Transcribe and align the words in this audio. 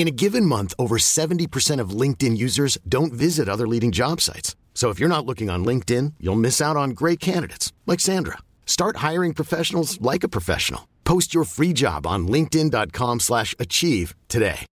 In 0.00 0.08
a 0.08 0.10
given 0.10 0.46
month, 0.46 0.72
over 0.78 0.96
70% 0.96 1.78
of 1.78 1.90
LinkedIn 1.90 2.34
users 2.34 2.78
don't 2.88 3.12
visit 3.12 3.50
other 3.50 3.68
leading 3.68 3.92
job 3.92 4.22
sites. 4.22 4.56
So 4.72 4.88
if 4.88 4.98
you're 4.98 5.10
not 5.10 5.26
looking 5.26 5.50
on 5.50 5.62
LinkedIn, 5.62 6.14
you'll 6.18 6.40
miss 6.40 6.62
out 6.62 6.74
on 6.74 6.92
great 6.92 7.20
candidates 7.20 7.74
like 7.84 8.00
Sandra. 8.00 8.38
Start 8.64 9.04
hiring 9.08 9.34
professionals 9.34 10.00
like 10.00 10.24
a 10.24 10.28
professional. 10.28 10.88
Post 11.04 11.34
your 11.34 11.44
free 11.44 11.74
job 11.74 12.06
on 12.06 12.26
linkedin.com/achieve 12.26 13.20
slash 13.20 13.54
achieve 13.58 14.14
today. 14.28 14.64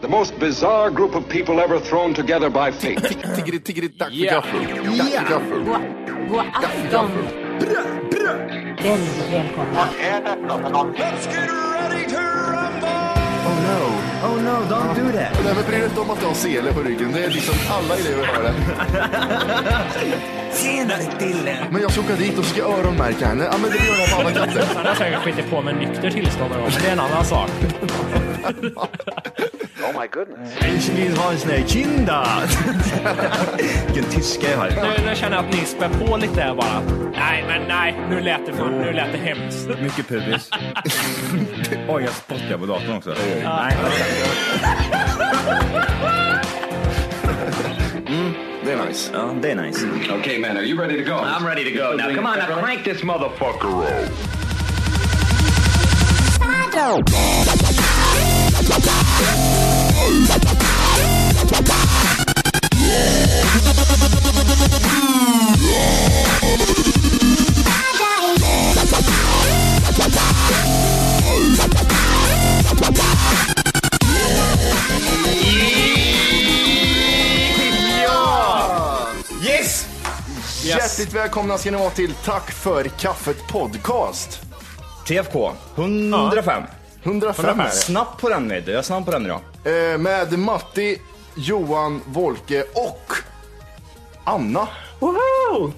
The 0.00 0.08
most 0.08 0.36
bizarre 0.40 0.90
group 0.90 1.14
of 1.14 1.28
people 1.28 1.60
ever 1.60 1.78
thrown 1.78 2.14
together 2.14 2.50
by 2.50 2.72
fate. 2.72 2.98
Tiggeri, 3.36 3.60
tiggeri, 3.60 3.88
dack 3.96 4.12
för 4.12 4.26
gaffel. 4.26 4.60
Dack 4.98 5.12
för 5.12 5.24
gaffel. 5.30 5.64
God 6.28 6.46
afton! 6.54 7.10
Väldigt 8.84 9.32
välkomna. 9.32 9.80
Oh 9.80 9.86
no, 13.66 13.80
oh 14.26 14.36
no, 14.42 14.64
don't 14.68 14.94
do 14.94 15.12
that. 15.12 15.44
Nej 15.44 15.54
men 15.54 15.64
bry 15.66 15.76
dig 15.76 15.84
inte 15.84 16.00
om 16.00 16.10
att 16.10 16.20
du 16.20 16.26
har 16.26 16.34
sele 16.34 16.72
på 16.72 16.80
ryggen. 16.80 17.12
Det 17.12 17.24
är 17.24 17.30
liksom 17.30 17.54
alla 17.70 17.96
elever 17.96 18.26
har 18.26 18.42
det. 18.42 18.54
Tjenare 20.56 21.02
Dille! 21.18 21.66
Men 21.70 21.82
jag 21.82 21.92
ska 21.92 22.00
åka 22.00 22.16
dit 22.16 22.38
och 22.38 22.44
ska 22.44 22.62
öronmärka 22.62 23.26
henne. 23.26 23.44
Ja 23.44 23.58
men 23.62 23.70
det 23.70 23.76
gör 23.76 23.98
jag 23.98 24.10
på 24.10 24.16
alla 24.20 24.30
katter. 24.30 24.64
Han 24.76 24.86
har 24.86 24.94
säkert 24.94 25.20
skitit 25.20 25.50
på 25.50 25.62
med 25.62 25.76
nykter 25.76 26.10
tillstånd 26.10 26.50
men 26.50 26.70
det 26.82 26.88
är 26.88 26.92
en 26.92 27.00
annan 27.00 27.24
sak. 27.24 27.50
Ich 30.76 30.88
vill 30.88 31.16
ha 31.16 31.32
en 31.32 31.38
sån 31.38 31.50
här 31.50 31.64
kinda. 31.66 32.26
Vilken 33.86 34.10
tyska 34.10 34.50
jag 34.50 34.58
har. 34.58 34.70
Nu, 34.70 35.06
nu 35.06 35.16
känner 35.16 35.36
jag 35.36 35.44
att 35.44 35.52
ni 35.52 35.64
spär 35.64 35.88
på 35.88 36.16
lite 36.16 36.40
här 36.40 36.54
bara. 36.54 36.80
Nej, 37.12 37.44
men 37.48 37.68
nej, 37.68 37.94
nu 38.10 38.20
lät 38.20 38.46
det, 38.46 38.52
för, 38.52 38.70
nu 38.70 38.92
lät 38.92 39.12
det 39.12 39.18
hemskt. 39.18 39.68
Mycket 39.82 40.08
pubis. 40.08 40.50
Oj, 41.88 42.02
jag 42.02 42.12
spottar 42.12 42.58
på 42.58 42.66
datorn 42.66 42.96
också. 42.96 43.14
Nej. 43.44 43.76
Det 48.64 48.72
är 48.72 48.86
nice. 48.86 49.10
Ja, 49.14 49.34
det 49.42 49.50
är 49.50 49.56
nice. 49.56 49.86
okay, 50.20 50.38
man, 50.38 50.56
are 50.56 50.64
you 50.64 50.80
ready 50.80 51.04
to 51.04 51.10
go? 51.10 51.16
I'm 51.16 51.46
ready 51.46 51.64
to 51.64 51.70
go. 51.78 51.96
Now 51.96 52.14
come 52.14 52.26
on, 52.26 52.38
now 52.38 52.62
crank 52.62 52.84
this 52.84 53.02
motherfucker 53.02 53.84
up. 56.76 57.08
Yes! 57.08 59.43
Hjärtligt 80.64 81.12
välkomna 81.12 81.58
ska 81.58 81.70
ni 81.70 81.76
vara 81.76 81.90
till 81.90 82.14
Tack 82.24 82.50
för 82.50 82.84
kaffet 82.84 83.48
podcast. 83.48 84.40
TFK, 85.06 85.52
105. 85.76 86.62
105 87.04 87.60
är 87.60 87.64
det. 87.64 87.70
Snabb 87.70 88.18
på 88.20 88.28
den 88.28 88.48
du. 88.48 88.70
Jag 88.72 88.78
är 88.78 88.82
snabb 88.82 89.04
på 89.04 89.10
den 89.10 89.24
idag. 89.26 89.40
Eh, 89.64 89.98
Med 89.98 90.38
Matti, 90.38 90.98
Johan, 91.34 92.00
Volke 92.06 92.62
och 92.74 93.12
Anna. 94.24 94.68
Woho! 94.98 95.72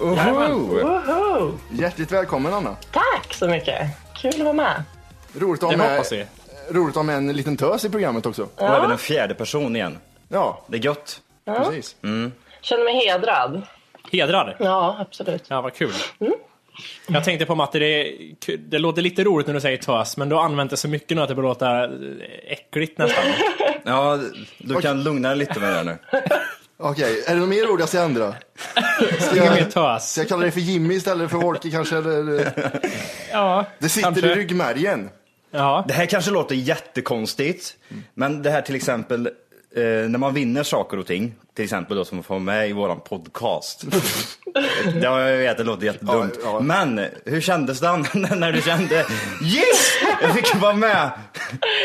Oho! 0.00 0.56
Woho! 0.82 1.52
Hjärtligt 1.70 2.12
välkommen 2.12 2.54
Anna. 2.54 2.76
Tack 2.92 3.34
så 3.34 3.48
mycket. 3.48 3.86
Kul 4.16 4.32
att 4.32 4.38
vara 4.40 4.52
med. 4.52 4.82
Roligt 5.38 5.62
att 5.62 5.64
ha 5.64 5.70
Det 5.70 5.76
med, 5.76 5.90
hoppas 5.90 6.12
vi. 6.12 6.26
roligt 6.70 6.88
att 6.90 6.94
ha 6.96 7.02
med 7.02 7.16
en 7.16 7.32
liten 7.32 7.56
tös 7.56 7.84
i 7.84 7.90
programmet 7.90 8.26
också. 8.26 8.42
Och 8.56 8.62
även 8.62 8.90
en 8.90 8.98
fjärde 8.98 9.34
person 9.34 9.76
igen. 9.76 9.98
Ja, 10.28 10.62
Det 10.66 10.76
är 10.76 10.82
gött. 10.84 11.20
precis. 11.46 11.96
Känner 12.60 12.84
mig 12.84 13.06
hedrad. 13.06 13.62
Hedrad. 14.12 14.54
Ja, 14.58 14.96
absolut. 15.00 15.44
Ja, 15.48 15.60
vad 15.60 15.74
kul. 15.74 15.92
Jag 17.06 17.24
tänkte 17.24 17.46
på 17.46 17.54
Matte, 17.54 17.78
det, 17.78 18.16
det 18.58 18.78
låter 18.78 19.02
lite 19.02 19.24
roligt 19.24 19.46
när 19.46 19.54
du 19.54 19.60
säger 19.60 19.76
tös, 19.76 20.16
men 20.16 20.28
du 20.28 20.34
har 20.36 20.42
använt 20.42 20.70
det 20.70 20.76
så 20.76 20.88
mycket 20.88 21.16
nu 21.16 21.22
att 21.22 21.28
det 21.28 21.34
börjar 21.34 21.48
låta 21.48 21.88
äckligt 22.46 22.98
nästan. 22.98 23.24
Ja, 23.84 24.18
du 24.58 24.74
kan 24.80 25.02
lugna 25.02 25.28
dig 25.28 25.38
lite 25.38 25.60
med 25.60 25.72
det 25.74 25.82
nu. 25.82 25.98
Okej, 26.80 27.24
är 27.26 27.34
det 27.34 27.40
något 27.40 27.48
mer 27.48 27.70
ord 27.70 27.80
jag 27.80 27.88
ska 27.88 28.00
ändra? 28.00 28.34
Ska 29.20 29.36
jag, 29.36 29.70
tös. 29.70 30.10
ska 30.10 30.20
jag 30.20 30.28
kalla 30.28 30.42
dig 30.42 30.50
för 30.50 30.60
Jimmy 30.60 30.94
istället 30.94 31.30
för 31.30 31.38
Volke 31.38 31.70
kanske? 31.70 31.96
Eller? 31.96 32.52
Ja, 33.32 33.64
Det 33.78 33.88
sitter 33.88 34.10
kanske. 34.10 34.32
i 34.32 34.34
ryggmärgen. 34.34 35.10
Ja. 35.50 35.84
Det 35.88 35.94
här 35.94 36.06
kanske 36.06 36.30
låter 36.30 36.54
jättekonstigt, 36.54 37.74
men 38.14 38.42
det 38.42 38.50
här 38.50 38.62
till 38.62 38.74
exempel 38.74 39.30
eh, 39.78 40.08
när 40.08 40.18
man 40.18 40.34
vinner 40.34 40.62
saker 40.62 40.98
och 40.98 41.06
ting, 41.06 41.34
till 41.54 41.64
exempel 41.64 41.96
då 41.96 42.04
som 42.04 42.20
att 42.20 42.26
få 42.26 42.34
vara 42.34 42.42
med 42.42 42.68
i 42.68 42.72
våran 42.72 43.00
podcast. 43.00 43.84
det, 44.94 45.02
jag 45.02 45.36
vet, 45.36 45.56
det 45.56 45.64
låter 45.64 45.86
jättedumt. 45.86 46.38
Ja, 46.44 46.50
ja. 46.52 46.60
Men 46.60 47.00
hur 47.24 47.40
kändes 47.40 47.80
det 47.80 47.96
när 48.36 48.52
du 48.52 48.62
kände 48.62 48.94
yes, 48.94 49.98
jag 50.22 50.34
fick 50.34 50.54
vara 50.54 50.72
med? 50.72 51.10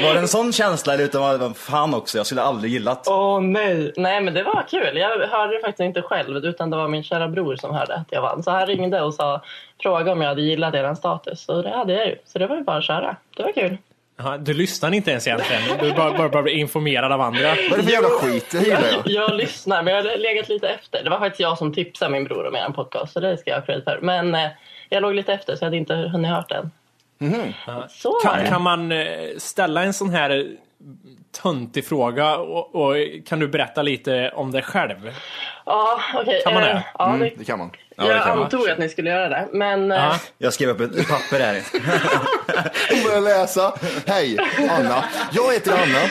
Var 0.04 0.14
det 0.14 0.20
en 0.20 0.28
sån 0.28 0.54
känsla 0.54 0.94
eller 0.94 1.04
utan 1.04 1.54
fan 1.54 1.94
också, 1.94 2.18
jag 2.18 2.26
skulle 2.26 2.42
aldrig 2.42 2.74
gillat. 2.74 3.08
Åh 3.08 3.42
nej. 3.42 3.94
Nej 3.98 4.22
men 4.22 4.34
det 4.34 4.44
var 4.44 4.66
kul. 4.70 4.98
Jag 4.98 5.10
hörde 5.28 5.54
det 5.54 5.62
faktiskt 5.62 5.80
inte 5.80 6.02
själv 6.02 6.46
utan 6.46 6.70
det 6.70 6.78
var 6.78 6.88
min 6.88 7.04
kära 7.04 7.28
bror 7.28 7.56
som 7.56 7.76
hörde 7.76 7.96
att 7.96 8.08
jag 8.10 8.22
vann. 8.22 8.44
Så 8.44 8.52
han 8.52 8.68
ringde 8.68 9.02
och 9.02 9.14
sa, 9.14 9.42
frågade 9.84 10.12
om 10.12 10.22
jag 10.22 10.30
hade 10.30 10.42
gillat 10.42 10.74
eran 10.74 10.96
status. 10.96 11.50
Och 11.50 11.64
det 11.64 11.70
hade 11.70 11.94
jag 11.94 12.08
ju. 12.08 12.16
Så 12.26 12.40
det 12.40 12.48
var 12.48 12.56
ju 12.56 12.64
bara 12.64 12.78
att 12.78 12.84
köra. 12.84 13.16
Det 13.38 13.44
var 13.44 13.52
kul. 13.52 13.78
Ja, 14.18 14.38
du 14.38 14.54
lyssnar 14.54 14.94
inte 14.94 15.12
ens 15.12 15.28
egentligen. 15.28 15.62
Du 15.82 15.94
bara, 15.94 16.18
bara, 16.18 16.30
bara 16.30 16.44
blir 16.44 16.54
informerad 16.54 17.12
av 17.12 17.22
andra. 17.22 17.42
Vad 17.50 17.58
är 17.58 17.78
det 17.78 17.84
för 17.84 17.92
jävla 17.92 18.10
skit? 18.10 18.52
Det 18.52 18.58
gillar 18.60 18.84
jag. 18.92 19.02
Jag 19.06 19.34
lyssnar 19.36 19.84
men 19.84 19.94
jag 19.94 20.04
har 20.04 20.18
legat 20.18 20.50
lite 20.50 20.70
efter. 20.70 21.04
Det 21.04 21.10
var 21.10 21.20
faktiskt 21.20 21.40
jag 21.40 21.58
som 21.58 21.74
tipsade 21.74 22.12
min 22.12 22.24
bror 22.24 22.48
om 22.48 22.56
eran 22.56 22.74
podcast. 22.74 23.14
Så 23.14 23.20
det 23.20 23.38
ska 23.38 23.50
jag 23.50 23.58
ha 23.58 23.66
för. 23.66 24.00
Men 24.02 24.36
eh, 24.36 24.48
jag 24.90 25.02
låg 25.02 25.14
lite 25.16 25.34
efter 25.34 25.56
så 25.56 25.64
jag 25.64 25.68
hade 25.68 25.78
inte 25.78 25.94
hunnit 25.96 26.32
hört 26.32 26.50
den. 26.50 26.72
Så 27.90 28.12
var 28.12 28.22
Kan, 28.22 28.46
kan 28.46 28.62
man 28.62 28.92
eh, 28.92 29.08
ställa 29.38 29.84
en 29.84 29.94
sån 29.94 30.10
här 30.10 30.48
töntig 31.42 31.86
fråga 31.86 32.38
och, 32.38 32.76
och 32.76 32.96
kan 33.26 33.40
du 33.40 33.48
berätta 33.48 33.82
lite 33.82 34.32
om 34.36 34.52
dig 34.52 34.62
själv? 34.62 35.12
Ja, 35.66 36.00
okej. 36.16 36.42
Kan 36.44 36.54
man 36.54 36.64
eh, 36.64 36.70
det? 36.70 36.84
Ja, 37.00 37.16
det, 37.20 37.32
Det 37.38 37.44
kan 37.46 37.60
man. 37.60 37.72
Ja, 37.96 38.04
det 38.04 38.10
jag 38.10 38.24
kan 38.24 38.36
man. 38.38 38.44
antog 38.44 38.70
att 38.70 38.78
ni 38.78 38.90
skulle 38.90 39.10
göra 39.10 39.30
det. 39.30 39.48
Men 39.54 39.92
eh, 39.92 39.98
Ja. 39.98 40.20
Jag 40.38 40.54
skrev 40.54 40.70
upp 40.70 40.80
ett 40.80 41.08
papper 41.10 41.40
här. 41.40 41.62
Hon 42.90 43.04
börjar 43.04 43.22
läsa. 43.22 43.74
Hej, 44.08 44.38
Anna. 44.70 45.06
Jag 45.32 45.54
heter 45.54 45.72
Anna. 45.72 46.10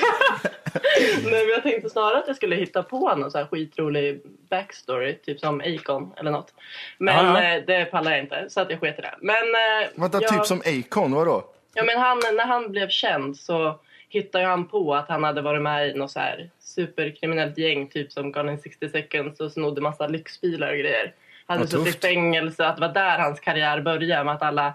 Nej, 1.25 1.47
men 1.47 1.49
jag 1.49 1.63
tänkte 1.63 1.91
snarare 1.91 2.19
att 2.19 2.27
jag 2.27 2.37
skulle 2.37 2.57
hitta 2.57 2.83
på 2.83 3.15
någon 3.15 3.31
så 3.31 3.39
här 3.39 3.47
skitrolig 3.47 4.23
backstory, 4.51 5.15
typ 5.15 5.41
som 5.41 5.61
Acon 5.61 6.13
eller 6.17 6.31
något. 6.31 6.55
Men 6.99 7.27
ja. 7.27 7.43
eh, 7.43 7.63
det 7.67 7.85
pallar 7.85 8.11
jag 8.11 8.21
inte, 8.21 8.47
så 8.49 8.61
att 8.61 8.71
jag 8.71 8.81
sket 8.81 8.99
i 8.99 9.03
det. 9.03 9.15
Men, 9.21 9.35
eh, 9.37 9.89
Vänta, 9.95 10.23
jag, 10.23 10.31
typ 10.31 10.47
som 10.47 10.63
Acon, 10.67 11.15
vadå? 11.15 11.45
Ja, 11.75 11.85
men 11.85 11.99
han, 11.99 12.19
när 12.19 12.47
han 12.47 12.73
blev 12.73 12.89
känd 12.89 13.37
så 13.37 13.81
hittade 14.09 14.45
han 14.45 14.69
på 14.69 14.95
att 14.95 15.09
han 15.09 15.25
hade 15.25 15.43
varit 15.43 15.63
med 15.63 15.89
i 15.89 15.95
något 15.95 16.11
så 16.11 16.21
här 16.21 16.51
superkriminellt 16.61 17.59
gäng, 17.59 17.89
typ 17.89 18.13
som 18.13 18.33
Gone 18.33 18.53
in 18.53 18.59
60 18.59 18.89
seconds 18.89 19.41
och 19.41 19.53
snodde 19.53 19.81
massa 19.81 20.07
lyxbilar 20.07 20.73
och 20.73 20.79
grejer. 20.79 21.15
Han 21.47 21.59
hade 21.59 21.71
suttit 21.71 21.97
i 21.97 21.99
fängelse, 21.99 22.67
att 22.67 22.77
det 22.77 22.81
var 22.81 22.95
där 22.95 23.19
hans 23.19 23.41
karriär 23.41 23.81
började 23.81 24.25
med 24.25 24.35
att 24.35 24.43
alla 24.43 24.75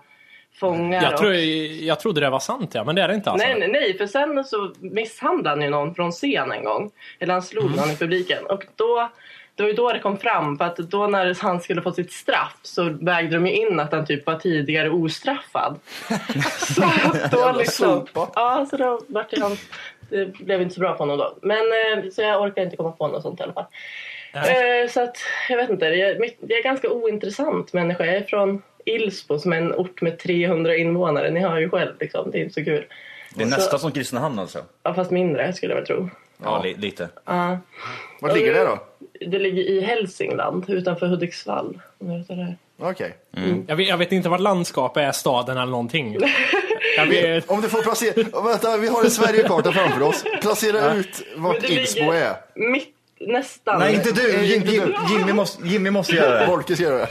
fångar 0.60 1.04
Jag, 1.04 1.14
och... 1.14 1.20
tror, 1.20 1.34
jag 1.84 2.00
trodde 2.00 2.22
det 2.22 2.30
var 2.30 2.40
sant 2.40 2.72
ja, 2.76 2.84
men 2.84 2.96
det 2.96 3.02
är 3.02 3.08
det 3.08 3.14
inte 3.14 3.30
alltså. 3.32 3.48
Nej, 3.48 3.60
nej, 3.60 3.68
nej, 3.68 3.98
för 3.98 4.08
sen 4.08 4.44
så 4.44 4.72
misshandlade 4.80 5.50
han 5.50 5.62
ju 5.62 5.70
någon 5.70 5.96
från 5.96 6.12
scen 6.12 6.52
en 6.52 6.64
gång. 6.64 6.92
Eller 7.20 7.34
han 7.34 7.42
slog 7.44 7.66
Mm. 7.66 7.76
någon 7.78 7.92
i 7.92 7.96
publiken. 7.96 8.46
Och 8.46 8.64
då 8.76 9.10
det 9.56 9.64
var 9.64 9.70
ju 9.70 9.76
då 9.76 9.92
det 9.94 10.00
kom 10.00 10.18
fram. 10.18 10.58
För 10.58 10.66
att 10.66 10.78
då 10.78 11.08
när 11.08 11.38
han 11.42 11.62
skulle 11.62 11.82
få 11.82 11.92
sitt 11.92 12.12
straff 12.12 12.58
så 12.62 12.84
vägde 13.02 13.36
de 13.36 13.48
ju 13.48 13.54
in 13.54 13.80
att 13.80 13.92
han 13.92 14.06
typ 14.06 14.26
var 14.26 14.36
tidigare 14.36 14.90
ostraffad. 14.90 15.80
så 16.58 16.82
då 17.32 17.38
Jävla 17.38 17.52
liksom, 17.52 18.08
ja, 18.36 18.66
så 18.70 18.78
då 18.78 19.02
vart 19.08 19.30
det 19.32 19.42
hans, 19.42 19.60
det 20.10 20.26
blev 20.26 20.62
inte 20.62 20.74
så 20.76 20.80
bra 20.82 20.92
för 20.92 20.98
honom 21.00 21.18
då. 21.18 21.38
Men 21.42 21.58
eh, 21.58 22.10
så 22.12 22.22
jag 22.22 22.42
orkar 22.42 22.62
inte 22.62 22.78
komma 22.78 22.92
på 22.92 23.08
något 23.08 23.22
sånt 23.22 23.40
i 23.40 23.44
alla 23.44 23.54
fall. 23.54 23.66
Eh, 24.34 24.90
så 24.90 25.04
att 25.04 25.18
jag 25.50 25.58
vet 25.58 25.70
inte, 25.70 25.86
jag, 25.86 26.10
är- 26.10 26.30
jag 26.40 26.60
är 26.60 26.64
ganska 26.64 26.90
ointressant 26.90 27.74
människa. 27.74 28.06
Jag 28.06 28.16
är 28.16 28.22
från 28.24 28.62
Ilsbo 28.96 29.40
som 29.40 29.54
är 29.54 29.58
en 29.58 29.74
ort 29.74 30.02
med 30.02 30.20
300 30.20 30.76
invånare. 30.76 31.30
Ni 31.32 31.40
hör 31.40 31.58
ju 31.58 31.70
själv 31.70 31.92
liksom, 32.00 32.32
det 32.32 32.38
är 32.38 32.42
inte 32.42 32.54
så 32.54 32.64
kul. 32.64 32.86
Det 33.36 33.44
är 33.44 33.48
Så- 33.48 33.56
nästan 33.58 33.80
som 33.80 33.92
Kristinehamn 33.92 34.40
alltså. 34.40 34.60
Ja, 34.84 34.94
fast 34.94 35.12
mindre 35.12 35.54
skulle 35.54 35.72
jag 35.74 35.78
väl 35.78 35.88
tro. 35.88 36.10
Ja, 36.44 36.62
li- 36.64 36.76
lite. 36.78 37.10
Ja. 37.26 37.58
Vart 38.22 38.36
ligger 38.36 38.54
det 38.54 38.64
då? 38.64 38.80
Det 39.28 39.40
ligger 39.40 39.64
i 39.64 39.82
Hälsingland 39.82 40.70
utanför 40.70 41.08
Hudiksvall. 41.08 41.80
Om 41.98 42.12
jag 42.12 42.18
vet 42.18 42.30
vad 42.30 42.38
det 42.38 42.44
är. 42.44 42.58
Okej. 42.80 43.16
Jag, 43.68 43.76
vet, 43.76 43.88
jag 43.88 43.98
vet 43.98 44.12
inte 44.12 44.30
vart 44.30 44.40
landskapet 44.40 45.04
är, 45.04 45.12
staden 45.12 45.58
eller 45.58 45.72
någonting. 45.72 46.18
Jag 46.98 47.06
vet, 47.06 47.50
Om 47.50 47.62
du 47.62 47.70
får 47.70 47.82
placera... 47.82 48.42
Vänta, 48.44 48.78
vi 48.78 48.88
har 48.88 49.04
en 49.04 49.12
Sverigekarta 49.12 49.72
framför 49.72 50.02
oss. 50.02 50.24
Placera 50.42 50.94
ut 50.94 51.24
vart 51.36 51.64
Ilsbo 51.70 52.12
är. 52.12 52.34
Mitt, 52.56 52.90
nästan. 53.20 53.80
Nej, 53.80 53.96
inte 53.96 54.12
du! 54.12 54.34
Nej, 54.38 54.46
Jim, 54.54 54.64
Jim, 54.66 54.84
du. 55.10 55.14
Jimmy, 55.18 55.34
måste, 55.34 55.68
Jimmy 55.68 55.90
måste 55.90 56.16
göra 56.16 56.40
det. 56.40 56.46
Folke 56.46 56.76
ska 56.76 56.84
göra 56.84 56.98
det. 56.98 57.08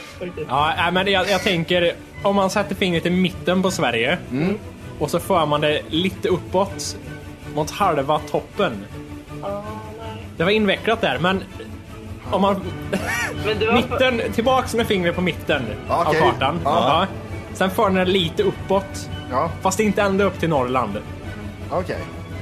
ja, 0.48 0.72
nej, 0.76 0.92
men 0.92 1.12
jag, 1.12 1.30
jag 1.30 1.42
tänker, 1.42 1.92
om 2.22 2.36
man 2.36 2.50
sätter 2.50 2.74
fingret 2.74 3.06
i 3.06 3.10
mitten 3.10 3.62
på 3.62 3.70
Sverige 3.70 4.18
och 4.98 5.10
så 5.10 5.18
för 5.20 5.46
man 5.46 5.60
det 5.60 5.82
lite 5.90 6.28
uppåt 6.28 6.96
mot 7.54 7.70
halva 7.70 8.18
toppen. 8.30 8.84
Det 10.36 10.44
var 10.44 10.50
invecklat 10.50 11.00
där, 11.00 11.18
men 11.18 11.44
om 12.30 12.42
man... 12.42 12.62
Men 13.46 13.58
det 13.58 13.66
var 13.66 13.74
mitten, 13.74 14.32
tillbaks 14.32 14.74
med 14.74 14.86
fingret 14.86 15.14
på 15.14 15.20
mitten 15.20 15.62
Okej. 15.88 16.20
av 16.20 16.30
kartan. 16.30 16.60
Ja. 16.64 16.70
Ja. 17.00 17.06
Sen 17.54 17.70
för 17.70 17.90
den 17.90 18.08
lite 18.12 18.42
uppåt, 18.42 19.10
Ja, 19.30 19.50
fast 19.62 19.80
inte 19.80 20.02
ända 20.02 20.24
upp 20.24 20.38
till 20.40 20.48
Norrland. 20.48 20.98
okej. 21.70 21.98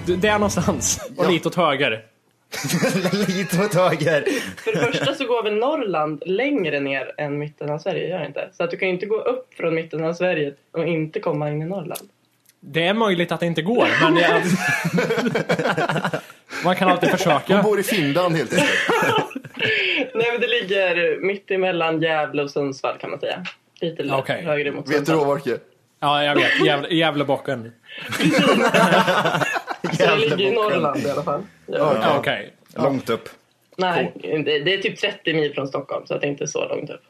D- 0.07 0.17
Där 0.17 0.33
någonstans. 0.33 1.01
Och 1.17 1.25
Ja. 1.25 1.31
lite 1.31 1.49
åt 1.49 1.55
höger. 1.55 2.01
Lite 3.13 3.65
åt 3.65 3.75
höger. 3.75 4.25
För 4.57 4.73
det 4.73 4.79
första 4.93 5.15
så 5.15 5.27
går 5.27 5.43
väl 5.43 5.55
Norrland 5.55 6.23
längre 6.27 6.81
ner 6.81 7.13
än 7.19 7.39
mitten 7.39 7.71
av 7.71 7.79
Sverige, 7.79 8.09
gör 8.09 8.19
det 8.19 8.27
inte? 8.27 8.49
Så 8.53 8.65
att 8.65 8.71
du 8.71 8.77
kan 8.77 8.89
ju 8.89 8.95
inte 8.95 9.07
gå 9.07 9.21
upp 9.21 9.55
från 9.55 9.75
mitten 9.75 10.05
av 10.05 10.13
Sverige 10.13 10.55
och 10.73 10.87
inte 10.87 11.21
komma 11.21 11.51
in 11.51 11.63
i 11.63 11.67
Norrland. 11.67 12.09
Det 12.61 12.87
är 12.87 12.95
möjligt 12.95 13.33
att 13.33 13.41
det 13.41 13.47
inte 13.47 13.63
går, 13.63 13.89
men 14.03 14.17
jag... 14.17 14.43
man 16.65 16.77
kan 16.77 16.89
alltid 16.89 17.09
Hon 17.11 17.19
försöka. 17.19 17.63
bor 17.63 17.81
i 17.81 17.83
Finland 17.83 18.37
helt 18.37 18.53
enkelt. 18.53 18.71
Nej 20.15 20.27
men 20.33 20.41
det 20.41 20.47
ligger 20.49 21.21
mitt 21.21 21.51
emellan 21.51 22.03
Gävle 22.03 22.43
och 22.43 22.51
Sundsvall 22.51 22.99
kan 22.99 23.11
man 23.11 23.21
säga. 23.21 23.45
Lite 23.81 24.09
Okej. 24.13 24.43
högre 24.45 24.73
mot 24.73 24.81
Vet 24.81 24.87
du 24.91 24.95
Sundsvall. 24.97 25.19
då, 25.19 25.25
Folke? 25.25 25.59
Ja, 26.01 26.25
jag 26.25 26.35
vet. 26.35 26.67
Gävle, 26.67 26.89
Gävlebocken. 26.95 27.73
Så 29.93 30.07
det 30.07 30.17
ligger 30.17 30.41
i 30.41 30.51
Norrland 30.51 31.07
i 31.07 31.11
alla 31.11 31.23
fall. 31.23 31.43
Ja. 31.67 31.97
Ja, 32.03 32.19
Okej. 32.19 32.53
Långt 32.77 33.11
upp. 33.11 33.29
Nej, 33.77 34.13
det, 34.23 34.59
det 34.59 34.75
är 34.75 34.79
typ 34.79 34.99
30 34.99 35.35
mil 35.35 35.55
från 35.55 35.69
Stockholm 35.69 36.07
så 36.07 36.19
det 36.19 36.27
är 36.27 36.31
inte 36.31 36.47
så 36.47 36.69
långt 36.69 36.91
upp. 36.91 37.03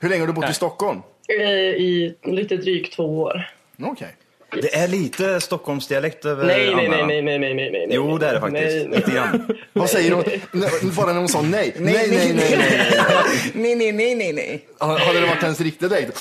Hur 0.00 0.08
länge 0.08 0.22
har 0.22 0.26
du 0.26 0.32
bott 0.32 0.44
i 0.44 0.46
Nej. 0.46 0.54
Stockholm? 0.54 1.02
Eh, 1.28 1.40
I 1.50 2.16
lite 2.22 2.56
drygt 2.56 2.94
två 2.94 3.20
år. 3.22 3.50
Okej. 3.82 4.16
Det 4.52 4.74
är 4.74 4.88
lite 4.88 5.40
Stockholmsdialekt 5.40 6.24
över 6.24 6.46
Nej, 6.46 6.74
nej, 6.74 6.88
nej, 6.88 7.06
nej, 7.06 7.22
nej, 7.22 7.38
nej, 7.38 7.54
nej, 7.54 7.70
nej. 7.70 7.86
Jo, 7.90 8.18
det 8.18 8.26
är 8.28 8.34
det 8.34 8.40
faktiskt. 8.40 8.88
Lite 8.88 9.10
grann. 9.10 9.48
Vad 9.72 9.90
säger 9.90 10.12
hon? 10.12 10.24
Bara 10.96 11.12
när 11.12 11.18
hon 11.18 11.28
sa 11.28 11.42
nej. 11.42 11.74
Nej, 11.78 11.94
nej, 12.10 12.32
nej, 12.34 12.56
nej. 12.58 12.92
nej, 13.54 13.74
nej, 13.76 13.92
nej, 13.92 14.14
nej, 14.14 14.32
nej. 14.32 14.64
Ha- 14.78 14.98
Hade 14.98 15.20
det 15.20 15.26
varit 15.26 15.42
hennes 15.42 15.60
riktiga 15.60 15.88
dejt? 15.88 16.12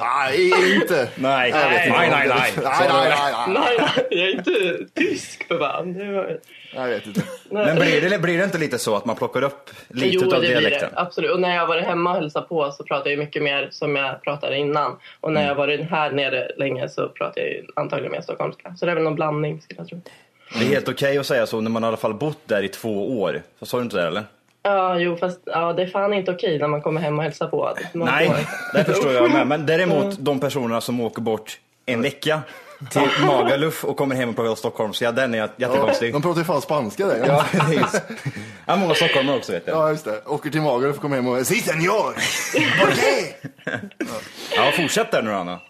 Nej, 0.00 0.74
inte. 0.74 1.08
Nej, 1.16 1.50
Jag 1.50 1.70
vet 1.70 1.86
inte. 1.86 1.98
nej, 1.98 2.10
nej, 2.10 2.28
nej. 2.28 2.52
Nej, 2.56 2.88
nej, 2.88 2.88
nej, 2.88 3.08
nej. 3.08 3.54
Nej, 3.54 3.76
nej, 3.78 4.06
jag 4.10 4.28
är 4.28 4.32
inte 4.38 4.84
tysk 5.00 5.48
för 5.48 5.58
fan. 5.58 5.94
Jag 6.74 6.86
vet 6.86 7.06
inte. 7.06 7.22
Men 7.50 7.76
blir 7.76 8.10
det, 8.10 8.18
blir 8.18 8.38
det 8.38 8.44
inte 8.44 8.58
lite 8.58 8.78
så 8.78 8.96
att 8.96 9.04
man 9.04 9.16
plockar 9.16 9.42
upp 9.42 9.70
lite 9.88 10.08
jo, 10.08 10.34
av 10.34 10.40
det 10.40 10.48
dialekten? 10.48 10.78
blir 10.78 10.88
det. 10.90 11.00
Absolut. 11.00 11.30
Och 11.30 11.40
när 11.40 11.56
jag 11.56 11.66
varit 11.66 11.84
hemma 11.84 12.10
och 12.10 12.16
hälsat 12.16 12.48
på 12.48 12.72
så 12.72 12.84
pratar 12.84 13.10
jag 13.10 13.18
mycket 13.18 13.42
mer 13.42 13.68
som 13.70 13.96
jag 13.96 14.22
pratade 14.22 14.56
innan. 14.56 14.96
Och 15.20 15.32
när 15.32 15.42
jag 15.42 15.48
har 15.48 15.54
varit 15.54 15.80
här 15.90 16.10
nere 16.10 16.50
länge 16.56 16.88
så 16.88 17.08
pratar 17.08 17.42
jag 17.42 17.64
antagligen 17.76 18.12
mer 18.12 18.20
stockholmska. 18.20 18.74
Så 18.78 18.86
det 18.86 18.90
är 18.90 18.94
väl 18.94 19.04
någon 19.04 19.14
blandning 19.14 19.60
skulle 19.60 19.80
jag 19.80 19.88
tro. 19.88 20.00
Det 20.58 20.64
är 20.64 20.68
helt 20.68 20.88
okej 20.88 21.18
att 21.18 21.26
säga 21.26 21.46
så 21.46 21.60
när 21.60 21.70
man 21.70 21.84
i 21.84 21.86
alla 21.86 21.96
fall 21.96 22.14
bott 22.14 22.38
där 22.44 22.62
i 22.62 22.68
två 22.68 23.20
år. 23.20 23.42
Så 23.58 23.66
sa 23.66 23.76
du 23.76 23.82
inte 23.82 23.96
det 23.96 24.06
eller? 24.06 24.24
Ja, 24.62 24.98
jo, 24.98 25.16
fast 25.16 25.40
ja, 25.44 25.72
det 25.72 25.82
är 25.82 25.86
fan 25.86 26.12
inte 26.12 26.30
okej 26.30 26.58
när 26.58 26.68
man 26.68 26.82
kommer 26.82 27.00
hem 27.00 27.18
och 27.18 27.24
hälsar 27.24 27.46
på. 27.48 27.74
Nej, 27.92 28.30
det 28.74 28.84
förstår 28.84 29.12
jag 29.12 29.30
med. 29.30 29.46
Men 29.46 29.66
däremot 29.66 30.16
de 30.18 30.40
personerna 30.40 30.80
som 30.80 31.00
åker 31.00 31.22
bort 31.22 31.58
en 31.86 32.02
vecka 32.02 32.40
till 32.90 33.24
Magaluf 33.26 33.84
och 33.84 33.96
kommer 33.96 34.14
hem 34.14 34.28
och 34.28 34.36
pratar 34.36 34.54
stockholmska, 34.54 35.12
den 35.12 35.34
är 35.34 35.38
Ja, 35.38 35.48
jättekonstig. 35.56 36.12
de 36.12 36.22
pratar 36.22 36.38
ju 36.40 36.44
fan 36.44 36.62
spanska 36.62 37.06
där. 37.06 37.24
Ja, 37.26 37.44
precis. 37.52 38.02
Ja, 38.66 38.76
många 38.76 38.94
stockholmare 38.94 39.36
också 39.36 39.52
vet 39.52 39.66
jag. 39.66 39.76
Ja, 39.76 39.90
just 39.90 40.04
det. 40.04 40.22
Åker 40.26 40.50
till 40.50 40.60
Magaluf 40.62 40.96
och 40.96 41.02
komma 41.02 41.14
hem 41.16 41.28
och 41.28 41.46
Si, 41.46 41.54
senor! 41.54 42.12
Por 42.80 42.90
qué? 42.90 43.34
Ja, 44.56 44.70
fortsätt 44.76 45.10
där 45.12 45.22
nu 45.22 45.32
Anna. 45.32 45.60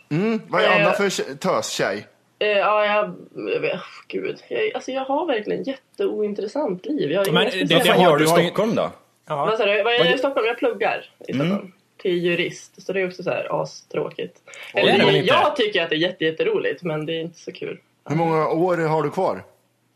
Vad 0.48 0.62
är 0.62 0.80
Anna 0.80 0.92
för 0.92 1.04
tje- 1.08 1.36
töstjej? 1.38 2.06
Eh, 2.38 2.48
ja, 2.48 2.84
jag, 2.86 3.14
jag 3.54 3.60
vet, 3.60 3.80
gud. 4.08 4.42
Jag, 4.48 4.74
alltså, 4.74 4.90
jag 4.90 5.04
har 5.04 5.26
verkligen 5.26 5.62
jätteointressant 5.62 6.86
liv. 6.86 7.10
Jag 7.12 7.24
har 7.24 7.32
Men 7.32 7.44
det- 7.50 7.64
det 7.64 7.74
Vad 7.74 7.86
har 7.86 8.02
gör 8.10 8.16
du 8.18 8.24
i 8.24 8.28
Stockholm 8.28 8.74
då? 8.74 8.90
Ja. 9.28 9.36
Vad 9.46 9.58
sa 9.58 9.64
du? 9.66 9.82
Vad 9.82 9.94
är 9.94 9.98
jag 10.04 10.14
i 10.14 10.18
Stockholm? 10.18 10.46
Jag 10.46 10.58
pluggar 10.58 11.10
i 11.28 11.32
Stockholm. 11.34 11.72
Till 11.96 12.24
jurist. 12.24 12.82
Så 12.86 12.92
det 12.92 13.00
är 13.00 13.06
också 13.08 13.22
så 13.22 13.30
här 13.30 13.62
astråkigt. 13.62 14.36
det 14.72 14.80
Eller, 14.80 15.10
inte? 15.16 15.28
jag 15.34 15.56
tycker 15.56 15.82
att 15.82 15.90
det 15.90 15.96
är 15.96 15.98
jätte, 15.98 16.24
jätteroligt, 16.24 16.82
men 16.82 17.06
det 17.06 17.12
är 17.12 17.20
inte 17.20 17.38
så 17.38 17.52
kul. 17.52 17.78
Hur 18.08 18.16
många 18.16 18.48
år 18.48 18.76
har 18.76 19.02
du 19.02 19.10
kvar? 19.10 19.42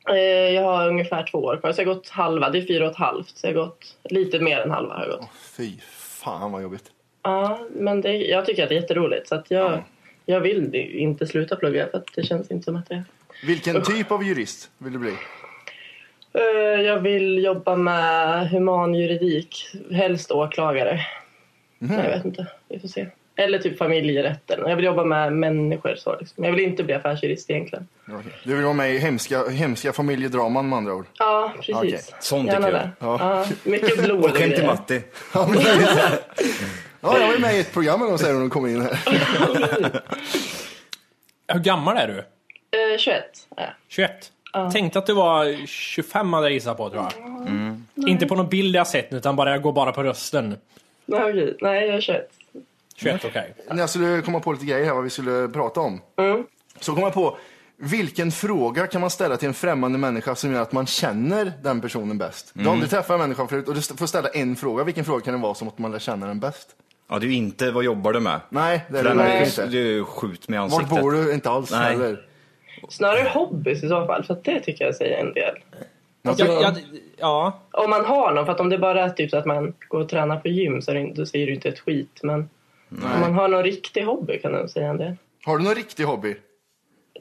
Eh, 0.08 0.16
Jag 0.54 0.62
har 0.62 0.88
ungefär 0.88 1.26
två 1.30 1.38
år 1.38 1.56
kvar, 1.56 1.72
så 1.72 1.80
jag 1.82 1.86
har 1.86 1.94
gått 1.94 2.08
halva. 2.08 2.50
Det 2.50 2.58
är 2.58 2.66
fyra 2.66 2.84
och 2.84 2.90
ett 2.90 2.96
halvt, 2.98 3.36
så 3.38 3.46
jag 3.46 3.54
har 3.54 3.60
gått 3.66 3.96
lite 4.04 4.38
mer 4.40 4.58
än 4.58 4.70
halva. 4.70 4.94
Har 4.94 5.02
jag 5.06 5.10
gått. 5.18 5.28
Fy 5.56 5.72
fan 5.90 6.52
vad 6.52 6.62
jobbigt. 6.62 6.84
Ja, 7.22 7.58
men 7.70 8.00
det, 8.00 8.12
jag 8.16 8.46
tycker 8.46 8.62
att 8.62 8.68
det 8.68 8.74
är 8.76 8.80
jätteroligt, 8.80 9.28
så 9.28 9.34
att 9.34 9.50
jag, 9.50 9.82
jag 10.26 10.40
vill 10.40 10.74
inte 10.74 11.26
sluta 11.26 11.56
plugga, 11.56 11.86
för 11.90 11.98
att 11.98 12.06
det 12.14 12.22
känns 12.22 12.50
inte 12.50 12.64
som 12.64 12.76
att 12.76 12.88
det 12.88 13.04
Vilken 13.46 13.82
typ 13.82 14.12
av 14.12 14.24
jurist 14.24 14.70
vill 14.78 14.92
du 14.92 14.98
bli? 14.98 15.12
Eh, 16.32 16.80
Jag 16.80 16.98
vill 17.00 17.44
jobba 17.44 17.76
med 17.76 18.48
humanjuridik, 18.50 19.68
helst 19.92 20.30
åklagare. 20.30 21.00
Mhm. 21.78 21.98
Jag 21.98 22.10
vet 22.10 22.24
inte, 22.24 22.46
vi 22.68 22.78
får 22.80 22.88
se. 22.88 23.06
Eller 23.36 23.58
typ 23.58 23.78
familjerätten. 23.78 24.60
Jag 24.68 24.76
vill 24.76 24.84
jobba 24.84 25.04
med 25.04 25.32
människor. 25.32 25.94
Så 25.96 26.16
liksom. 26.20 26.44
Jag 26.44 26.52
vill 26.52 26.60
inte 26.64 26.84
bli 26.84 26.94
affärsjurist 26.94 27.50
egentligen. 27.50 27.88
Du 28.44 28.54
vill 28.54 28.64
vara 28.64 28.74
med 28.74 28.94
i 28.94 28.98
hemska, 28.98 29.48
hemska 29.48 29.92
familjedraman 29.92 30.68
med 30.68 30.76
andra 30.76 30.94
ord? 30.94 31.06
Ja, 31.18 31.52
precis. 31.56 31.74
Okej. 31.76 32.00
Sånt 32.20 32.50
är 32.50 32.62
kul. 32.62 32.74
Ja. 32.74 32.90
Ja. 33.00 33.46
mycket 33.64 33.98
blod 34.04 34.24
och 34.24 34.38
hem 34.38 34.50
till. 34.50 34.66
Matti. 34.66 35.02
Ja, 37.00 37.18
jag 37.20 37.28
var 37.28 37.38
med 37.38 37.56
i 37.56 37.60
ett 37.60 37.72
program 37.72 38.00
dem 38.00 38.18
säger 38.18 38.32
när 38.34 38.40
de 38.40 38.50
kommer 38.50 38.68
in 38.68 38.80
här. 38.82 38.98
Hur 41.52 41.60
gammal 41.60 41.96
är 41.96 42.08
du? 42.08 42.18
Eh, 42.18 42.98
21 42.98 43.24
är 43.56 43.62
jag. 43.62 43.70
21? 43.88 44.32
Tänkte 44.72 44.98
att 44.98 45.06
du 45.06 45.12
var 45.12 45.66
25 45.66 46.32
hade 46.32 46.46
jag 46.46 46.52
gissat 46.52 46.76
på 46.76 46.90
tror 46.90 47.02
jag. 47.02 47.26
Mm. 47.48 47.86
Inte 47.96 48.26
på 48.26 48.34
någon 48.34 48.48
bild 48.48 48.76
jag 48.76 48.86
sett 48.86 49.12
utan 49.12 49.36
bara 49.36 49.50
jag 49.50 49.62
går 49.62 49.72
bara 49.72 49.92
på 49.92 50.02
rösten. 50.02 50.56
Nej, 51.08 51.20
okej. 51.30 51.56
Nej, 51.60 51.86
jag 51.86 51.96
är 51.96 52.00
21. 52.00 52.30
21, 52.96 53.24
okej. 53.24 53.54
När 53.70 53.78
jag 53.78 53.90
skulle 53.90 54.22
komma 54.22 54.40
på 54.40 54.52
lite 54.52 54.66
grejer 54.66 54.84
här 54.84 54.94
vad 54.94 55.04
vi 55.04 55.10
skulle 55.10 55.48
prata 55.48 55.80
om. 55.80 56.00
Mm. 56.16 56.44
Så 56.80 56.94
kom 56.94 57.02
jag 57.02 57.14
på, 57.14 57.36
vilken 57.76 58.30
fråga 58.30 58.86
kan 58.86 59.00
man 59.00 59.10
ställa 59.10 59.36
till 59.36 59.48
en 59.48 59.54
främmande 59.54 59.98
människa 59.98 60.34
som 60.34 60.52
gör 60.52 60.62
att 60.62 60.72
man 60.72 60.86
känner 60.86 61.52
den 61.62 61.80
personen 61.80 62.18
bäst? 62.18 62.50
Du 62.54 62.64
har 62.64 62.72
aldrig 62.72 62.90
träffat 62.90 63.10
en 63.10 63.18
människa 63.18 63.46
förut 63.46 63.68
och 63.68 63.74
du 63.74 63.80
får 63.80 64.06
ställa 64.06 64.28
en 64.28 64.56
fråga. 64.56 64.84
Vilken 64.84 65.04
fråga 65.04 65.24
kan 65.24 65.34
det 65.34 65.40
vara 65.40 65.54
som 65.54 65.68
att 65.68 65.78
man 65.78 65.92
lär 65.92 65.98
känna 65.98 66.26
den 66.26 66.40
bäst? 66.40 66.68
Ja, 67.10 67.18
det 67.18 67.26
är 67.26 67.28
ju 67.28 67.34
inte 67.34 67.70
vad 67.70 67.84
jobbar 67.84 68.12
du 68.12 68.20
med? 68.20 68.40
Nej, 68.48 68.84
det 68.90 68.98
är 68.98 69.04
det 69.04 69.14
verkligen 69.14 69.38
ju, 69.38 69.44
inte. 69.44 69.66
du 69.66 69.98
är 69.98 70.04
skjut 70.04 70.48
med 70.48 70.60
Vart 70.60 70.72
ansiktet. 70.72 71.02
bor 71.02 71.12
du? 71.12 71.34
Inte 71.34 71.50
alls 71.50 71.70
Nej. 71.70 71.80
heller. 71.80 72.24
Snarare 72.88 73.28
hobbys 73.28 73.82
i 73.84 73.88
så 73.88 74.06
fall, 74.06 74.24
för 74.24 74.34
att 74.34 74.44
det 74.44 74.60
tycker 74.60 74.84
jag 74.84 74.94
säger 74.94 75.18
en 75.18 75.34
del. 75.34 75.54
Alltså, 76.28 76.44
Jag, 76.44 76.62
jag, 76.62 76.74
ja, 77.16 77.60
Om 77.70 77.90
man 77.90 78.04
har 78.04 78.32
någon, 78.32 78.44
för 78.46 78.52
att 78.52 78.60
om 78.60 78.68
det 78.68 78.78
bara 78.78 79.04
är 79.04 79.10
typ 79.10 79.30
så 79.30 79.36
att 79.36 79.46
man 79.46 79.74
går 79.88 80.00
och 80.00 80.08
tränar 80.08 80.36
på 80.36 80.48
gym 80.48 80.82
så 80.82 80.90
är 80.90 80.94
det, 80.94 81.12
då 81.14 81.26
säger 81.26 81.46
du 81.46 81.54
inte 81.54 81.68
ett 81.68 81.80
skit. 81.80 82.20
Men 82.22 82.48
om 82.90 83.20
man 83.20 83.34
har 83.34 83.48
någon 83.48 83.62
riktig 83.62 84.02
hobby 84.02 84.38
kan 84.38 84.54
jag 84.54 84.70
säga 84.70 84.88
en 84.88 84.96
del. 84.98 85.16
Har 85.44 85.58
du 85.58 85.64
någon 85.64 85.74
riktig 85.74 86.04
hobby? 86.04 86.36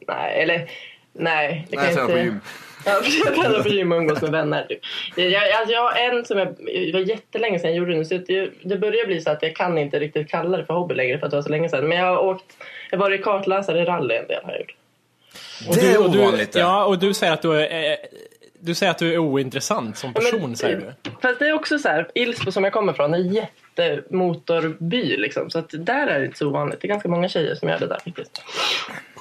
Nej, 0.08 0.42
eller 0.42 0.70
nej. 1.14 1.68
Det 1.70 1.78
Nej, 1.78 1.86
kan 1.86 1.96
jag 1.96 2.06
på 2.06 2.12
inte. 2.12 2.24
gym. 2.24 2.40
Ja, 2.86 3.02
jag 3.26 3.36
tränar 3.36 3.64
på 3.64 3.70
gym 3.70 3.92
och 3.92 3.98
umgås 3.98 4.22
med 4.22 4.32
vänner. 4.32 4.64
Typ. 4.64 4.80
Jag, 5.16 5.52
alltså, 5.52 5.74
jag 5.74 5.82
har 5.82 5.96
en 6.00 6.26
som 6.26 6.38
jag, 6.38 6.48
det 6.66 6.92
var 6.94 7.00
jättelänge 7.00 7.60
sedan 7.60 7.70
jag 7.70 7.78
gjorde 7.78 7.96
nu. 7.96 8.06
Så 8.06 8.18
det, 8.18 8.50
det 8.64 8.78
börjar 8.78 9.06
bli 9.06 9.22
så 9.22 9.30
att 9.30 9.42
jag 9.42 9.56
kan 9.56 9.78
inte 9.78 10.00
riktigt 10.00 10.30
kalla 10.30 10.58
det 10.58 10.66
för 10.66 10.74
hobby 10.74 10.96
längre 10.96 11.20
för 11.20 11.26
att 11.26 11.32
det 11.32 11.38
var 11.38 11.42
så 11.44 11.50
länge 11.50 11.70
sedan. 11.70 11.88
Men 11.88 11.98
jag 11.98 12.06
har 12.06 12.18
åkt, 12.24 12.46
jag 12.92 12.98
har 12.98 13.06
varit 13.06 13.24
kartläsare 13.24 13.82
i 13.82 13.86
rally 13.86 14.16
en 14.16 14.28
del 14.28 14.44
har 14.44 14.52
jag 14.52 14.60
gjort. 14.60 14.76
och 15.70 15.76
Det 15.76 15.88
är 15.88 15.92
du, 15.94 15.98
och 15.98 16.12
du, 16.12 16.20
ovanligt 16.20 16.52
det. 16.52 16.60
Ja, 16.60 16.86
och 16.86 17.00
du 17.00 17.14
säger 17.14 17.34
att 17.34 17.42
du 17.42 17.54
är, 17.62 17.92
eh, 17.92 17.98
Du 18.68 18.76
säger 18.76 18.92
att 18.92 18.98
du 18.98 19.14
är 19.14 19.18
ointressant 19.18 19.98
som 19.98 20.12
Ja, 20.16 20.22
men 20.22 20.32
person, 20.32 20.56
säger 20.56 20.94
du. 21.04 21.12
Fast 21.22 21.40
det 21.40 21.48
är 21.48 21.54
också 21.54 21.80
så 21.80 21.88
här, 21.90 22.08
Ilsbo 22.16 22.52
som 22.52 22.64
jag 22.64 22.74
kommer 22.74 22.94
från 22.94 23.14
är 23.14 23.18
jättemotorby 23.18 25.18
liksom. 25.18 25.50
Så 25.50 25.60
att 25.60 25.70
där 25.74 26.08
är 26.08 26.20
det 26.20 26.26
inte 26.26 26.38
så 26.38 26.48
ovanligt. 26.48 26.82
Det 26.82 26.88
är 26.88 26.90
ganska 26.90 27.10
många 27.10 27.30
tjejer 27.30 27.56
som 27.56 27.70
gör 27.70 27.80
det 27.80 27.88
där 27.88 28.00
faktiskt. 28.06 28.42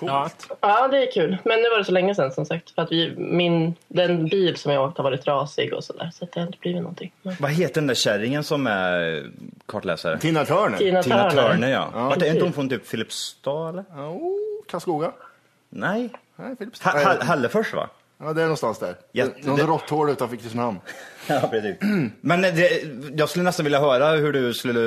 Ja. 0.01 0.31
Ja, 0.61 0.89
det 0.89 0.99
är 1.09 1.13
kul. 1.13 1.37
Men 1.45 1.63
nu 1.63 1.69
var 1.69 1.79
det 1.79 1.85
så 1.85 1.93
länge 1.93 2.15
sedan 2.15 2.33
som 2.33 2.47
sagt. 2.47 2.71
För 2.71 2.83
att 2.83 2.93
vi, 2.93 3.15
min, 3.17 3.75
den 3.89 4.29
bil 4.29 4.57
som 4.57 4.73
jag 4.73 4.85
åkt 4.89 4.97
har 4.97 5.05
varit 5.05 5.23
trasig 5.25 5.73
och 5.75 5.85
sådär. 5.85 6.11
Så 6.15 6.25
att 6.25 6.33
det 6.33 6.41
har 6.41 6.47
inte 6.47 6.59
blivit 6.59 6.83
någonting. 6.83 7.13
Men- 7.23 7.37
Vad 7.41 7.51
heter 7.51 7.75
den 7.75 7.87
där 7.87 7.95
kärringen 7.95 8.45
som 8.45 8.67
är 8.67 9.27
kartläsare? 9.67 10.19
Tina 10.19 10.45
Turner. 10.45 10.79
Tina 10.79 11.03
Tina 11.03 11.31
Turner. 11.31 11.53
Turner, 11.53 11.69
ja. 11.71 11.91
Ja, 11.95 12.09
Vart 12.09 12.23
är 12.23 12.27
inte 12.31 12.45
hon 12.45 12.53
från 12.53 12.69
typ 12.69 12.87
Filipstad 12.87 13.69
eller? 13.69 13.83
Oh, 13.83 14.65
Karlskoga. 14.71 15.13
Nej. 15.69 16.09
Nej, 16.37 16.57
Filipstad. 16.59 16.91
Ha- 16.91 17.05
Ha- 17.05 17.25
Hällefors 17.25 17.75
va? 17.75 17.89
Ja, 18.21 18.33
det 18.33 18.41
är 18.41 18.45
någonstans 18.45 18.79
där. 18.79 18.95
Jätte- 19.13 19.47
Någon 19.49 20.07
det- 20.07 20.13
utanför 20.13 20.37
Kristinehamn. 20.37 20.81
Ja, 21.29 21.41
precis. 21.51 21.77
Men 22.21 22.43
det, 22.43 22.83
jag 23.17 23.29
skulle 23.29 23.45
nästan 23.45 23.65
vilja 23.65 23.81
höra 23.81 24.09
hur 24.11 24.33
du 24.33 24.55
skulle... 24.55 24.81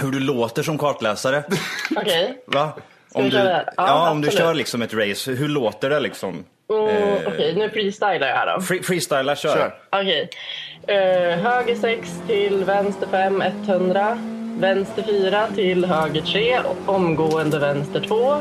Hur 0.00 0.10
du 0.12 0.20
låter 0.20 0.62
som 0.62 0.78
kartläsare. 0.78 1.42
Okej. 1.96 2.42
Va? 2.46 2.72
Ska 3.10 3.22
vi 3.22 3.30
du, 3.30 3.36
ja, 3.36 3.62
Ja, 3.76 4.10
om 4.10 4.20
du 4.20 4.30
kör 4.30 4.54
liksom 4.54 4.82
ett 4.82 4.94
race, 4.94 5.30
hur 5.30 5.48
låter 5.48 5.90
det 5.90 6.00
liksom? 6.00 6.44
Mm, 6.70 6.88
Eh, 6.88 7.22
Okej, 7.26 7.54
nu 7.56 7.70
freestylar 7.70 8.26
jag 8.26 8.36
här 8.36 8.54
då. 8.56 8.60
Free, 8.62 8.82
freestyla, 8.82 9.36
kör. 9.36 9.54
Kör. 9.54 9.74
Okej. 9.92 10.30
Eh, 10.86 11.38
höger 11.38 11.74
6 11.74 12.08
till 12.26 12.64
vänster 12.64 13.06
5, 13.10 13.42
100. 13.42 14.18
Vänster 14.60 15.02
4 15.02 15.46
till 15.54 15.84
höger 15.84 16.20
3, 16.22 16.58
och 16.58 16.94
omgående 16.94 17.58
vänster 17.58 18.00
2. 18.00 18.36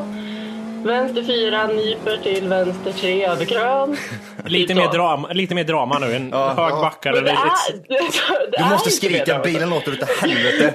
Vänster 0.83 1.23
4, 1.23 1.67
nyper 1.67 2.17
till 2.23 2.47
vänster 2.47 2.91
3 2.91 3.25
över 3.25 3.45
krön. 3.45 3.97
Lite, 4.45 4.75
mer 4.75 4.91
drama, 4.91 5.27
lite 5.27 5.55
mer 5.55 5.63
drama 5.63 5.99
nu. 5.99 6.15
En 6.15 6.33
hög 6.33 6.55
backa 6.73 7.11
Men 7.11 7.17
eller 7.17 7.23
det 7.23 7.31
ett... 7.31 7.37
är, 7.69 7.73
det, 7.87 8.51
det 8.51 8.57
Du 8.57 8.65
måste 8.69 8.89
skrika, 8.91 9.39
bilen 9.39 9.69
låter 9.69 9.91
utav 9.91 10.09
helvete. 10.21 10.73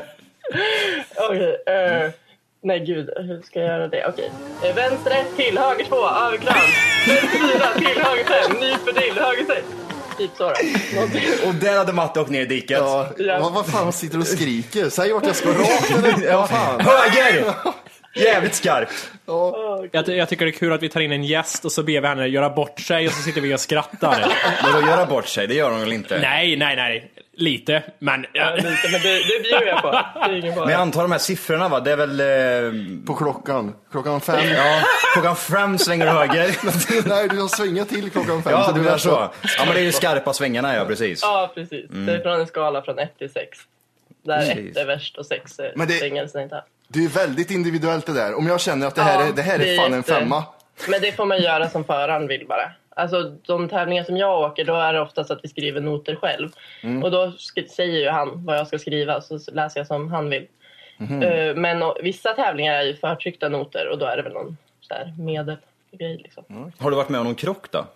Okej. 1.30 1.56
eh, 1.66 2.10
nej 2.62 2.80
gud, 2.80 3.10
hur 3.16 3.42
ska 3.42 3.58
jag 3.60 3.68
göra 3.68 3.88
det? 3.88 4.06
Okej. 4.06 4.30
Eh, 4.64 4.74
vänster 4.74 5.10
1 5.10 5.36
till 5.36 5.58
höger 5.58 5.84
2, 5.84 5.96
över 5.96 6.36
krön. 6.36 6.54
Vänster 7.06 7.58
4 7.58 7.92
till 7.92 8.02
höger 8.02 8.24
5, 8.24 8.56
nyper 8.60 9.00
till 9.00 9.22
höger 9.22 9.44
6. 9.46 9.62
Typ 10.18 10.30
så. 10.36 10.46
Och 11.48 11.54
där 11.54 11.78
hade 11.78 11.92
Matte 11.92 12.20
åkt 12.20 12.30
ner 12.30 12.40
i 12.40 12.46
diket. 12.46 12.78
Ja, 12.78 13.06
Ja. 13.18 13.38
Vad, 13.40 13.52
vad 13.52 13.66
fan 13.66 13.92
sitter 13.92 14.14
du 14.14 14.20
och 14.20 14.26
skriker? 14.26 14.88
Säg 14.88 15.12
vart 15.12 15.26
jag 15.26 15.36
ska 15.36 15.48
rakt 15.48 15.90
eller? 15.90 16.46
Fan? 16.46 16.80
Höger! 16.80 17.44
Jävligt 18.14 18.54
skarpt. 18.54 19.10
Jag, 19.92 20.08
jag 20.08 20.28
tycker 20.28 20.44
det 20.44 20.50
är 20.50 20.52
kul 20.52 20.72
att 20.72 20.82
vi 20.82 20.88
tar 20.88 21.00
in 21.00 21.12
en 21.12 21.24
gäst 21.24 21.64
och 21.64 21.72
så 21.72 21.82
ber 21.82 22.00
vi 22.00 22.06
henne 22.06 22.26
göra 22.26 22.50
bort 22.50 22.80
sig 22.80 23.06
och 23.06 23.12
så 23.12 23.22
sitter 23.22 23.40
vi 23.40 23.54
och 23.54 23.60
skrattar. 23.60 24.26
Men 24.62 24.72
då 24.82 24.88
göra 24.88 25.06
bort 25.06 25.26
sig, 25.28 25.46
det 25.46 25.54
gör 25.54 25.70
hon 25.70 25.80
väl 25.80 25.92
inte? 25.92 26.18
nej, 26.20 26.56
nej, 26.56 26.76
nej. 26.76 27.10
Lite, 27.34 27.82
men... 27.98 28.26
Ja, 28.32 28.54
lite, 28.54 28.68
men 28.92 29.00
det, 29.00 29.14
det 29.18 29.42
bjuder 29.42 29.66
jag 29.66 29.82
på. 29.82 30.00
Men 30.60 30.68
jag 30.70 30.80
antar 30.80 31.02
de 31.02 31.12
här 31.12 31.18
siffrorna 31.18 31.68
va, 31.68 31.80
det 31.80 31.92
är 31.92 31.96
väl... 31.96 32.20
Eh, 32.20 33.06
På 33.06 33.14
klockan. 33.14 33.74
Klockan 33.90 34.20
fem. 34.20 34.48
ja, 34.56 34.82
klockan 35.12 35.36
fem 35.36 35.78
svänger 35.78 36.06
du 36.06 36.12
höger. 36.12 36.56
Nej, 37.08 37.28
du 37.28 37.40
har 37.40 37.48
svängat 37.48 37.88
till 37.88 38.10
klockan 38.10 38.42
fem. 38.42 38.52
Ja, 38.52 38.64
så 38.64 38.70
du 38.72 38.78
det 38.78 38.82
menar 38.84 38.94
är 38.94 38.98
så. 38.98 39.08
Ja, 39.58 39.64
men 39.64 39.74
det 39.74 39.80
är 39.80 39.84
ju 39.84 39.92
skarpa 39.92 40.32
svängarna, 40.32 40.76
ja 40.76 40.84
precis. 40.84 41.22
Ja, 41.22 41.52
precis. 41.54 41.86
Det 41.90 42.12
är 42.12 42.20
från 42.22 42.40
en 42.40 42.46
skala 42.46 42.82
från 42.82 42.98
1 42.98 43.18
till 43.18 43.30
6. 43.32 43.58
Där 44.24 44.38
Precis. 44.38 44.70
1 44.70 44.82
är 44.82 44.86
värst 44.86 45.18
och 45.18 45.26
6 45.26 45.58
är 45.58 45.72
Men 45.76 45.88
det- 45.88 45.94
fängelsen 45.94 46.42
inte. 46.42 46.64
Det 46.92 47.04
är 47.04 47.08
väldigt 47.08 47.50
individuellt 47.50 48.06
det 48.06 48.12
där. 48.14 48.34
Om 48.34 48.46
jag 48.46 48.60
känner 48.60 48.86
att 48.86 48.94
det 48.94 49.02
här 49.02 49.20
Ja, 49.20 49.28
är, 49.28 49.32
det 49.32 49.42
här 49.42 49.58
det 49.58 49.68
är 49.68 49.72
är 49.72 49.76
fan 49.76 49.92
en 49.92 49.98
jätte- 49.98 50.12
femma. 50.14 50.44
Men 50.88 51.00
det 51.00 51.12
får 51.12 51.24
man 51.26 51.42
göra 51.42 51.68
som 51.68 51.84
föraren 51.84 52.26
vill 52.28 52.46
bara. 52.48 52.72
Alltså 52.96 53.22
de 53.46 53.68
tävlingar 53.68 54.04
som 54.04 54.16
jag 54.16 54.40
åker, 54.40 54.64
då 54.64 54.74
är 54.74 54.92
det 54.92 55.00
oftast 55.00 55.30
att 55.30 55.40
vi 55.42 55.48
skriver 55.48 55.80
noter 55.80 56.16
själv. 56.16 56.48
Mm. 56.82 57.02
Och 57.02 57.10
då 57.10 57.32
säger 57.76 58.00
ju 58.00 58.08
han 58.08 58.44
vad 58.44 58.56
jag 58.56 58.66
ska 58.66 58.78
skriva, 58.78 59.20
så 59.20 59.38
läser 59.52 59.80
jag 59.80 59.86
som 59.86 60.12
han 60.12 60.30
vill. 60.30 60.46
Eh, 61.22 61.54
Men 61.56 61.82
och, 61.82 61.96
vissa 62.02 62.32
tävlingar 62.32 62.74
är 62.74 62.82
ju 62.82 62.96
förtryckta 62.96 63.48
noter 63.48 63.88
och 63.88 63.98
då 63.98 64.06
är 64.06 64.16
det 64.16 64.22
väl 64.22 64.32
någon 64.32 64.56
så 64.80 64.94
här 64.94 65.14
medelgrej 65.18 66.16
liksom. 66.22 66.72
Har 66.78 66.90
du 66.90 66.96
varit 66.96 67.08
med 67.08 67.20
om 67.20 67.26
någon 67.26 67.34
krock 67.34 67.70
då? 67.70 67.86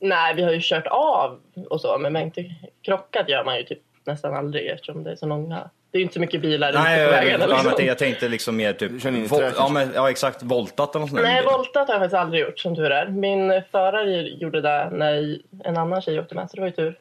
Nej, 0.00 0.34
vi 0.34 0.42
har 0.42 0.52
ju 0.52 0.60
kört 0.62 0.86
av 0.86 1.40
och 1.70 1.80
så, 1.80 1.98
men 1.98 2.12
man 2.12 2.22
inte 2.22 2.54
krockat 2.82 3.28
gör 3.28 3.44
man 3.44 3.56
ju 3.56 3.62
typ 3.62 3.78
nästan 4.04 4.34
aldrig 4.34 4.66
eftersom 4.70 5.04
det 5.04 5.12
är 5.12 5.16
så 5.16 5.26
många. 5.26 5.70
Det 5.92 5.98
är 5.98 6.00
ju 6.00 6.02
inte 6.02 6.14
så 6.14 6.20
mycket 6.20 6.40
bilar 6.42 6.72
Nej, 6.72 6.94
ute 7.00 7.06
på 7.06 7.14
jag, 7.14 7.20
vägarna. 7.20 7.44
jag, 7.44 7.50
Liksom. 7.50 7.74
jag, 7.78 7.86
jag 7.86 7.98
tänkte 7.98 8.28
liksom 8.28 8.56
mer 8.56 8.72
typ... 8.72 9.02
kör 9.02 9.08
in 9.08 9.24
i 9.24 9.28
ja, 9.56 9.68
men, 9.68 9.90
ja, 9.94 10.10
exakt. 10.10 10.42
Voltat 10.42 10.94
eller 10.94 11.00
något 11.00 11.10
sånt 11.10 11.22
där. 11.22 11.28
Nej, 11.28 11.44
voltat 11.44 11.88
har 11.88 11.94
jag 11.94 12.00
faktiskt 12.00 12.14
aldrig 12.14 12.42
gjort 12.42 12.58
som 12.58 12.76
tur 12.76 12.90
är. 12.90 13.08
Min 13.08 13.62
förare 13.70 14.20
gjorde 14.22 14.60
det 14.60 14.90
när 14.92 15.38
en 15.64 15.76
annan 15.76 16.02
tjej 16.02 16.20
åkte 16.20 16.34
med, 16.34 16.50
så 16.50 16.56
det 16.56 16.60
var 16.60 16.68
ju 16.68 16.72
tur. 16.74 16.98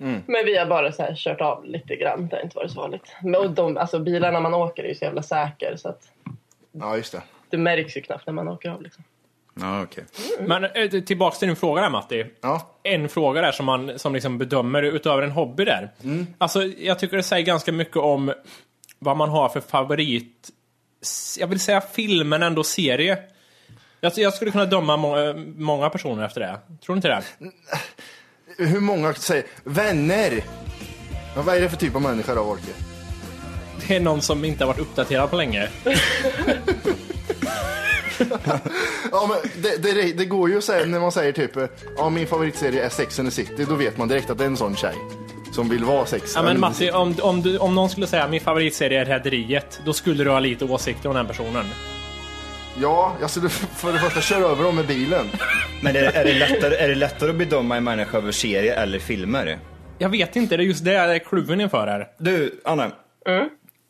Mm. 0.00 0.22
Men 0.26 0.44
vi 0.44 0.56
har 0.58 0.66
bara 0.66 0.92
så 0.92 1.02
här 1.02 1.14
kört 1.16 1.40
av 1.40 1.64
lite 1.64 1.96
grann, 1.96 2.28
det 2.28 2.36
har 2.36 2.42
inte 2.42 2.56
varit 2.56 2.70
så 2.70 2.80
farligt. 2.80 3.16
Men 3.22 3.34
och 3.34 3.50
de, 3.50 3.76
alltså, 3.76 3.98
bilarna 3.98 4.40
man 4.40 4.54
åker 4.54 4.84
är 4.84 4.88
ju 4.88 4.94
så 4.94 5.04
jävla 5.04 5.22
säker 5.22 5.76
så 5.76 5.88
att 5.88 6.02
Ja, 6.72 6.96
just 6.96 7.12
det. 7.12 7.22
det 7.50 7.56
märks 7.56 7.96
ju 7.96 8.00
knappt 8.00 8.26
när 8.26 8.32
man 8.32 8.48
åker 8.48 8.70
av. 8.70 8.82
Liksom. 8.82 9.04
Ja, 9.60 9.82
okej. 9.82 10.04
Men 10.40 10.64
eh, 10.64 10.90
tillbaks 10.90 11.38
till 11.38 11.48
din 11.48 11.56
fråga 11.56 11.82
där 11.82 11.90
Matti. 11.90 12.26
Ja. 12.40 12.76
En 12.82 13.08
fråga 13.08 13.40
där 13.40 13.52
som 13.52 13.66
man 13.66 13.98
som 13.98 14.14
liksom 14.14 14.38
bedömer 14.38 14.82
utöver 14.82 15.22
en 15.22 15.30
hobby 15.30 15.64
där. 15.64 15.92
Mm. 16.04 16.26
Alltså, 16.38 16.64
jag 16.64 16.98
tycker 16.98 17.16
det 17.16 17.22
säger 17.22 17.46
ganska 17.46 17.72
mycket 17.72 17.96
om 17.96 18.32
vad 18.98 19.16
man 19.16 19.28
har 19.28 19.48
för 19.48 19.60
favorit... 19.60 20.50
Jag 21.38 21.46
vill 21.46 21.60
säga 21.60 21.80
film, 21.80 22.28
men 22.28 22.42
ändå 22.42 22.64
serie. 22.64 23.18
Jag, 24.00 24.12
jag 24.16 24.34
skulle 24.34 24.50
kunna 24.50 24.64
döma 24.64 24.96
må, 24.96 25.34
många 25.56 25.90
personer 25.90 26.24
efter 26.24 26.40
det. 26.40 26.58
Tror 26.84 26.94
du 26.94 26.98
inte 26.98 27.08
det? 27.08 27.22
Hur 28.64 28.80
många 28.80 29.14
säger 29.14 29.44
vänner? 29.64 30.44
Ja, 31.36 31.42
vad 31.42 31.56
är 31.56 31.60
det 31.60 31.68
för 31.68 31.76
typ 31.76 31.94
av 31.94 32.02
människa 32.02 32.34
då, 32.34 32.40
Orke? 32.40 32.72
Det 33.88 33.96
är 33.96 34.00
någon 34.00 34.22
som 34.22 34.44
inte 34.44 34.64
har 34.64 34.72
varit 34.72 34.80
uppdaterad 34.80 35.30
på 35.30 35.36
länge. 35.36 35.68
Ja, 39.12 39.26
men 39.28 39.62
det, 39.62 39.82
det, 39.82 40.12
det 40.12 40.24
går 40.24 40.50
ju 40.50 40.58
att 40.58 40.64
säga 40.64 40.86
när 40.86 41.00
man 41.00 41.12
säger 41.12 41.32
typ, 41.32 41.50
ja 41.96 42.10
min 42.10 42.26
favoritserie 42.26 42.84
är 42.84 42.88
Sex 42.88 43.18
and 43.18 43.28
the 43.28 43.34
City, 43.34 43.64
då 43.68 43.74
vet 43.74 43.98
man 43.98 44.08
direkt 44.08 44.30
att 44.30 44.38
det 44.38 44.44
är 44.44 44.48
en 44.48 44.56
sån 44.56 44.76
tjej. 44.76 44.94
Som 45.52 45.68
vill 45.68 45.84
vara 45.84 46.06
sex. 46.06 46.32
Ja, 46.34 46.42
men 46.42 46.60
Matti, 46.60 46.90
om, 46.90 47.14
om, 47.22 47.42
du, 47.42 47.58
om 47.58 47.74
någon 47.74 47.90
skulle 47.90 48.06
säga 48.06 48.28
min 48.28 48.40
favoritserie 48.40 49.00
är 49.00 49.04
Rederiet, 49.04 49.80
då 49.84 49.92
skulle 49.92 50.24
du 50.24 50.30
ha 50.30 50.40
lite 50.40 50.64
åsikter 50.64 51.08
om 51.08 51.14
den 51.14 51.26
personen. 51.26 51.64
Ja, 52.80 53.16
jag 53.20 53.30
skulle 53.30 53.48
för 53.48 53.92
det 53.92 53.98
första 53.98 54.20
köra 54.20 54.44
över 54.44 54.64
dem 54.64 54.76
med 54.76 54.86
bilen. 54.86 55.26
Men 55.82 55.96
är, 55.96 56.02
är, 56.02 56.24
det 56.24 56.34
lättare, 56.34 56.76
är 56.76 56.88
det 56.88 56.94
lättare 56.94 57.30
att 57.30 57.36
bedöma 57.36 57.76
en 57.76 57.84
människa 57.84 58.18
över 58.18 58.32
serie 58.32 58.74
eller 58.74 58.98
filmer? 58.98 59.58
Jag 59.98 60.08
vet 60.08 60.36
inte, 60.36 60.56
det 60.56 60.62
är 60.62 60.66
just 60.66 60.84
det 60.84 60.92
jag 60.92 61.14
är 61.14 61.18
kluven 61.18 61.60
inför 61.60 61.86
här. 61.86 62.08
Du, 62.18 62.60
Anna. 62.64 62.90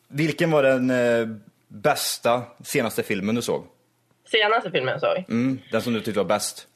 Vilken 0.09 0.51
var 0.51 0.63
den 0.63 0.91
eh, 0.91 1.29
bästa 1.69 2.43
senaste 2.65 3.03
filmen 3.03 3.35
du 3.35 3.43
såg? 3.43 3.65
Senaste 4.31 4.71
filmen 4.71 4.93
jag 4.93 5.01
såg. 5.01 5.25
Mm, 5.29 5.59
den 5.73 5.83
som 5.83 5.93
du 5.93 6.01
tyckte 6.01 6.21
var 6.21 6.25
bäst? 6.25 6.67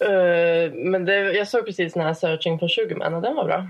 Eh, 0.00 0.72
men 0.74 1.04
det, 1.04 1.14
jag 1.32 1.48
såg 1.48 1.66
precis 1.66 1.92
den 1.92 2.02
här 2.02 2.14
Searching 2.14 2.58
for 2.58 2.68
Sugarman 2.68 3.14
och 3.14 3.22
den 3.22 3.36
var 3.36 3.44
bra. 3.44 3.66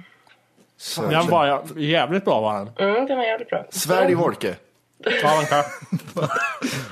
Den 1.10 1.26
var 1.30 1.46
ja- 1.46 1.64
jävligt 1.76 2.24
bra 2.24 2.40
var 2.40 2.54
den. 2.58 2.90
Mm, 2.90 3.06
den 3.06 3.16
var 3.16 3.24
jävligt 3.24 3.50
bra. 3.50 3.64
Svärd 3.70 4.10
i 4.10 4.14
Wolke. 4.14 4.54
Ja, 5.22 5.36
den 5.40 5.46
kan. 5.46 5.64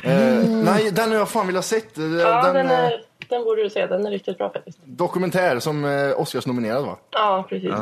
Eh, 0.04 0.49
nej, 0.49 0.90
den 0.90 1.11
har 1.11 1.18
jag 1.18 1.28
fan 1.28 1.46
velat 1.46 1.64
sett. 1.64 1.99
Eh, 1.99 2.04
Ja, 2.04 2.42
den, 2.42 2.54
den, 2.54 2.66
eh, 2.66 2.78
är, 2.78 3.02
den 3.28 3.44
borde 3.44 3.62
du 3.62 3.70
se. 3.70 3.87
Den 3.87 4.06
är 4.06 4.11
riktigt 4.11 4.38
bra 4.38 4.50
faktiskt. 4.52 4.78
Dokumentär 4.84 5.58
som 5.58 5.84
eh, 5.84 6.20
Oscars-nominerad 6.20 6.84
va? 6.84 6.99
Ja, 7.11 7.46
precis. 7.49 7.72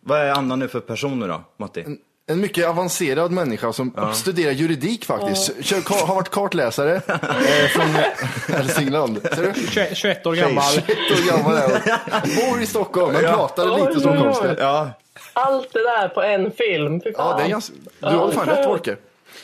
Vad 0.00 0.18
är 0.20 0.30
Anna 0.30 0.56
nu 0.56 0.68
för 0.68 0.80
personer 0.80 1.28
då, 1.28 1.40
Matti? 1.56 1.84
En 2.30 2.40
mycket 2.40 2.66
avancerad 2.68 3.30
människa 3.30 3.72
som 3.72 4.12
studerar 4.14 4.52
juridik 4.52 5.04
faktiskt. 5.04 5.64
Kör, 5.64 6.06
har 6.06 6.14
varit 6.14 6.28
kartläsare 6.28 6.94
eh, 6.94 7.68
från 7.68 7.86
Hälsingland. 8.56 9.22
Ser 9.22 9.42
du? 9.42 9.66
21, 9.70 9.96
21 9.96 10.26
år 10.26 10.34
gammal. 10.34 10.64
21 10.64 10.88
år 10.88 11.36
gammal 11.36 11.54
är. 11.56 12.50
Bor 12.50 12.62
i 12.62 12.66
Stockholm, 12.66 13.12
men 13.12 13.22
pratar 13.22 13.74
Oj, 13.74 13.80
lite 13.88 14.00
som. 14.00 14.34
Ja, 14.58 14.90
Allt 15.32 15.72
det 15.72 15.82
där 15.82 16.08
på 16.08 16.22
en 16.22 16.50
film. 16.50 17.00
Fy 17.00 17.12
fan. 17.12 17.30
Ja, 17.30 17.36
det 17.36 17.44
är 17.44 17.48
ganska... 17.48 17.74
Du 18.00 18.06
har 18.06 18.30
fan 18.30 18.46
rätt 18.46 18.66
Wolke. 18.66 18.96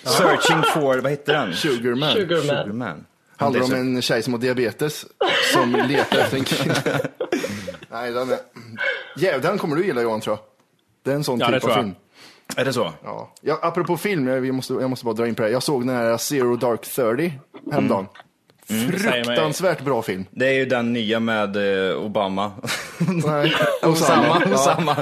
Searching 0.02 0.62
for, 0.62 0.98
vad 0.98 1.10
heter 1.10 1.32
den? 1.32 1.54
Sugarman. 1.54 2.12
Sugarman. 2.12 2.64
Sugarman. 2.64 3.06
Handlar 3.36 3.62
om 3.62 3.72
en 3.72 4.02
tjej 4.02 4.22
som 4.22 4.32
har 4.32 4.40
diabetes 4.40 5.06
som 5.52 5.72
letar 5.88 6.18
efter 6.18 6.36
en 6.36 6.44
kille. 6.44 6.74
Nej, 7.90 8.12
den 8.12 8.30
är... 8.30 8.38
Jävlar, 9.16 9.50
den 9.50 9.58
kommer 9.58 9.76
du 9.76 9.86
gilla 9.86 10.02
Johan 10.02 10.20
tror 10.20 10.36
jag. 10.36 10.44
Det 11.04 11.10
är 11.10 11.14
en 11.14 11.24
sån 11.24 11.38
Ja, 11.38 11.46
typ 11.46 11.64
av 11.64 11.68
film. 11.68 11.94
Är 12.56 12.64
det 12.64 12.72
så? 12.72 12.92
Ja. 13.04 13.32
Ja, 13.42 13.58
apropå 13.62 13.96
film, 13.96 14.28
jag, 14.28 14.40
vi 14.40 14.52
måste, 14.52 14.72
jag 14.74 14.90
måste 14.90 15.04
bara 15.04 15.14
dra 15.14 15.28
in 15.28 15.34
på 15.34 15.42
det 15.42 15.48
här. 15.48 15.52
Jag 15.52 15.62
såg 15.62 15.86
den 15.86 15.96
här 15.96 16.16
Zero 16.16 16.56
Dark 16.56 16.80
Thirty 16.82 17.30
häromdagen. 17.72 18.06
säger 18.68 19.10
mig- 19.10 19.24
Fruktansvärt 19.24 19.80
bra 19.84 20.02
film. 20.02 20.24
Det 20.30 20.46
är 20.46 20.52
ju 20.52 20.64
den 20.66 20.92
nya 20.92 21.20
med 21.20 21.56
eh, 21.90 21.96
Obama. 21.96 22.52
Nej, 23.26 23.52
Osama. 23.82 24.42
Ja. 24.46 24.54
Osama. 24.54 24.96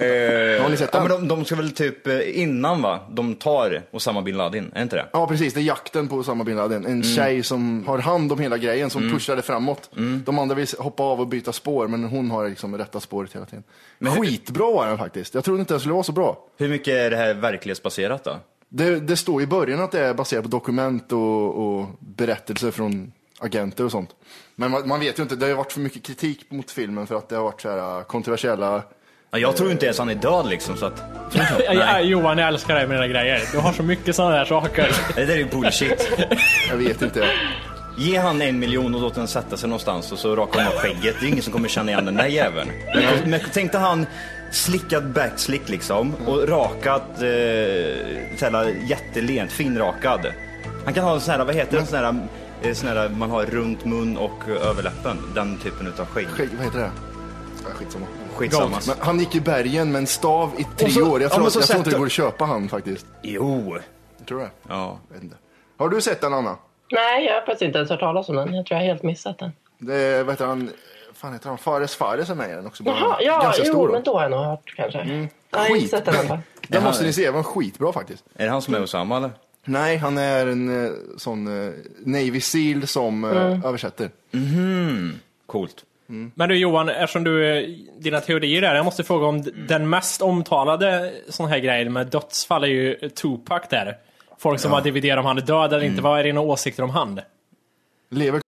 Eh, 0.00 0.62
Har 0.62 0.68
ni 0.68 0.76
sett 0.76 0.90
ja, 0.92 0.98
den? 1.00 1.08
men 1.08 1.28
de, 1.28 1.36
de 1.36 1.44
ska 1.44 1.56
väl 1.56 1.72
typ 1.72 2.06
eh, 2.06 2.40
innan 2.40 2.82
va? 2.82 3.00
De 3.10 3.34
tar 3.34 3.82
Osama 3.90 4.22
bin 4.22 4.36
Laden, 4.36 4.72
är 4.74 4.82
inte 4.82 4.96
det? 4.96 5.06
Ja 5.12 5.26
precis, 5.26 5.54
det 5.54 5.60
är 5.60 5.62
jakten 5.62 6.08
på 6.08 6.16
Osama 6.16 6.44
bin 6.44 6.56
Laden. 6.56 6.84
Mm. 6.86 6.92
En 6.92 7.02
tjej 7.02 7.42
som 7.42 7.86
har 7.86 7.98
hand 7.98 8.32
om 8.32 8.38
hela 8.38 8.58
grejen, 8.58 8.90
som 8.90 9.10
pushar 9.10 9.36
det 9.36 9.42
framåt. 9.42 9.90
Mm. 9.96 10.22
De 10.26 10.38
andra 10.38 10.54
vill 10.54 10.66
hoppa 10.78 11.02
av 11.02 11.20
och 11.20 11.26
byta 11.26 11.52
spår, 11.52 11.88
men 11.88 12.04
hon 12.04 12.30
har 12.30 12.48
liksom 12.48 12.78
rätta 12.78 13.00
spåret 13.00 13.34
hela 13.34 13.44
tiden. 13.46 13.64
Skitbra 14.00 14.70
var 14.70 14.86
den 14.86 14.98
faktiskt. 14.98 15.34
Jag 15.34 15.44
trodde 15.44 15.60
inte 15.60 15.74
den 15.74 15.80
skulle 15.80 15.94
vara 15.94 16.04
så 16.04 16.12
bra. 16.12 16.46
Hur 16.56 16.68
mycket 16.68 16.94
är 16.94 17.10
det 17.10 17.16
här 17.16 17.34
verklighetsbaserat 17.34 18.24
då? 18.24 18.36
Det, 18.68 19.00
det 19.00 19.16
står 19.16 19.42
i 19.42 19.46
början 19.46 19.80
att 19.80 19.92
det 19.92 20.00
är 20.00 20.14
baserat 20.14 20.42
på 20.42 20.48
dokument 20.48 21.12
och, 21.12 21.56
och 21.56 21.86
berättelser 21.98 22.70
från 22.70 23.12
agenter 23.38 23.84
och 23.84 23.90
sånt. 23.90 24.10
Men 24.54 24.70
man, 24.70 24.88
man 24.88 25.00
vet 25.00 25.18
ju 25.18 25.22
inte, 25.22 25.36
det 25.36 25.44
har 25.44 25.50
ju 25.50 25.56
varit 25.56 25.72
för 25.72 25.80
mycket 25.80 26.02
kritik 26.02 26.50
mot 26.50 26.70
filmen 26.70 27.06
för 27.06 27.14
att 27.14 27.28
det 27.28 27.36
har 27.36 27.42
varit 27.42 27.60
så 27.60 27.68
här 27.68 27.98
äh, 27.98 28.04
kontroversiella... 28.04 28.82
Ja, 29.32 29.38
jag 29.38 29.56
tror 29.56 29.70
inte 29.70 29.86
ens 29.86 29.98
han 29.98 30.08
är 30.08 30.14
död 30.14 30.46
liksom 30.48 30.76
så 30.76 30.86
att... 30.86 31.02
Ja, 31.72 32.00
Johan, 32.00 32.38
jag 32.38 32.48
älskar 32.48 32.74
dig 32.74 32.86
med 32.86 32.96
dina 32.96 33.06
grejer. 33.06 33.40
Du 33.52 33.58
har 33.58 33.72
så 33.72 33.82
mycket 33.82 34.16
sådana 34.16 34.36
där 34.36 34.44
saker. 34.44 34.90
Det 35.14 35.24
där 35.24 35.34
är 35.34 35.38
ju 35.38 35.44
bullshit. 35.44 36.12
Jag 36.68 36.76
vet 36.76 37.02
inte. 37.02 37.26
Ge 37.98 38.18
han 38.18 38.42
en 38.42 38.58
miljon 38.58 38.94
och 38.94 39.00
låt 39.00 39.14
den 39.14 39.28
sätta 39.28 39.56
sig 39.56 39.68
någonstans 39.68 40.12
och 40.12 40.18
så 40.18 40.36
rakar 40.36 40.60
han 40.60 40.72
av 40.72 40.78
skägget. 40.78 41.16
Det 41.20 41.26
är 41.26 41.28
ingen 41.28 41.42
som 41.42 41.52
kommer 41.52 41.68
känna 41.68 41.90
igen 41.90 42.04
den 42.04 42.16
där 42.16 42.26
jäveln. 42.26 42.70
Men, 42.94 43.30
men 43.30 43.40
tänkte 43.40 43.78
han 43.78 44.06
slickat 44.50 45.04
backslick 45.04 45.68
liksom 45.68 46.14
och 46.26 46.48
rakat 46.48 47.22
eh, 47.22 48.88
jättelent, 48.88 49.52
finrakad. 49.52 50.26
Han 50.84 50.94
kan 50.94 51.04
ha 51.04 51.14
en 51.14 51.20
sån 51.20 51.34
här, 51.34 51.44
vad 51.44 51.54
heter 51.54 51.80
det, 51.80 51.86
sån 51.86 51.98
här, 51.98 52.14
eh, 52.62 52.74
sån 52.74 52.88
här 52.88 53.08
man 53.08 53.30
har 53.30 53.44
runt 53.44 53.84
mun 53.84 54.16
och 54.16 54.48
överläppen. 54.48 55.16
Den 55.34 55.58
typen 55.58 55.86
utav 55.86 56.06
skägg. 56.06 56.28
Skägg, 56.28 56.48
vad 56.56 56.64
heter 56.64 56.78
det? 56.78 56.90
Ja, 57.64 57.70
skitsamma. 57.74 58.06
Skitsamma. 58.40 58.78
Men 58.86 58.96
han 59.00 59.18
gick 59.18 59.34
i 59.34 59.40
bergen 59.40 59.92
med 59.92 59.98
en 59.98 60.06
stav 60.06 60.50
i 60.58 60.64
tre 60.76 60.90
så- 60.90 61.10
år. 61.12 61.20
Jag 61.22 61.30
ja, 61.32 61.36
tror, 61.36 61.48
så 61.50 61.58
jag 61.60 61.66
tror 61.66 61.78
inte 61.78 61.90
det 61.90 61.98
går 61.98 62.06
att 62.06 62.12
köpa 62.12 62.44
han 62.44 62.68
faktiskt. 62.68 63.06
Jo. 63.22 63.76
Jag 64.18 64.26
tror 64.26 64.38
det. 64.40 64.50
Ja. 64.68 64.98
Jag 65.08 65.14
vet 65.14 65.22
inte. 65.24 65.36
Har 65.76 65.88
du 65.88 66.00
sett 66.00 66.20
den 66.20 66.34
Anna? 66.34 66.56
Nej, 66.92 67.24
jag 67.26 67.34
har 67.34 67.40
faktiskt 67.40 67.62
inte 67.62 67.78
ens 67.78 67.90
hört 67.90 68.00
talas 68.00 68.28
om 68.28 68.36
den. 68.36 68.54
Jag 68.54 68.66
tror 68.66 68.76
jag 68.76 68.82
har 68.84 68.88
helt 68.88 69.02
missat 69.02 69.38
den. 69.38 69.52
Det 69.78 69.94
är, 69.94 70.24
heter 70.30 70.46
han? 70.46 70.70
fan 71.14 71.32
heter 71.32 71.48
han? 71.48 71.58
Fares 71.58 71.94
Fares 71.96 72.30
är 72.30 72.34
med 72.34 72.50
i 72.50 72.52
den 72.52 72.66
också. 72.66 72.82
Jaha, 72.86 73.16
ja, 73.20 73.40
ganska 73.42 73.62
jo, 73.66 73.72
stor 73.72 73.86
då. 73.86 73.92
men 73.92 74.02
då 74.02 74.14
har 74.14 74.22
jag 74.22 74.30
nog 74.30 74.40
hört 74.44 74.74
kanske. 74.76 75.28
Jag 75.50 75.58
har 75.58 75.76
inte 75.76 75.88
sett 75.88 76.04
den 76.04 76.14
än. 76.14 76.28
va? 76.28 76.38
Den 76.68 76.84
måste 76.84 77.04
ni 77.04 77.12
se, 77.12 77.24
den 77.24 77.34
var 77.34 77.42
skitbra 77.42 77.92
faktiskt. 77.92 78.24
Är 78.34 78.44
det 78.44 78.50
han 78.50 78.62
som 78.62 78.74
är 78.74 78.82
Osama 78.82 79.16
eller? 79.16 79.30
Nej, 79.64 79.96
han 79.96 80.18
är 80.18 80.46
en 80.46 80.84
eh, 80.86 80.92
sån 81.16 81.66
eh, 81.66 81.72
Navy 82.04 82.40
Seal 82.40 82.86
som 82.86 83.24
eh, 83.24 83.30
Mm. 83.30 83.64
översätter. 83.64 84.10
Mhm. 84.30 85.14
Coolt. 85.46 85.84
Men 86.34 86.48
du 86.48 86.56
Johan, 86.58 86.88
eftersom 86.88 87.24
du, 87.24 87.46
eh, 87.58 87.68
dina 87.98 88.20
teorier 88.20 88.60
där, 88.60 88.74
jag 88.74 88.84
måste 88.84 89.04
fråga 89.04 89.26
om 89.26 89.42
den 89.68 89.90
mest 89.90 90.22
omtalade 90.22 91.12
sån 91.28 91.48
här 91.48 91.58
grejen 91.58 91.92
med 91.92 92.06
dödsfall 92.06 92.64
är 92.64 92.68
ju 92.68 92.94
Tupac 93.08 93.62
där. 93.70 93.96
Folk 94.38 94.60
som 94.60 94.70
Ja. 94.70 94.76
har 94.76 94.82
dividerat 94.84 95.18
om 95.18 95.26
han 95.26 95.38
är 95.38 95.42
död 95.42 95.72
eller 95.72 95.84
inte. 95.86 96.02
Vad 96.02 96.18
är 96.20 96.24
dina 96.24 96.40
åsikter 96.40 96.82
om 96.82 96.90
han? 96.90 97.20
Lever 98.10 98.40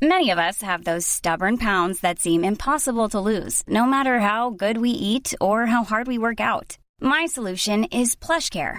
Many 0.00 0.32
of 0.32 0.38
us 0.38 0.62
have 0.62 0.84
those 0.84 1.06
stubborn 1.08 1.58
pounds 1.58 2.00
that 2.00 2.18
seem 2.18 2.44
impossible 2.44 3.08
to 3.08 3.20
lose, 3.20 3.64
no 3.66 3.86
matter 3.86 4.18
how 4.18 4.50
good 4.50 4.76
we 4.78 4.88
eat 4.88 5.34
or 5.40 5.66
how 5.66 5.84
hard 5.84 6.08
we 6.08 6.18
work 6.18 6.40
out. 6.40 6.76
My 7.00 7.28
solution 7.28 7.84
is 7.84 8.16
PlushCare. 8.16 8.78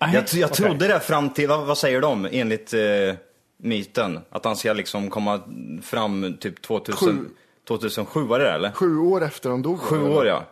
Nej, 0.00 0.14
Jag, 0.14 0.24
jag 0.32 0.50
okej. 0.50 0.66
trodde 0.66 0.88
det 0.88 1.00
fram 1.00 1.30
till, 1.30 1.48
vad, 1.48 1.66
vad 1.66 1.78
säger 1.78 2.00
de 2.00 2.28
enligt 2.32 2.74
eh, 2.74 2.80
myten? 3.56 4.20
Att 4.30 4.44
han 4.44 4.56
ska 4.56 4.72
liksom 4.72 5.10
komma 5.10 5.40
fram 5.82 6.36
typ 6.40 6.62
2000, 6.62 7.08
Sju. 7.08 7.24
2007 7.68 8.20
var 8.20 8.38
det 8.38 8.44
det, 8.44 8.50
eller? 8.50 8.70
Sju 8.70 8.98
år 8.98 9.24
efter 9.24 9.50
han 9.50 9.62
dog. 9.62 9.80
Sju 9.80 10.02
år 10.02 10.26
ja. 10.26 10.44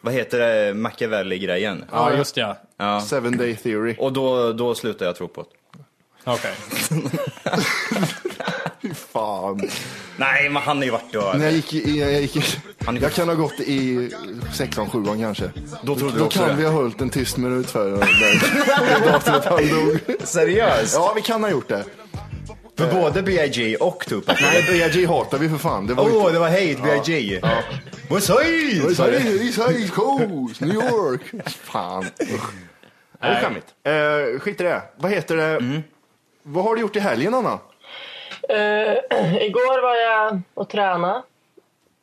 Vad 0.00 0.14
heter 0.14 0.38
det, 0.38 0.74
Machiavelli-grejen? 0.74 1.84
Ja, 1.92 2.12
just 2.16 2.36
ja. 2.36 2.56
Ja. 2.76 3.00
Seven 3.00 3.36
Day 3.36 3.56
Theory. 3.56 3.96
Och 3.98 4.12
då, 4.12 4.52
då 4.52 4.74
slutade 4.74 5.04
jag 5.04 5.16
tro 5.16 5.28
på 5.28 5.42
det. 5.42 5.78
Okej. 6.24 6.54
Fy 8.84 8.94
fan. 8.94 9.70
Nej, 10.16 10.48
men 10.48 10.62
han 10.62 10.76
har 10.76 10.84
ju 10.84 10.90
varit 10.90 11.12
död. 11.12 11.38
När 11.38 11.44
jag 11.44 11.54
gick 11.54 11.74
i, 11.74 12.00
jag, 12.00 12.20
gick 12.20 12.36
i, 12.36 12.42
Han 12.86 12.96
är- 12.96 13.00
jag 13.02 13.12
kan 13.12 13.28
ha 13.28 13.34
gått 13.34 13.60
i 13.60 14.10
sexan, 14.54 14.90
sjuan 14.90 15.20
kanske. 15.20 15.50
Då 15.82 15.96
trodde 15.96 16.12
du 16.12 16.18
Då 16.18 16.24
också 16.26 16.38
kan 16.38 16.48
det. 16.48 16.54
vi 16.54 16.64
ha 16.64 16.70
hållit 16.72 17.00
en 17.00 17.10
tyst 17.10 17.36
minut 17.36 17.70
för 17.70 17.90
det 17.90 19.10
datumet 19.12 19.44
han 19.44 19.68
dog. 19.68 19.98
Seriöst? 20.28 20.94
Ja, 20.94 21.12
vi 21.16 21.22
kan 21.22 21.42
ha 21.42 21.50
gjort 21.50 21.68
det. 21.68 21.84
För 22.78 22.92
både 22.92 23.22
B.I.G. 23.22 23.76
och 23.76 24.04
Tupac? 24.08 24.38
Nej, 24.42 24.64
B.I.G. 24.70 25.06
hatar 25.06 25.38
vi 25.38 25.48
för 25.48 25.58
fan. 25.58 25.86
Det 25.86 25.94
var 25.94 26.04
Åh, 26.04 26.14
inte- 26.20 26.32
det 26.32 26.38
var 26.38 26.48
hate 26.48 26.76
B.I.G. 27.06 27.40
What's 28.08 28.32
up? 28.32 28.40
East 28.82 28.96
Side, 29.56 29.76
East 29.80 29.94
Coast, 29.94 30.60
New 30.60 30.74
York. 30.74 31.20
Fan. 31.62 32.04
Usch. 32.34 32.50
Det 33.20 33.26
är 33.26 33.40
skämmigt. 33.42 33.66
Eh, 33.84 34.40
skit 34.40 34.60
i 34.60 34.64
det. 34.64 34.82
Vad 34.96 35.10
heter 35.12 35.36
det? 35.36 35.44
Mm. 35.56 35.82
Vad 36.42 36.64
har 36.64 36.74
du 36.74 36.80
gjort 36.80 36.96
i 36.96 37.00
helgen, 37.00 37.34
Anna? 37.34 37.58
Eh, 38.48 39.42
igår 39.42 39.82
var 39.82 39.94
jag 39.94 40.40
och 40.54 40.68
tränade 40.68 41.22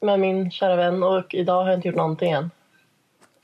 med 0.01 0.19
min 0.19 0.51
kära 0.51 0.75
vän 0.75 1.03
och 1.03 1.33
idag 1.33 1.63
har 1.63 1.69
jag 1.69 1.77
inte 1.77 1.87
gjort 1.87 1.97
någonting 1.97 2.31
än. 2.31 2.51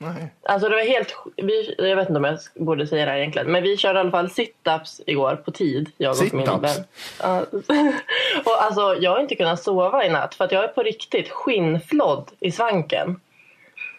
Nej. 0.00 0.34
Alltså 0.42 0.68
det 0.68 0.74
var 0.76 0.82
helt... 0.82 1.14
Vi, 1.36 1.74
jag 1.78 1.96
vet 1.96 2.08
inte 2.08 2.18
om 2.18 2.24
jag 2.24 2.38
borde 2.54 2.86
säga 2.86 3.04
det 3.04 3.10
här 3.10 3.18
egentligen. 3.18 3.52
Men 3.52 3.62
vi 3.62 3.76
körde 3.76 3.98
i 3.98 4.00
alla 4.00 4.10
fall 4.10 4.28
sit-ups 4.28 5.00
igår 5.06 5.36
på 5.36 5.50
tid. 5.50 5.90
Jag 5.96 6.10
och 6.10 6.34
min 6.34 6.46
vän. 6.46 6.84
Och 8.44 8.62
alltså 8.62 8.96
jag 9.00 9.10
har 9.10 9.20
inte 9.20 9.34
kunnat 9.34 9.62
sova 9.62 10.04
i 10.04 10.08
natt 10.08 10.34
för 10.34 10.44
att 10.44 10.52
jag 10.52 10.64
är 10.64 10.68
på 10.68 10.82
riktigt 10.82 11.28
skinnflodd 11.28 12.30
i 12.40 12.52
svanken. 12.52 13.20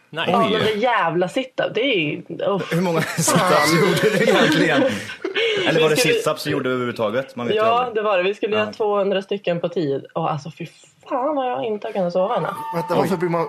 Nej. 0.09 0.25
Ja, 0.29 0.39
men 0.39 0.51
det 0.51 0.71
jävla 0.71 1.27
sit-up, 1.27 1.73
det 1.75 1.81
är 1.81 1.95
ju... 1.99 2.21
uff. 2.45 2.73
Hur 2.73 2.81
många 2.81 2.99
sit-ups 2.99 3.81
gjorde 3.81 4.17
du 4.17 4.23
egentligen? 4.23 4.83
Eller 5.67 5.81
var 5.81 5.89
det 5.89 5.97
skulle- 5.97 6.13
sit-ups 6.13 6.43
du 6.43 6.49
gjorde 6.51 6.69
överhuvudtaget? 6.69 7.35
Man 7.35 7.47
vet 7.47 7.55
Ja, 7.55 7.91
det 7.95 8.01
var 8.01 8.17
det. 8.17 8.23
Vi 8.23 8.33
skulle 8.33 8.55
Ja. 8.55 8.61
göra 8.61 8.73
200 8.73 9.21
stycken 9.21 9.59
på 9.59 9.69
tid. 9.69 10.05
Och 10.13 10.31
alltså 10.31 10.51
fy 10.57 10.65
fan 11.09 11.35
vad 11.35 11.51
jag 11.51 11.65
inte 11.65 11.87
har 11.87 11.91
kunnat 11.93 12.13
sova 12.13 12.39
natt. 12.39 12.55
Vänta, 12.75 12.95
varför 12.95 13.17
blir 13.17 13.29
man... 13.29 13.47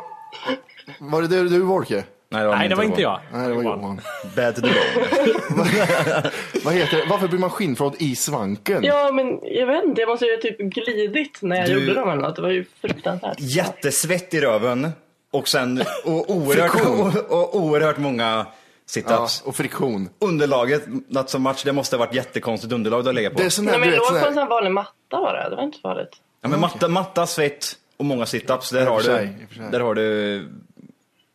Var 0.99 1.23
det 1.23 1.29
det 1.29 1.49
du, 1.49 1.61
Volke? 1.61 2.05
Nej, 2.33 2.42
det 2.42 2.49
var, 2.49 2.57
Nej, 2.57 2.68
det 2.68 2.75
var 2.75 2.85
inte 2.85 3.03
jag. 3.03 3.20
Nej, 3.33 3.49
det 3.49 3.55
var 3.55 3.62
Johan. 3.62 4.01
Bad 4.37 4.57
to. 4.57 4.62
Vad 6.64 6.75
heter 6.75 6.96
det? 6.96 7.05
Varför 7.11 7.29
blir 7.29 7.38
man 7.38 7.51
skinnflådd 7.51 7.94
i 7.99 8.16
svanken? 8.16 8.85
Ja, 8.85 9.12
men 9.12 9.38
jag 9.42 9.66
vet 9.66 9.85
inte. 9.85 10.01
Jag 10.01 10.09
måste 10.09 10.25
ju 10.27 10.37
typ 10.37 10.59
glidit 10.59 11.38
när 11.42 11.57
jag 11.57 11.66
Du- 11.68 11.73
gjorde 11.87 12.01
dem 12.01 12.11
eller 12.11 12.23
något. 12.23 12.37
Det 12.37 12.42
var 12.42 12.49
ju 12.51 12.64
fruktansvärt. 12.81 13.37
Jättesvett 13.40 14.35
i 14.35 14.40
röven. 14.40 14.88
Och 15.31 15.49
sen 15.49 15.85
och 16.05 16.31
oerhört, 16.37 16.75
och, 17.29 17.31
och 17.38 17.57
oerhört 17.57 17.99
många 17.99 18.47
Ja, 18.95 19.03
sit-ups. 19.03 19.43
och 19.45 19.57
friktion. 19.57 20.09
Underlaget, 20.19 20.83
not 21.09 21.31
so 21.31 21.38
much, 21.38 21.62
det 21.64 21.73
måste 21.73 21.97
ha 21.97 22.05
varit 22.07 22.14
jättekonstigt 22.14 22.73
underlag 22.73 23.03
du 23.05 23.09
har 23.09 23.12
legat 23.12 23.33
på. 23.33 23.38
Det 23.38 23.45
är 23.45 23.51
sån 23.51 23.64
Nej, 23.64 23.73
här, 23.75 23.81
men 23.81 23.88
du 23.88 23.95
vet, 23.95 23.99
låg 24.12 24.21
på 24.21 24.27
en 24.27 24.35
sån 24.35 24.43
här 24.43 24.49
vanlig 24.49 24.71
matta 24.73 24.93
bara. 25.11 25.51
Det 25.51 25.57
var 25.57 25.62
inte 25.62 25.77
så 25.79 25.83
farligt. 25.83 26.16
Ja, 26.43 26.49
men 26.49 26.61
matta, 26.61 26.88
matta, 26.88 27.27
svett 27.27 27.66
och 27.97 28.05
många 28.05 28.25
sit-ups, 28.25 28.73
där, 28.73 28.87
har 28.87 29.01
du, 29.01 29.29
där 29.71 29.81
har 29.81 29.95
du 29.95 30.49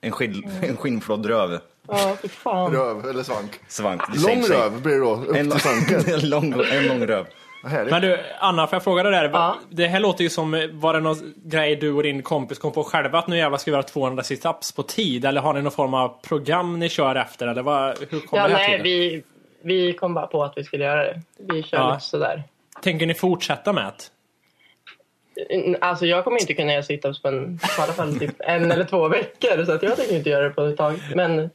en, 0.02 0.12
skinn, 0.12 0.50
en 0.62 0.78
skinnflådd 0.78 1.26
röv. 1.26 1.60
Ja, 1.88 2.18
fy 2.22 2.28
fan. 2.28 2.72
Röv 2.72 3.10
eller 3.10 3.24
svank. 3.24 3.60
Svank. 3.68 4.02
Lång 4.16 4.44
röv 4.44 4.82
blir 4.82 4.94
det 4.94 5.00
då, 5.00 5.16
upp 5.16 5.36
En, 5.36 5.52
till 5.52 5.60
svanken. 5.60 6.14
en, 6.14 6.30
lång, 6.30 6.54
en 6.72 6.88
lång 6.88 7.08
röv. 7.08 7.26
Men 7.90 8.02
du, 8.02 8.20
Anna, 8.40 8.68
får 8.68 8.76
jag 8.76 8.84
fråga 8.84 9.04
dig 9.04 9.12
där? 9.12 9.54
Det 9.70 9.88
här 9.88 10.00
låter 10.00 10.24
ju 10.24 10.30
som, 10.30 10.70
var 10.74 10.94
det 10.94 11.00
någon 11.00 11.34
grej 11.36 11.76
du 11.76 11.92
och 11.94 12.04
din 12.04 12.24
kompis 12.24 12.60
kom 12.60 12.72
på 12.72 12.84
själva 12.84 13.20
att 13.20 13.28
nu 13.28 13.38
jävlar 13.38 13.58
ska 13.58 13.72
vi 13.72 13.76
göra 13.76 13.84
200 13.84 14.24
situps 14.24 14.72
på 14.72 14.84
tid? 14.84 15.26
Eller 15.26 15.42
har 15.42 15.54
ni 15.54 15.62
någon 15.62 15.72
form 15.72 15.94
av 15.94 16.22
program 16.28 16.80
ni 16.80 16.90
kör 16.90 17.16
efter? 17.16 17.48
Eller 17.48 17.62
vad, 17.62 17.98
hur 18.10 18.20
kom 18.20 18.40
Ja, 18.40 18.48
det 18.48 18.54
här 18.56 18.68
nej, 18.70 18.72
till? 18.72 18.84
vi, 18.84 19.24
vi 19.62 19.94
kom 19.94 20.14
bara 20.14 20.28
på 20.28 20.44
att 20.44 20.54
vi 20.56 20.64
skulle 20.64 20.84
göra 20.86 21.04
det. 21.04 21.22
Vi 21.38 21.64
kör 21.64 21.78
Ja. 21.78 21.94
lite 21.94 22.06
sådär. 22.06 22.44
Tänker 22.82 23.06
ni 23.06 23.14
fortsätta 23.14 23.74
med 23.74 23.86
det? 23.86 24.10
Mm, 25.56 25.76
Alltså 25.82 26.06
jag 26.06 26.24
kommer 26.24 26.40
inte 26.42 26.54
kunna 26.54 26.72
göra 26.74 26.84
situps 26.84 27.22
på 27.22 27.28
en, 27.28 27.60
på 27.78 27.82
alla 27.82 27.94
fall 27.94 28.20
typ 28.20 28.36
en 28.40 28.72
eller 28.72 28.84
två 28.84 29.08
veckor. 29.08 29.66
Så 29.66 29.72
att 29.72 29.84
jag 29.84 29.96
tänker 29.98 30.16
inte 30.16 30.30
göra 30.30 30.44
det 30.44 30.50
på 30.50 30.62
ett 30.66 30.78
tag. 30.78 30.94
Men 31.16 31.50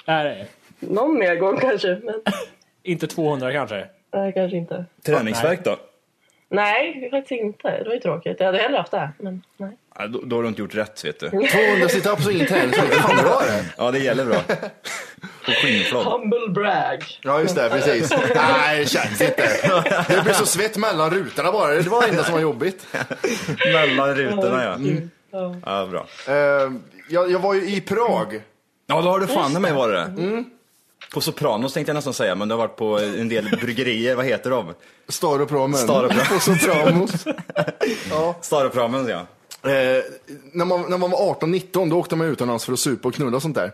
någon 0.81 1.18
mer 1.18 1.35
gång 1.35 1.59
kanske. 1.61 1.88
Men 2.05 2.14
Inte 2.83 3.07
200 3.07 3.53
kanske? 3.53 3.87
nej, 4.14 4.33
kanske 4.33 4.57
inte. 4.57 4.85
Träningsverk 5.07 5.64
då? 5.64 5.77
Nej, 6.50 7.08
faktiskt 7.10 7.40
inte. 7.42 7.78
Det 7.78 7.84
var 7.84 7.94
ju 7.94 8.00
tråkigt. 8.00 8.36
Jag 8.38 8.46
hade 8.46 8.58
hellre 8.58 8.76
haft 8.76 8.90
det. 8.90 9.10
Men 9.18 9.42
nej. 9.56 9.76
Ja, 9.98 10.06
då, 10.06 10.20
då 10.24 10.36
har 10.36 10.42
du 10.42 10.48
inte 10.48 10.60
gjort 10.60 10.74
rätt 10.74 11.04
vet 11.04 11.20
du. 11.20 11.28
200 11.30 11.88
situps 11.88 12.26
och 12.26 12.32
ingen 12.32 12.46
träningsvärk. 12.46 12.92
Fan 12.92 13.16
bra 13.16 13.40
det. 13.46 13.64
Ja, 13.78 13.90
det 13.90 13.98
gäller 13.98 14.24
bra. 14.24 14.38
På 15.46 15.50
skinnflod. 15.52 16.04
Humble 16.04 16.48
brag. 16.48 17.04
Ja, 17.22 17.40
just 17.40 17.56
det. 17.56 17.68
Precis. 17.70 18.12
Nej, 18.34 18.78
det 18.78 18.86
känns 18.86 19.20
inte. 19.20 19.48
Det 20.08 20.22
blir 20.24 20.32
så 20.32 20.46
svett 20.46 20.76
mellan 20.76 21.10
rutorna 21.10 21.52
bara. 21.52 21.74
Det 21.74 21.88
var 21.88 22.02
det 22.02 22.08
enda 22.08 22.24
som 22.24 22.34
var 22.34 22.40
jobbigt. 22.40 22.86
Mellan 23.72 24.14
rutorna 24.14 24.64
ja. 24.64 24.74
Mm. 24.74 25.10
Ja, 25.66 25.86
bra. 25.90 26.06
Eh, 26.28 26.72
jag, 27.08 27.30
jag 27.30 27.38
var 27.38 27.54
ju 27.54 27.60
i 27.70 27.80
Prag. 27.80 28.40
Ja, 28.86 29.02
då 29.02 29.08
har 29.10 29.20
du 29.20 29.26
fan 29.26 29.56
i 29.56 29.60
mig 29.60 29.72
varit 29.72 29.94
det. 29.94 30.22
Mm. 30.22 30.44
På 31.14 31.20
Sopranos 31.20 31.72
tänkte 31.72 31.90
jag 31.90 31.94
nästan 31.94 32.14
säga, 32.14 32.34
men 32.34 32.48
du 32.48 32.54
har 32.54 32.58
varit 32.58 32.76
på 32.76 32.98
en 32.98 33.28
del 33.28 33.56
bryggerier. 33.60 34.14
Vad 34.14 34.24
heter 34.24 34.50
de? 34.50 34.74
Staropramen. 35.08 35.78
Staropramen. 35.78 36.26
På 36.26 36.40
Sopranos. 36.40 37.10
ja. 38.10 38.36
Staropramen, 38.40 39.06
ja. 39.08 39.26
Eh, 39.70 40.02
när, 40.52 40.64
man, 40.64 40.90
när 40.90 40.98
man 40.98 41.10
var 41.10 41.34
18-19 41.34 41.90
då 41.90 41.96
åkte 41.98 42.16
man 42.16 42.26
utomlands 42.26 42.64
för 42.64 42.72
att 42.72 42.78
supa 42.78 43.08
och 43.08 43.14
knulla 43.14 43.36
och 43.36 43.42
sånt 43.42 43.54
där. 43.56 43.72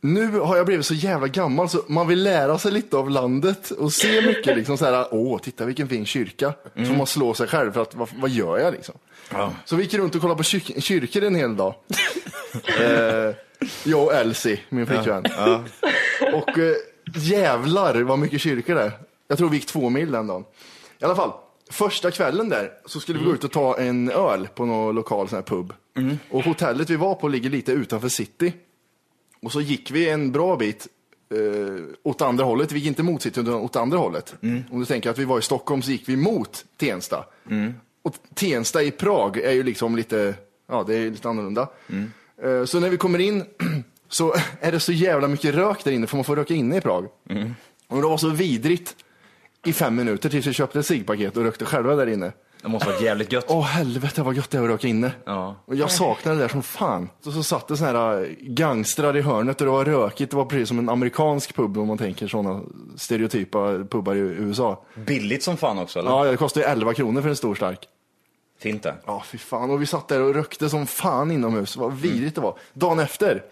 Nu 0.00 0.38
har 0.38 0.56
jag 0.56 0.66
blivit 0.66 0.86
så 0.86 0.94
jävla 0.94 1.28
gammal 1.28 1.68
så 1.68 1.82
man 1.86 2.08
vill 2.08 2.22
lära 2.22 2.58
sig 2.58 2.72
lite 2.72 2.96
av 2.96 3.10
landet 3.10 3.70
och 3.70 3.92
se 3.92 4.22
mycket 4.26 4.56
liksom 4.56 4.78
så 4.78 4.84
här, 4.84 5.06
åh 5.10 5.38
titta 5.38 5.64
vilken 5.64 5.88
fin 5.88 6.06
kyrka. 6.06 6.52
Så 6.74 6.92
man 6.92 7.06
slår 7.06 7.34
sig 7.34 7.46
själv 7.46 7.72
för 7.72 7.82
att 7.82 7.94
vad, 7.94 8.08
vad 8.16 8.30
gör 8.30 8.58
jag 8.58 8.72
liksom? 8.74 8.94
Så 9.64 9.76
vi 9.76 9.82
gick 9.82 9.94
runt 9.94 10.14
och 10.14 10.20
kollade 10.20 10.36
på 10.38 10.42
kyr- 10.42 10.80
kyrkor 10.80 11.22
en 11.24 11.34
hel 11.34 11.56
dag. 11.56 11.74
eh, 12.80 13.34
jag 13.84 14.04
och 14.04 14.14
Elsie, 14.14 14.60
min 14.68 14.86
flickvän. 14.86 15.24
Och 16.34 16.58
eh, 16.58 16.74
jävlar 17.14 18.02
vad 18.02 18.18
mycket 18.18 18.40
kyrkor 18.40 18.74
det 18.74 18.82
är. 18.82 18.92
Jag 19.28 19.38
tror 19.38 19.48
vi 19.48 19.56
gick 19.56 19.66
två 19.66 19.88
mil 19.90 20.10
den 20.12 20.26
dagen. 20.26 20.44
I 20.98 21.04
alla 21.04 21.16
fall, 21.16 21.32
första 21.70 22.10
kvällen 22.10 22.48
där 22.48 22.70
så 22.86 23.00
skulle 23.00 23.18
vi 23.18 23.24
gå 23.24 23.32
ut 23.34 23.44
och 23.44 23.52
ta 23.52 23.78
en 23.78 24.10
öl 24.10 24.48
på 24.54 24.64
någon 24.64 24.94
lokal 24.94 25.28
sån 25.28 25.36
här 25.36 25.42
pub. 25.42 25.72
Och 26.30 26.44
hotellet 26.44 26.90
vi 26.90 26.96
var 26.96 27.14
på 27.14 27.28
ligger 27.28 27.50
lite 27.50 27.72
utanför 27.72 28.08
city. 28.08 28.52
Och 29.42 29.52
så 29.52 29.60
gick 29.60 29.90
vi 29.90 30.08
en 30.08 30.32
bra 30.32 30.56
bit 30.56 30.88
eh, 31.34 31.84
åt 32.02 32.22
andra 32.22 32.44
hållet. 32.44 32.72
Vi 32.72 32.78
gick 32.78 32.86
inte 32.88 33.02
mot 33.02 33.22
city 33.22 33.40
utan 33.40 33.54
åt 33.54 33.76
andra 33.76 33.98
hållet. 33.98 34.34
Om 34.70 34.80
du 34.80 34.86
tänker 34.86 35.10
att 35.10 35.18
vi 35.18 35.24
var 35.24 35.38
i 35.38 35.42
Stockholm 35.42 35.82
så 35.82 35.90
gick 35.90 36.08
vi 36.08 36.16
mot 36.16 36.64
Tensta. 36.76 37.24
Och 38.02 38.14
Tensta 38.34 38.82
i 38.82 38.90
Prag 38.90 39.36
är 39.36 39.52
ju 39.52 39.62
liksom 39.62 39.96
lite, 39.96 40.34
ja 40.68 40.84
det 40.86 40.94
är 40.94 41.10
lite 41.10 41.28
annorlunda. 41.28 41.68
Eh, 42.42 42.64
Så 42.64 42.80
när 42.80 42.90
vi 42.90 42.96
kommer 42.96 43.18
in 43.18 43.44
så 44.08 44.34
är 44.60 44.72
det 44.72 44.80
så 44.80 44.92
jävla 44.92 45.28
mycket 45.28 45.54
rök 45.54 45.84
där 45.84 45.92
inne 45.92 46.06
för 46.06 46.16
man 46.16 46.24
får 46.24 46.36
röka 46.36 46.54
inne 46.54 46.76
i 46.76 46.80
Prag. 46.80 47.08
Och 47.88 47.96
det 48.02 48.08
var 48.08 48.16
så 48.16 48.28
vidrigt 48.28 48.96
i 49.66 49.72
fem 49.72 49.96
minuter 49.96 50.28
tills 50.28 50.46
vi 50.46 50.52
köpte 50.52 50.78
ett 50.78 50.86
ciggpaket 50.86 51.36
och 51.36 51.42
rökte 51.42 51.64
själva 51.64 51.96
där 51.96 52.06
inne. 52.06 52.32
Det 52.62 52.68
måste 52.68 52.88
vara 52.88 53.00
jävligt 53.00 53.32
gött. 53.32 53.44
Åh 53.48 53.62
helvete 53.64 54.22
vad 54.22 54.34
gött 54.36 54.50
det 54.50 54.58
är 54.58 54.62
att 54.62 54.68
röka 54.68 54.88
inne. 54.88 55.12
Ja. 55.26 55.56
Och 55.64 55.74
jag 55.76 55.90
saknar 55.90 56.32
det 56.34 56.38
där 56.38 56.48
som 56.48 56.62
fan. 56.62 57.08
Så, 57.20 57.32
så 57.32 57.42
satt 57.42 57.68
det 57.68 57.76
såna 57.76 57.90
här 57.90 58.20
äh, 58.22 58.28
gangstrar 58.40 59.16
i 59.16 59.20
hörnet 59.20 59.60
och 59.60 59.64
det 59.66 59.70
var 59.72 59.84
rökigt. 59.84 60.30
Det 60.30 60.36
var 60.36 60.44
precis 60.44 60.68
som 60.68 60.78
en 60.78 60.88
amerikansk 60.88 61.54
pub 61.54 61.78
om 61.78 61.88
man 61.88 61.98
tänker 61.98 62.26
sådana 62.28 62.60
stereotypa 62.96 63.78
pubbar 63.90 64.14
i 64.14 64.18
USA. 64.18 64.84
Billigt 64.94 65.42
som 65.42 65.56
fan 65.56 65.78
också 65.78 65.98
eller? 65.98 66.10
Ja, 66.10 66.24
det 66.24 66.36
kostar 66.36 66.60
ju 66.60 66.66
11 66.66 66.94
kronor 66.94 67.22
för 67.22 67.28
en 67.28 67.36
stor 67.36 67.54
stark. 67.54 67.88
Fint 68.64 68.82
det. 68.82 68.94
Ja, 69.06 69.22
fy 69.26 69.38
fan. 69.38 69.70
Och 69.70 69.82
vi 69.82 69.86
satt 69.86 70.08
där 70.08 70.20
och 70.20 70.34
rökte 70.34 70.68
som 70.68 70.86
fan 70.86 71.30
inomhus. 71.30 71.76
Vad 71.76 71.92
vidrigt 71.92 72.34
det 72.34 72.40
var. 72.40 72.58
Dagen 72.72 72.98
efter, 72.98 73.44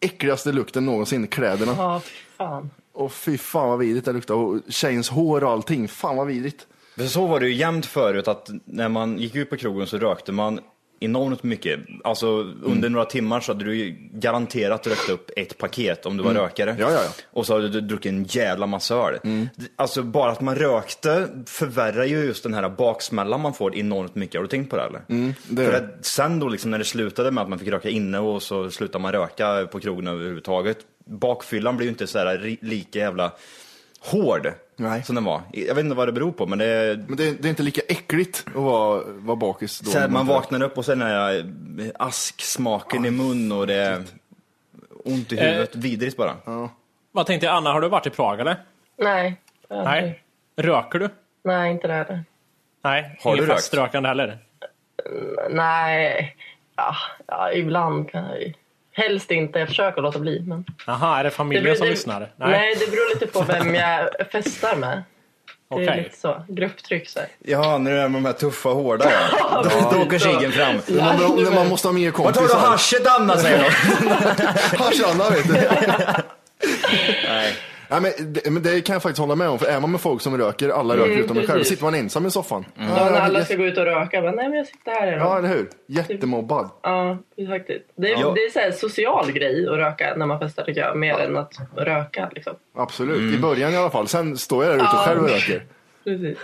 äckligaste 0.00 0.52
lukten 0.52 0.86
någonsin, 0.86 1.26
kläderna. 1.26 1.74
Ja, 1.78 2.00
fy 2.00 2.14
fan. 2.36 2.70
Och 2.92 3.12
fy 3.12 3.38
fan 3.38 3.68
vad 3.68 3.78
vidrigt 3.78 4.04
det 4.04 4.12
luktade. 4.12 4.40
Och 4.40 4.60
tjejens 4.68 5.08
hår 5.08 5.44
och 5.44 5.50
allting. 5.50 5.88
Fan 5.88 6.16
vad 6.16 6.26
vidrigt. 6.26 6.66
För 6.96 7.06
så 7.06 7.26
var 7.26 7.40
det 7.40 7.48
ju 7.48 7.54
jämt 7.54 7.86
förut 7.86 8.28
att 8.28 8.50
när 8.64 8.88
man 8.88 9.18
gick 9.18 9.34
ut 9.34 9.50
på 9.50 9.56
krogen 9.56 9.86
så 9.86 9.98
rökte 9.98 10.32
man 10.32 10.60
enormt 11.04 11.42
mycket. 11.42 11.80
Alltså 12.04 12.26
under 12.62 12.88
några 12.88 13.04
timmar 13.06 13.40
så 13.40 13.52
hade 13.52 13.64
du 13.64 13.76
ju 13.76 13.96
garanterat 14.12 14.86
rökt 14.86 15.08
upp 15.08 15.30
ett 15.36 15.58
paket 15.58 16.06
om 16.06 16.16
du 16.16 16.22
var 16.22 16.30
Mm. 16.30 16.42
rökare. 16.42 16.76
Ja, 16.78 16.90
ja, 16.90 17.00
ja. 17.04 17.10
Och 17.30 17.46
så 17.46 17.54
hade 17.54 17.68
du 17.68 17.80
druckit 17.80 18.10
en 18.12 18.24
jävla 18.24 18.66
massa 18.66 18.94
öl. 18.94 19.18
Alltså 19.76 20.02
bara 20.02 20.30
att 20.32 20.40
man 20.40 20.54
rökte 20.56 21.28
förvärrar 21.46 22.04
ju 22.04 22.24
just 22.24 22.42
den 22.42 22.54
här 22.54 22.68
baksmällan 22.68 23.40
man 23.40 23.54
får 23.54 23.76
enormt 23.76 24.14
mycket. 24.14 24.34
Har 24.34 24.42
du 24.42 24.48
tänkt 24.48 24.70
på 24.70 24.76
det 24.76 24.82
eller? 24.82 25.00
Mm, 25.08 25.34
det 25.48 25.64
För 25.66 25.72
att 25.72 26.06
sen 26.06 26.38
då 26.40 26.48
liksom 26.48 26.70
när 26.70 26.78
det 26.78 26.84
slutade 26.84 27.30
med 27.30 27.42
att 27.42 27.48
man 27.48 27.58
fick 27.58 27.68
röka 27.68 27.88
inne 27.88 28.18
och 28.18 28.42
så 28.42 28.70
slutade 28.70 29.02
man 29.02 29.12
röka 29.12 29.66
på 29.72 29.80
krogen 29.80 30.06
överhuvudtaget. 30.08 30.78
Bakfyllan 31.06 31.76
blir 31.76 31.86
ju 31.86 31.90
inte 31.90 32.06
så 32.06 32.18
här 32.18 32.38
ri- 32.38 32.58
lika 32.60 32.98
jävla 32.98 33.32
hård 34.00 34.52
som 35.04 35.14
den 35.14 35.24
var. 35.24 35.40
Jag 35.52 35.74
vet 35.74 35.84
inte 35.84 35.96
vad 35.96 36.08
det 36.08 36.12
beror 36.12 36.32
på 36.32 36.46
men 36.46 36.58
det 36.58 37.04
Men 37.08 37.16
det, 37.16 37.42
det 37.42 37.48
är 37.48 37.50
inte 37.50 37.62
lika 37.62 37.80
äckligt 37.88 38.44
att 38.46 38.54
vara, 38.54 39.02
vara 39.06 39.36
bakis 39.36 39.80
då. 39.80 39.90
så 39.90 39.98
här, 39.98 40.08
man 40.08 40.26
vaknar 40.26 40.62
upp 40.62 40.78
och 40.78 40.84
sen 40.84 41.02
är 41.02 41.42
det 41.76 41.92
asksmaken 41.98 43.04
i 43.04 43.10
mun 43.10 43.52
och 43.52 43.66
det 43.66 43.74
är 43.74 44.02
ont 45.04 45.32
i 45.32 45.38
Eh. 45.38 45.44
huvudet. 45.44 45.76
Vidrigt 45.76 46.16
bara. 46.16 46.36
Vad 47.12 47.26
tänkte 47.26 47.46
jag, 47.46 47.54
Anna, 47.56 47.72
har 47.72 47.80
du 47.80 47.88
varit 47.88 48.06
i 48.06 48.10
Prag 48.10 48.40
eller? 48.40 48.56
Nej. 48.98 49.36
Nej. 49.70 50.22
Röker 50.56 50.98
du? 50.98 51.08
Nej, 51.44 51.70
inte 51.72 51.86
det 51.86 51.94
heller. 51.94 52.24
Nej, 52.82 53.18
Har 53.22 53.30
ingen 53.32 53.44
du 53.44 53.50
rökt? 53.50 53.60
feströkande 53.60 54.08
heller? 54.08 54.38
Nej. 55.50 56.36
Ja, 56.76 56.94
ja, 57.26 57.52
ibland 57.52 58.10
kan 58.10 58.24
jag 58.24 58.40
ju. 58.42 58.52
Helst 58.96 59.30
inte. 59.30 59.58
Jag 59.58 59.68
försöker 59.68 60.02
låta 60.02 60.18
bli. 60.18 60.40
Men... 60.46 60.64
Jaha, 60.86 61.18
är 61.20 61.24
det 61.24 61.30
familjen 61.30 61.64
beror- 61.64 61.76
som 61.76 61.86
lyssnar? 61.88 62.32
Nej. 62.36 62.74
det 62.80 62.90
beror 62.90 63.14
lite 63.14 63.26
på 63.26 63.42
vem 63.42 63.74
jag 63.84 64.08
festar 64.32 64.76
med. 64.76 65.02
Det 65.68 65.80
är 65.80 65.84
Okej. 65.90 66.02
lite 66.04 66.16
så. 66.18 66.44
Grupptryck 66.48 67.08
så 67.08 67.18
här. 67.18 67.28
Ja, 67.38 67.78
när 67.78 67.90
det 67.90 68.00
är 68.00 68.08
med 68.08 68.22
de 68.22 68.26
här 68.26 68.32
tuffa 68.32 68.68
hårda 68.68 69.04
ja. 69.40 69.62
Då, 69.62 69.90
då 69.96 70.02
åker 70.02 70.18
ciggen 70.18 70.52
fram. 70.52 70.76
När 70.86 71.02
man, 71.18 71.44
när 71.44 71.50
man 71.50 71.68
måste 71.68 71.88
ha 71.88 71.92
mer 71.92 72.10
Vart 72.10 72.16
har 72.18 72.32
kompisar. 72.32 72.60
du 72.60 72.66
haschet 72.66 73.06
Anna 73.06 73.36
säger 73.38 73.58
de. 73.58 74.08
Hasch-Anna 74.78 75.30
vet 75.30 75.48
du. 75.48 75.54
Nej, 77.90 78.00
men, 78.00 78.32
det, 78.32 78.50
men 78.50 78.62
det 78.62 78.80
kan 78.80 78.92
jag 78.92 79.02
faktiskt 79.02 79.18
hålla 79.20 79.34
med 79.34 79.48
om, 79.48 79.58
för 79.58 79.66
är 79.66 79.80
man 79.80 79.90
med 79.90 80.00
folk 80.00 80.22
som 80.22 80.38
röker, 80.38 80.68
alla 80.68 80.94
röker 80.96 81.10
Mm, 81.12 81.24
utom 81.24 81.36
en 81.38 81.46
själv, 81.46 81.58
precis. 81.58 81.68
sitter 81.68 81.84
man 81.84 81.94
ensam 81.94 82.26
i 82.26 82.30
soffan. 82.30 82.64
Mm. 82.78 82.90
Ja, 82.96 83.10
när 83.10 83.20
alla 83.20 83.44
ska 83.44 83.54
gå 83.56 83.64
ut 83.64 83.78
och 83.78 83.84
röka. 83.84 84.22
Men, 84.22 84.34
nej, 84.36 84.48
men 84.48 84.58
jag 84.58 84.66
sitter 84.66 84.90
här. 84.92 85.06
Ja, 85.12 85.18
Ja, 85.18 85.38
eller 85.38 85.48
hur? 85.48 85.68
Jättemobbad. 85.86 86.70
ja 86.82 87.18
faktiskt. 87.48 87.84
Det 87.96 88.12
är, 88.12 88.20
Ja. 88.20 88.32
det 88.34 88.40
är 88.40 88.50
så 88.50 88.58
här 88.58 88.70
social 88.70 89.32
grej 89.32 89.68
att 89.68 89.76
röka 89.76 90.14
när 90.16 90.26
man 90.26 90.38
festar 90.38 90.64
tycker 90.64 90.80
jag. 90.80 90.96
Mer 90.96 91.14
än 91.18 91.36
att 91.36 91.52
röka 91.76 92.28
liksom. 92.34 92.54
Absolut, 92.76 93.34
i 93.34 93.38
början 93.38 93.72
i 93.72 93.76
alla 93.76 93.90
fall. 93.90 94.08
Sen 94.08 94.36
står 94.38 94.64
jag 94.64 94.70
där 94.72 94.76
ute 94.76 94.86
Ja. 94.92 95.04
själv 95.06 95.22
och 95.22 95.28
röker. 95.30 95.64
Precis. 96.04 96.38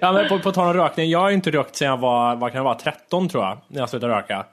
Ja, 0.00 0.12
men 0.12 0.28
på, 0.28 0.38
på 0.38 0.52
tal 0.52 0.66
om 0.76 0.82
rökning, 0.82 1.10
jag 1.10 1.18
har 1.18 1.28
ju 1.28 1.34
inte 1.34 1.50
rökt 1.50 1.76
sedan 1.76 1.88
jag 1.88 1.96
var, 1.98 2.36
vad 2.36 2.50
kan 2.52 2.56
jag 2.58 2.64
vara, 2.64 2.74
13 2.74 3.28
tror 3.28 3.44
jag, 3.44 3.58
när 3.68 3.80
jag 3.80 3.88
slutade 3.88 4.14
röka. 4.14 4.46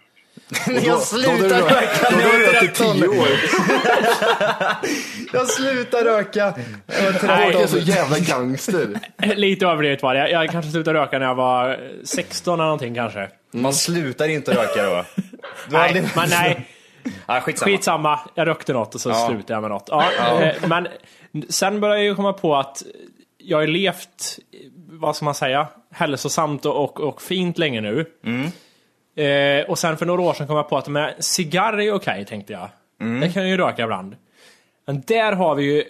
Jag 0.86 1.02
slutar 1.02 1.62
röka 1.62 2.16
när 2.16 2.22
jag 2.22 2.44
är 2.44 2.68
13. 2.68 2.98
Jag 5.34 5.48
slutar 5.48 6.04
röka. 6.04 6.54
Jag 6.88 7.12
var 7.12 7.28
Nej. 7.28 7.30
13. 7.52 7.52
Jag 7.52 7.62
är 7.62 7.68
så 7.68 7.78
jävla 7.78 8.20
gangster. 8.20 8.88
Lite 9.36 9.66
överdrivet 9.66 10.04
var 10.04 10.14
det. 10.14 10.20
Jag, 10.30 10.44
jag 10.44 10.52
kanske 10.52 10.72
slutade 10.72 11.00
röka 11.00 11.20
när 11.20 11.26
jag 11.26 11.36
var 11.36 11.80
16 12.04 12.54
eller 12.54 12.64
någonting 12.64 12.96
kanske. 12.96 13.30
Man 13.52 13.74
slutar 13.74 14.30
inte 14.30 14.52
röka 14.52 14.84
då. 14.84 15.06
Nej, 15.70 15.88
aldrig- 15.88 16.10
men 16.16 16.30
nej. 16.30 16.68
Ah, 17.26 17.42
skitsamma. 17.42 17.72
Skitsamma, 17.72 18.20
jag 18.36 18.48
rökte 18.48 18.74
något 18.74 18.96
och 18.96 19.02
så 19.02 19.10
Ja. 19.10 19.28
slutade 19.30 19.54
jag 19.54 19.62
med 19.62 19.72
något. 19.72 19.86
Ja, 19.88 20.06
Ja. 20.18 20.42
eh, 20.44 20.56
Men 20.68 20.88
sen 21.50 21.80
började 21.80 22.00
jag 22.00 22.06
ju 22.06 22.16
komma 22.16 22.34
på 22.34 22.56
att 22.56 22.84
jag 23.38 23.58
har 23.58 23.68
levt, 23.68 24.40
vad 24.90 25.16
ska 25.16 25.26
man 25.26 25.36
säga, 25.36 25.68
hälsosamt 25.94 26.66
och, 26.66 26.84
och, 26.84 27.00
och 27.00 27.22
fint 27.22 27.58
länge 27.58 27.82
nu. 27.82 28.06
Eh, 29.16 29.70
och 29.70 29.80
sen 29.80 29.98
för 29.98 30.06
några 30.06 30.22
år 30.22 30.34
sedan 30.34 30.48
kom 30.48 30.56
jag 30.56 30.70
på 30.70 30.78
att 30.78 30.88
med 30.88 31.16
cigarr 31.20 31.80
är 31.80 31.94
okej, 31.94 32.26
tänkte 32.26 32.54
jag. 32.54 32.70
Det 33.22 33.34
kan 33.34 33.42
jag 33.42 33.50
ju 33.50 33.58
röka 33.58 33.84
ibland. 33.84 34.16
Men 34.86 35.04
där 35.08 35.32
har 35.32 35.56
vi 35.56 35.64
ju... 35.64 35.84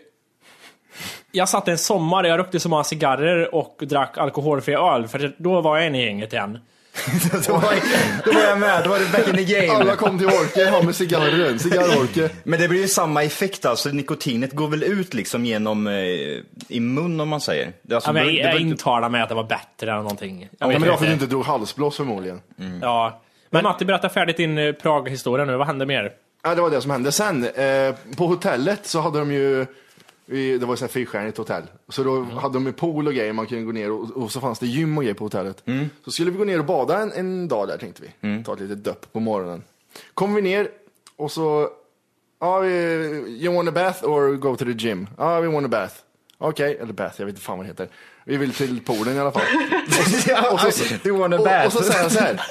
Jag 1.32 1.50
satt 1.50 1.68
en 1.68 1.78
sommar 1.78 2.24
där 2.24 2.30
jag 2.30 2.40
rökte 2.40 2.60
så 2.60 2.70
många 2.70 2.84
cigarrer 2.84 3.56
och 3.56 3.78
drack 3.80 4.18
alkoholfri 4.18 4.74
öl, 4.74 5.08
för 5.08 5.36
då 5.38 5.62
var 5.62 5.78
jag 5.78 5.88
en 5.88 5.96
i 5.96 6.06
gänget 6.06 6.34
igen. 6.34 6.60
då, 7.48 7.54
var 7.54 7.74
jag, 7.74 7.82
då 8.26 8.32
var 8.32 8.42
jag 8.42 8.60
med, 8.60 8.84
då 8.84 8.90
var 8.90 9.00
det 9.00 9.12
back 9.12 9.28
in 9.28 9.46
the 9.46 9.54
game. 9.54 9.80
Alla 9.80 9.96
kom 9.96 10.18
till 10.18 10.28
Orke, 10.28 10.70
ha 10.70 10.84
med 10.84 10.96
cigarren, 10.96 11.60
cigarrorke. 11.60 12.30
Men 12.44 12.60
det 12.60 12.68
blir 12.68 12.82
ju 12.82 12.88
samma 12.88 13.24
effekt 13.24 13.66
alltså, 13.66 13.90
nikotinet 13.90 14.54
går 14.54 14.68
väl 14.68 14.84
ut 14.84 15.14
liksom 15.14 15.46
genom 15.46 15.88
eh, 15.88 15.94
i 16.68 16.80
mun 16.80 17.20
om 17.20 17.30
man 17.30 17.42
säger. 17.42 17.74
Det, 17.82 17.96
alltså, 17.96 18.10
Ja, 18.10 18.14
men 18.14 18.24
jag, 18.26 18.34
det 18.34 18.40
jag 18.52 18.60
intalar 18.60 19.10
mig 19.10 19.22
att 19.22 19.30
det 19.30 19.36
var 19.36 19.44
bättre 19.44 19.92
än 19.92 19.98
någonting. 19.98 20.40
Jag 20.42 20.50
Ja, 20.60 20.72
men 20.72 20.82
det 20.82 20.90
var 20.90 20.98
för 20.98 21.04
att 21.06 21.10
du 21.10 21.14
inte. 21.14 21.26
drog 21.26 21.46
halsblås 21.46 21.98
förmodligen. 21.98 22.42
Ja. 22.82 23.22
Men 23.50 23.64
Matti, 23.64 23.86
berätta 23.86 24.10
färdigt 24.10 24.38
din 24.38 24.58
eh, 24.58 24.72
Prag-historia 24.72 25.46
nu. 25.46 25.56
Vad 25.58 25.68
hände 25.68 25.86
mer? 25.86 26.12
Ja, 26.44 26.56
det 26.56 26.62
var 26.62 26.70
det 26.70 26.82
som 26.82 26.92
hände. 26.92 27.12
Sen, 27.12 27.44
eh, 27.46 27.96
på 28.18 28.28
hotellet 28.28 28.80
så 28.86 29.00
hade 29.02 29.20
de 29.20 29.32
ju, 29.32 29.66
vi- 30.30 30.58
det 30.58 30.66
var 30.66 30.74
ett 30.84 30.92
fyrstjärnigt 30.92 31.38
hotell, 31.38 31.64
så 31.90 32.04
då 32.04 32.22
hade 32.24 32.54
de 32.54 32.66
ju 32.66 32.74
pool 32.74 33.08
och 33.08 33.14
grejer, 33.14 33.34
man 33.34 33.46
kunde 33.46 33.64
gå 33.64 33.72
ner 33.72 33.92
och, 33.92 34.12
och 34.12 34.32
så 34.32 34.40
fanns 34.42 34.60
det 34.60 34.68
gym 34.68 34.98
och 34.98 35.04
grejer 35.04 35.14
på 35.16 35.24
hotellet. 35.26 35.64
Så 36.06 36.12
skulle 36.12 36.32
vi 36.32 36.38
gå 36.38 36.44
ner 36.44 36.60
och 36.60 36.66
bada 36.66 36.98
en, 37.00 37.12
en 37.12 37.48
dag 37.48 37.68
där 37.68 37.78
tänkte 37.78 38.02
vi, 38.22 38.44
ta 38.44 38.54
ett 38.54 38.60
litet 38.60 38.84
döpp 38.84 39.14
på 39.14 39.20
morgonen. 39.20 39.64
Kom 40.14 40.34
vi 40.34 40.42
ner 40.42 40.68
och 41.16 41.32
så, 41.32 41.70
vi- 42.62 43.38
you 43.46 43.56
want 43.56 43.70
a 43.70 43.72
bath 43.72 44.04
or 44.06 44.36
go 44.36 44.56
to 44.56 44.66
the 44.66 44.72
gym? 44.72 45.08
Ja, 45.18 45.42
we 45.42 45.48
want 45.48 45.66
a 45.66 45.70
bath. 45.70 45.94
Okej, 46.38 46.78
eller 46.82 46.94
bath, 46.94 47.16
jag 47.18 47.26
vet 47.26 47.34
inte 47.34 47.42
fan 47.46 47.58
vad 47.58 47.66
det 47.66 47.70
heter. 47.70 47.88
Vi 48.26 48.38
vill 48.38 48.54
till 48.54 48.80
poolen 48.86 49.16
i 49.16 49.20
alla 49.20 49.32
fall. 49.32 49.42
och, 50.52 50.60
så, 50.74 50.84
You 51.08 51.18
want 51.18 51.34
a 51.34 51.38
och, 51.38 51.44
bath? 51.46 51.66
och 51.66 51.74
så 51.74 51.84
säger 51.84 52.02
han 52.02 52.10
så 52.10 52.20
här, 52.20 52.42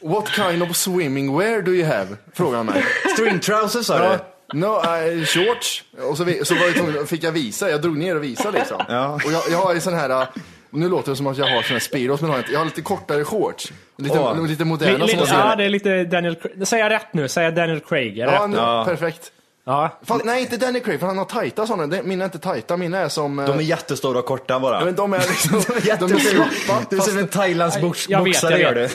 what 0.00 0.28
kind 0.28 0.62
of 0.62 0.76
swimming 0.76 1.38
wear 1.38 1.62
do 1.62 1.70
you 1.72 1.86
have? 1.86 2.16
Frågar 2.32 2.56
han 2.56 2.66
mig. 2.66 2.84
String 3.12 3.40
trousers 3.40 3.86
sa 3.86 4.04
Ja, 4.04 4.10
du? 4.12 4.18
No, 4.52 4.66
uh, 4.66 5.24
shorts. 5.24 5.84
Och 6.10 6.16
så, 6.16 6.24
vi- 6.24 6.44
så 6.44 6.54
var 6.54 6.62
jag 6.66 6.74
tvungen, 6.74 7.06
fick 7.06 7.22
jag 7.24 7.32
visa, 7.32 7.70
jag 7.70 7.82
drog 7.82 7.96
ner 7.98 8.16
och 8.16 8.22
visade 8.24 8.58
liksom. 8.58 8.82
Ja. 8.88 9.14
Och 9.24 9.32
jag, 9.32 9.42
jag 9.50 9.58
har 9.58 9.74
ju 9.74 9.80
sån 9.80 9.94
här, 9.94 10.10
uh, 10.10 10.24
nu 10.70 10.88
låter 10.88 11.10
det 11.10 11.16
som 11.16 11.26
att 11.26 11.38
jag 11.38 11.46
har 11.46 11.62
sån 11.62 11.72
här 11.72 11.80
Speedos, 11.80 12.20
men 12.20 12.30
jag 12.30 12.34
har 12.34 12.38
inte. 12.38 12.52
Jag 12.52 12.60
har 12.60 12.64
lite 12.64 12.82
kortare 12.82 13.24
shorts. 13.24 13.72
Lite, 13.98 14.18
Åh. 14.18 14.46
lite 14.46 14.64
moderna 14.64 14.92
Li- 14.92 14.98
som 15.00 15.08
li- 15.08 15.16
man 15.16 15.26
ser. 15.26 15.34
ja, 15.48 15.56
det 15.56 15.64
är 15.64 15.68
lite 15.68 16.04
Daniel 16.04 16.34
Craig. 16.36 16.68
Säger 16.68 16.84
jag 16.84 16.90
rätt 16.92 17.06
nu? 17.14 17.28
Säger 17.28 17.46
jag 17.46 17.54
Daniel 17.54 17.80
Craig? 17.80 18.18
Är 18.18 18.26
Ja, 18.26 18.32
rätt? 18.44 18.50
nu, 18.50 18.56
Ja. 18.56 18.84
perfekt. 18.88 19.32
Ja. 19.68 19.98
Fan, 20.02 20.20
nej, 20.24 20.42
inte 20.42 20.56
Danny 20.56 20.80
Craig, 20.80 21.00
för 21.00 21.06
han 21.06 21.18
har 21.18 21.24
tajta 21.24 21.66
sådana. 21.66 22.02
Mina 22.02 22.24
är 22.24 22.26
inte 22.26 22.38
tajta, 22.38 22.76
mina 22.76 22.98
är 22.98 23.08
som... 23.08 23.38
eh, 23.38 23.46
De 23.46 23.58
är 23.58 23.62
jättestora 23.62 24.18
och 24.18 24.24
korta 24.26 24.60
bara. 24.60 24.78
ja, 24.78 24.84
men 24.84 24.94
de 24.94 25.12
är 25.14 25.18
liksom, 25.18 25.52
de 26.08 26.14
är 26.14 26.18
slappa. 26.18 26.82
Du 26.90 26.96
är 26.96 27.00
som 27.00 27.18
en 27.18 27.28
thailändsk 27.28 27.78
Jag 28.08 28.24
boxare 28.24 28.50
jag 28.58 28.60
gör 28.60 28.74
du. 28.74 28.88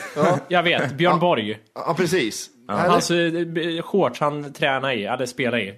Jag 0.48 0.64
vet. 0.64 0.94
Björn 0.94 1.20
Borg. 1.20 1.58
Ja, 1.76 1.94
precis. 1.98 2.50
Eller? 2.70 2.80
Hans 2.90 3.12
eh, 3.12 3.82
shorts 3.84 4.20
han 4.20 4.54
tränar 4.54 4.92
i, 4.92 5.06
eller 5.06 5.26
spelar 5.26 5.58
i. 5.60 5.74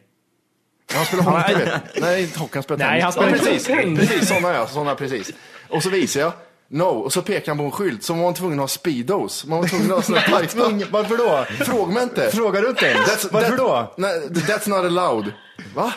Han 0.96 1.06
spelar 1.06 1.24
hockey. 1.24 1.56
Nej, 2.02 2.22
inte 2.24 2.40
hockey, 2.40 2.54
han 2.54 2.64
spelar 2.64 2.78
Nej, 2.88 3.02
tennis. 3.02 3.04
han 3.04 3.12
spelar 3.12 3.30
ja, 3.30 3.38
precis. 3.38 4.10
precis, 4.10 4.28
sådana 4.30 4.54
ja, 4.54 4.68
sådana 4.68 4.96
precis. 4.96 5.32
Och 5.70 5.84
så 5.84 5.90
visar 5.90 6.22
jag, 6.22 6.32
no, 6.74 6.84
och 6.84 7.14
så 7.14 7.22
pekar 7.22 7.48
han 7.52 7.58
på 7.58 7.64
en 7.64 7.72
skylt, 7.72 8.04
så 8.04 8.14
var 8.14 8.22
man 8.24 8.34
tvungen 8.34 8.60
att 8.60 8.64
ha 8.64 8.68
speedos. 8.68 9.46
Man 9.46 9.60
var 9.62 9.68
tvungen 9.68 9.92
att 9.92 9.96
ha 9.96 10.02
såna 10.02 10.22
tajta. 10.22 10.70
Varför 10.92 11.18
då? 11.18 11.46
Fråga 11.66 11.94
mig 11.94 12.04
inte. 12.04 12.32
Frågar 12.32 12.62
du 12.62 12.70
inte 12.70 12.86
ens? 12.86 13.32
Varför 13.32 13.58
då? 13.58 13.94
Nej, 13.98 14.22
that's 14.30 14.70
not 14.70 14.86
allowed. 14.86 15.32
Va? 15.76 15.94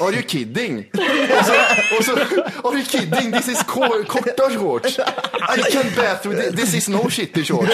Are 0.00 0.12
you 0.12 0.22
kidding? 0.22 0.90
Och 1.38 1.44
så, 1.44 1.52
och 1.98 2.04
så, 2.04 2.12
are 2.68 2.74
you 2.76 2.84
kidding? 2.84 3.32
This 3.32 3.48
is 3.48 3.62
ko- 3.62 4.04
korta 4.08 4.50
shorts. 4.50 4.98
I 4.98 5.60
can't 5.72 5.96
bath 5.96 6.26
with 6.28 6.40
this. 6.50 6.60
This 6.60 6.74
is 6.74 6.88
no 6.88 7.10
shitty 7.10 7.44
shorts. 7.44 7.70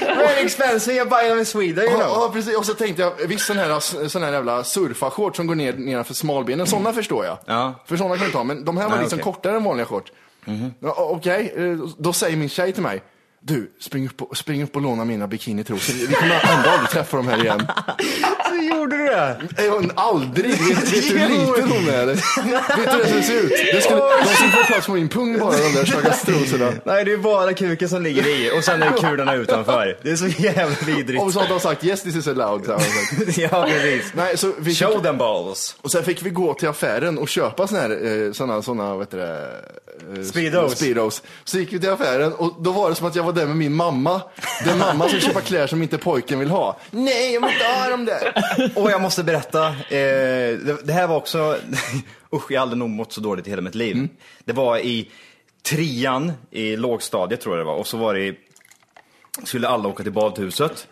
Very 0.00 0.44
expensive, 0.44 0.96
jag 0.96 1.08
buy 1.08 1.28
them 1.28 1.38
in 1.38 1.46
Sweden 1.46 1.84
you 1.84 1.92
Ja, 1.92 1.98
know. 1.98 2.08
ja, 2.22 2.30
precis. 2.32 2.56
Och 2.56 2.66
så 2.66 2.74
tänkte 2.74 3.02
jag, 3.02 3.12
visst 3.26 3.46
sån 3.46 3.56
här, 3.58 4.08
sån 4.08 4.22
här 4.22 4.32
jävla 4.32 4.64
surfarshorts 4.64 5.36
som 5.36 5.46
går 5.46 5.54
ner 5.54 5.72
nedanför 5.72 6.14
smalbenen, 6.14 6.66
sådana 6.66 6.92
förstår 6.92 7.24
jag. 7.24 7.38
Ja. 7.46 7.74
För 7.86 7.96
sådana 7.96 8.16
kan 8.16 8.26
du 8.26 8.32
ta, 8.32 8.44
men 8.44 8.64
de 8.64 8.76
här 8.76 8.84
var 8.84 8.90
Nej, 8.90 9.00
liksom 9.00 9.20
okej. 9.20 9.32
kortare 9.32 9.56
än 9.56 9.64
vanliga 9.64 9.86
shorts. 9.86 10.12
Ja, 10.80 10.94
Okej, 10.98 11.52
eh, 11.56 11.76
då 11.98 12.12
säger 12.12 12.36
min 12.36 12.48
tjej 12.48 12.72
till 12.72 12.82
mig, 12.82 13.02
du, 13.40 13.70
spring 13.80 14.06
upp, 14.06 14.22
och, 14.22 14.36
spring 14.36 14.62
upp 14.62 14.76
och 14.76 14.82
låna 14.82 15.04
mina 15.04 15.26
bikinitrosor. 15.26 15.94
Vi 16.08 16.14
kommer 16.14 16.56
ändå 16.56 16.68
aldrig 16.70 16.90
träffa 16.90 17.16
dem 17.16 17.28
här 17.28 17.40
igen. 17.44 17.66
Så 18.48 18.54
gjorde 18.74 18.96
du 18.96 19.04
det? 19.04 19.40
Eh, 19.66 19.72
hon- 19.72 19.92
Aldrig! 19.94 20.50
Vet, 20.50 20.92
vet 20.92 21.08
du 21.08 21.18
hur 21.18 21.28
liten 21.56 21.68
hon 21.70 21.88
är? 21.88 22.06
Vet 22.06 22.20
du 23.02 23.08
hur 23.08 23.16
det 23.16 23.22
ser 23.22 23.34
ut? 23.40 23.50
Det 23.72 23.80
skulle, 23.80 24.00
de 24.00 24.24
skulle 24.34 24.50
få 24.50 24.64
plats 24.64 24.86
på 24.86 24.92
min 24.92 25.08
pung 25.08 25.38
bara, 25.38 25.50
de 25.56 25.72
där 25.74 25.84
stackars 25.84 26.20
trosorna. 26.22 26.72
Nej, 26.84 27.04
det 27.04 27.12
är 27.12 27.16
bara 27.16 27.52
kuken 27.52 27.88
som 27.88 28.02
ligger 28.02 28.26
i 28.26 28.58
och 28.58 28.64
sen 28.64 28.82
är 28.82 28.90
kulorna 28.92 29.34
utanför. 29.34 29.98
Det 30.02 30.10
är 30.10 30.16
så 30.16 30.26
jävla 30.26 30.76
vidrigt. 30.86 31.22
Och 31.22 31.32
så 31.32 31.38
hade 31.40 31.50
de 31.52 31.60
sagt 31.60 31.84
yes 31.84 32.02
this 32.02 32.16
is 32.16 32.28
allowed. 32.28 32.64
Så 32.64 32.72
här, 32.72 32.78
har 32.78 33.26
de 33.26 33.32
sagt. 33.32 33.38
Ja, 33.38 33.66
precis. 33.68 34.12
Nej, 34.14 34.36
så 34.38 34.52
vi 34.58 34.74
fick, 34.74 34.78
Show 34.88 35.02
them 35.02 35.18
balls. 35.18 35.76
och 35.80 35.90
sen 35.92 36.04
fick 36.04 36.22
vi 36.22 36.30
gå 36.30 36.54
till 36.54 36.68
affären 36.68 37.18
och 37.18 37.28
köpa 37.28 37.66
såna 37.66 37.80
här, 37.80 38.24
eh, 38.26 38.32
såna, 38.32 38.62
såna, 38.62 38.90
vad 38.94 39.00
heter 39.00 39.18
det? 39.18 39.48
Eh, 40.16 40.22
Speedos. 40.22 40.76
Speedos. 40.76 41.22
Så 41.44 41.58
gick 41.58 41.72
vi 41.72 41.80
till 41.80 41.90
affären 41.90 42.32
och 42.32 42.62
då 42.62 42.72
var 42.72 42.90
det 42.90 42.96
som 42.96 43.06
att 43.06 43.14
jag 43.14 43.22
var 43.22 43.32
där 43.32 43.46
med 43.46 43.56
min 43.56 43.74
mamma. 43.74 44.22
Den 44.64 44.78
mamma 44.78 45.08
som 45.08 45.20
köper 45.20 45.40
kläder 45.40 45.66
som 45.66 45.82
inte 45.82 45.98
pojken 45.98 46.38
vill 46.38 46.50
ha. 46.50 46.78
Nej, 46.90 47.34
jag 47.34 47.40
vill 47.40 47.50
inte 47.50 47.64
ha 47.64 47.90
dem 47.90 48.04
där. 48.04 48.32
Och 48.76 48.90
jag 48.90 49.02
måste 49.02 49.24
berätta, 49.24 49.66
eh, 49.68 49.74
det, 49.90 50.86
det 50.86 50.92
här 50.92 51.06
var 51.06 51.16
också, 51.16 51.56
usch 52.34 52.50
jag 52.52 52.60
har 52.60 52.62
aldrig 52.62 52.78
nog 52.78 52.90
mått 52.90 53.12
så 53.12 53.20
dåligt 53.20 53.46
i 53.46 53.50
hela 53.50 53.62
mitt 53.62 53.74
liv. 53.74 53.96
Mm. 53.96 54.08
Det 54.44 54.52
var 54.52 54.78
i 54.78 55.10
trean 55.62 56.32
i 56.50 56.76
lågstadiet 56.76 57.40
tror 57.40 57.56
jag 57.56 57.66
det 57.66 57.70
var 57.70 57.76
och 57.76 57.86
så 57.86 57.96
var 57.96 58.14
det 58.14 58.20
i, 58.20 58.38
skulle 59.44 59.68
alla 59.68 59.88
åka 59.88 60.02
till 60.02 60.12
badhuset. 60.12 60.88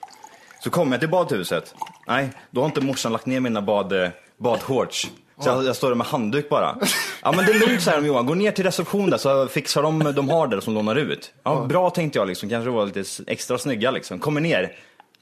Så 0.65 0.71
kom 0.71 0.93
jag 0.93 1.01
till 1.01 1.11
badhuset, 1.11 1.75
nej 2.07 2.31
då 2.51 2.61
har 2.61 2.67
inte 2.67 2.81
morsan 2.81 3.13
lagt 3.13 3.27
ner 3.27 3.41
mina 3.41 3.63
bad, 3.63 4.11
badshorts. 4.39 5.11
Så 5.41 5.49
jag, 5.49 5.65
jag 5.65 5.77
står 5.77 5.89
där 5.89 5.95
med 5.95 6.07
handduk 6.07 6.49
bara. 6.49 6.77
Ja 7.23 7.33
men 7.33 7.47
det 7.47 7.53
är 7.53 7.67
lugnt 7.67 7.83
säger 7.83 8.01
de 8.01 8.07
Johan, 8.07 8.27
gå 8.27 8.35
ner 8.35 8.53
till 8.53 8.65
reception 8.65 9.11
där 9.11 9.19
så 9.19 9.49
fixar 9.49 9.83
de, 9.83 10.13
de 10.15 10.29
har 10.29 10.47
där 10.47 10.61
som 10.61 10.75
lånar 10.75 10.97
ut. 10.97 11.33
Ja, 11.43 11.67
bra 11.69 11.91
tänkte 11.91 12.19
jag 12.19 12.29
liksom, 12.29 12.49
kanske 12.49 12.71
var 12.71 12.87
lite 12.87 13.05
extra 13.27 13.59
snygga 13.59 13.91
liksom. 13.91 14.19
Kommer 14.19 14.41
ner, 14.41 14.73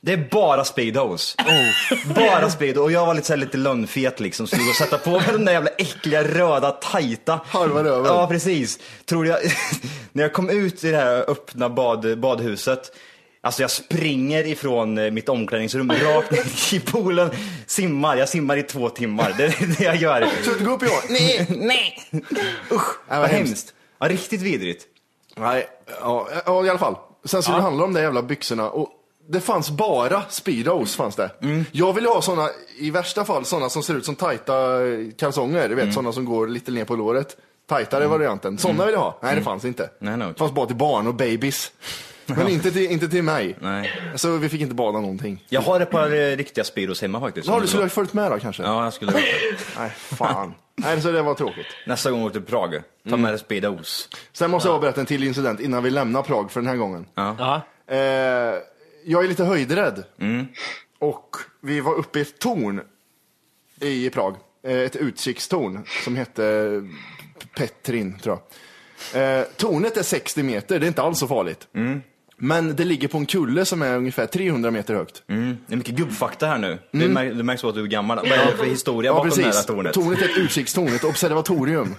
det 0.05 0.13
är 0.13 0.29
bara 0.31 0.65
speedos. 0.65 1.37
Bara 2.17 2.51
speedo. 2.51 2.81
Och 2.81 2.93
jag 2.93 3.07
var 3.07 3.15
lite, 3.15 3.27
så 3.27 3.33
här, 3.33 3.41
lite 3.41 3.57
lönnfet 3.57 4.21
liksom, 4.21 4.47
stod 4.47 4.69
och 4.69 4.75
sätta 4.75 4.99
på 4.99 5.11
mig 5.11 5.29
den 5.33 5.45
där 5.45 5.53
jävla 5.53 5.71
äckliga 5.71 6.25
röda 6.25 6.71
tajta. 6.71 7.41
Halva 7.47 7.85
röven. 7.85 8.05
Ja 8.05 8.27
precis. 8.27 8.79
Tror 9.05 9.27
jag, 9.27 9.39
när 10.13 10.23
jag 10.23 10.33
kom 10.33 10.51
ut 10.51 10.85
i 10.85 10.91
det 10.91 10.97
här 10.97 11.31
öppna 11.31 11.69
bad, 11.69 12.19
badhuset, 12.19 12.97
Alltså 13.45 13.63
jag 13.63 13.71
springer 13.71 14.47
ifrån 14.47 14.99
eh, 14.99 15.11
mitt 15.11 15.29
omklädningsrum 15.29 15.93
rakt 15.93 16.31
ner 16.31 16.75
i 16.75 16.81
poolen, 16.81 17.31
simmar, 17.67 18.17
jag 18.17 18.29
simmar 18.29 18.57
i 18.57 18.63
två 18.63 18.89
timmar. 18.89 19.35
Det 19.37 19.45
är 19.45 19.77
det 19.79 19.85
jag 19.85 19.97
gör. 19.97 20.29
Sluta 20.43 20.65
gå 20.65 20.71
upp 20.71 20.83
i 20.83 20.87
år. 20.87 21.11
Nej, 21.11 21.47
nej. 21.49 21.99
Usch, 22.73 22.97
vad 23.09 23.21
vad 23.21 23.29
hemskt. 23.29 23.49
hemskt. 23.49 23.75
Ja, 23.99 24.09
riktigt 24.09 24.43
vidrigt. 24.43 24.85
Nej, 25.37 25.67
ja, 26.01 26.29
ja 26.47 26.67
i 26.67 26.69
alla 26.69 26.79
fall. 26.79 26.97
Sen 27.25 27.43
skulle 27.43 27.59
det 27.59 27.63
handla 27.63 27.85
om 27.85 27.95
de 27.95 28.01
jävla 28.01 28.23
byxorna 28.23 28.71
och 28.71 28.89
det 29.29 29.41
fanns 29.41 29.71
bara 29.71 30.23
Speedos 30.29 30.97
fanns 30.97 31.17
det. 31.17 31.31
Jag 31.73 31.93
vill 31.93 32.07
ha 32.07 32.23
såna, 32.23 32.49
i 32.79 32.91
värsta 32.91 33.25
fall 33.25 33.45
såna 33.45 33.69
som 33.69 33.83
ser 33.83 33.95
ut 33.95 34.05
som 34.05 34.17
tajta 34.17 34.79
kalsonger, 35.19 35.69
du 35.69 35.75
vet 35.75 35.95
såna 35.95 36.13
som 36.13 36.25
går 36.25 36.49
lite 36.49 36.71
ner 36.71 36.85
på 36.85 36.97
låret. 36.97 37.37
Tajtare 37.69 38.07
varianten. 38.07 38.59
Såna 38.59 38.85
vill 38.85 38.95
jag 38.95 39.01
ha. 39.01 39.19
Nej, 39.23 39.37
det 39.37 39.43
fanns 39.43 39.65
inte. 39.65 39.91
Nej, 39.99 40.17
nej, 40.17 40.29
Det 40.29 40.35
fanns 40.35 40.53
bara 40.53 40.67
till 40.67 40.77
barn 40.77 41.07
och 41.07 41.15
babies. 41.15 41.73
Men 42.27 42.49
inte 42.49 42.71
till, 42.71 42.91
inte 42.91 43.09
till 43.09 43.23
mig. 43.23 43.57
Nej. 43.61 43.93
Så 44.15 44.37
vi 44.37 44.49
fick 44.49 44.61
inte 44.61 44.75
bada 44.75 45.01
någonting. 45.01 45.45
Jag 45.49 45.61
har 45.61 45.81
ett 45.81 45.91
par 45.91 46.11
eh, 46.15 46.37
riktiga 46.37 46.65
Speedos 46.65 47.03
hemma 47.03 47.21
faktiskt. 47.21 47.49
Ja, 47.49 47.61
du 47.61 47.67
skulle 47.67 47.83
ha 47.83 47.89
följt 47.89 48.13
med 48.13 48.31
då 48.31 48.39
kanske? 48.39 48.63
Ja, 48.63 48.85
jag 48.85 48.93
skulle 48.93 49.13
ha 49.13 49.19
gjort 49.19 49.29
det. 49.29 49.81
Nej, 49.81 49.91
fan. 49.91 50.55
Nej, 50.77 51.01
så 51.01 51.11
det 51.13 51.23
var 51.23 51.35
tråkigt. 51.35 51.67
Nästa 51.87 52.11
gång 52.11 52.23
åker 52.23 52.33
till 52.33 52.43
Prag, 52.43 52.83
ta 53.11 53.17
med 53.17 53.33
dig 53.33 53.39
Speedos. 53.39 54.09
Sen 54.33 54.51
måste 54.51 54.69
jag 54.69 54.81
berätta 54.81 55.01
en 55.01 55.07
till 55.07 55.25
incident 55.25 55.61
innan 55.61 55.83
vi 55.83 55.91
lämnar 55.91 56.23
Prag 56.23 56.51
för 56.53 56.61
den 56.61 56.69
här 56.69 56.77
gången. 56.77 57.07
Ja. 57.15 57.61
Eh, 57.87 57.99
jag 59.05 59.25
är 59.25 59.29
lite 59.29 59.45
höjdrädd. 59.45 60.05
Och 60.99 61.37
vi 61.61 61.81
var 61.81 61.95
uppe 61.95 62.19
i 62.19 62.23
ett 62.23 62.39
torn 62.39 62.81
i 63.81 64.11
Prag. 64.11 64.37
Eh, 64.67 64.79
ett 64.79 64.97
utkikstorn 64.97 65.85
som 66.05 66.17
hette 66.17 66.71
Petrin, 67.57 68.19
tror 68.19 68.39
jag. 69.13 69.39
Eh, 69.41 69.45
tornet 69.57 69.97
är 69.97 70.03
60 70.03 70.43
meter, 70.43 70.79
det 70.81 70.87
är 70.87 70.89
inte 70.89 71.03
alls 71.03 71.19
så 71.19 71.29
farligt. 71.29 71.69
Men 72.45 72.77
det 72.77 72.85
ligger 72.85 73.09
på 73.09 73.19
en 73.19 73.27
kulle 73.27 73.65
som 73.65 73.83
är 73.83 73.97
ungefär 73.97 74.27
300 74.27 74.71
meter 74.71 74.95
högt. 74.95 75.23
Mm. 75.29 75.59
Det 75.67 75.75
är 75.75 75.77
mycket 75.77 75.95
gubbfakta 75.95 76.47
här 76.47 76.59
nu. 76.59 76.79
Det, 76.91 77.09
mär, 77.09 77.25
det 77.25 77.43
märks 77.43 77.63
på 77.63 77.69
att 77.69 77.75
du 77.75 77.83
är 77.83 77.87
gammal. 77.87 78.17
Vad 78.17 78.27
är 78.27 78.51
det 78.51 78.57
för 78.57 78.65
historia 78.65 79.11
Ja, 79.11 79.15
bakom 79.15 79.31
det 79.31 79.37
här 79.37 79.51
precis. 79.51 79.67
tornet? 79.67 79.95
Tornet 79.95 80.23
är 80.23 80.25
ett 80.25 80.39
utkikstorn, 80.39 80.95
ett 80.95 81.05
observatorium. 81.05 81.95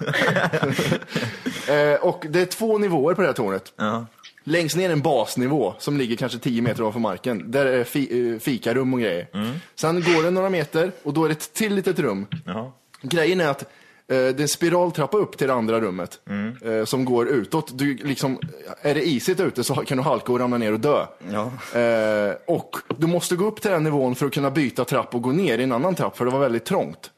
eh, 1.68 1.94
och 2.00 2.26
det 2.28 2.40
är 2.40 2.46
två 2.46 2.78
nivåer 2.78 3.14
på 3.14 3.20
det 3.20 3.26
här 3.26 3.34
tornet. 3.34 3.72
Ja. 3.76 4.06
Längst 4.44 4.76
ner 4.76 4.90
en 4.90 5.02
basnivå 5.02 5.74
som 5.78 5.96
ligger 5.96 6.16
kanske 6.16 6.38
10 6.38 6.62
meter 6.62 6.82
ovanför 6.82 7.00
marken. 7.00 7.50
Där 7.50 7.66
är 7.66 7.84
fi, 7.84 8.32
eh, 8.32 8.38
fikarum 8.38 8.94
och 8.94 9.00
grejer. 9.00 9.26
Sen 9.74 9.94
går 9.94 10.22
det 10.22 10.30
några 10.30 10.50
meter 10.50 10.92
och 11.02 11.14
då 11.14 11.24
är 11.24 11.28
det 11.28 11.34
ett 11.34 11.52
till 11.52 11.74
litet 11.74 11.98
rum. 11.98 12.26
Jaha. 12.44 12.72
Grejen 13.02 13.40
är 13.40 13.48
att 13.48 13.64
det 14.08 14.14
är 14.14 14.40
en 14.40 14.48
spiraltrappa 14.48 15.16
upp 15.16 15.38
till 15.38 15.46
det 15.48 15.54
andra 15.54 15.80
rummet 15.80 16.20
eh, 16.64 16.84
som 16.84 17.04
går 17.04 17.28
utåt. 17.28 17.78
Du, 17.78 17.94
liksom, 17.94 18.38
är 18.82 18.94
det 18.94 19.08
isigt 19.08 19.40
ute 19.40 19.64
så 19.64 19.74
kan 19.74 19.96
du 19.96 20.02
halka 20.04 20.32
och 20.32 20.38
ramla 20.38 20.58
ner 20.58 20.72
och 20.72 20.80
dö. 20.80 21.06
Ja. 21.32 21.78
Eh, 21.80 22.34
och 22.46 22.76
du 22.98 23.06
måste 23.06 23.36
gå 23.36 23.44
upp 23.44 23.60
till 23.60 23.70
den 23.70 23.84
nivån 23.84 24.14
för 24.14 24.26
att 24.26 24.32
kunna 24.32 24.50
byta 24.50 24.84
trapp 24.84 25.14
och 25.14 25.22
gå 25.22 25.32
ner 25.32 25.58
i 25.58 25.62
en 25.62 25.72
annan 25.72 25.94
trapp 25.94 26.16
för 26.16 26.24
det 26.24 26.30
var 26.30 26.40
väldigt 26.40 26.64
trångt. 26.64 27.10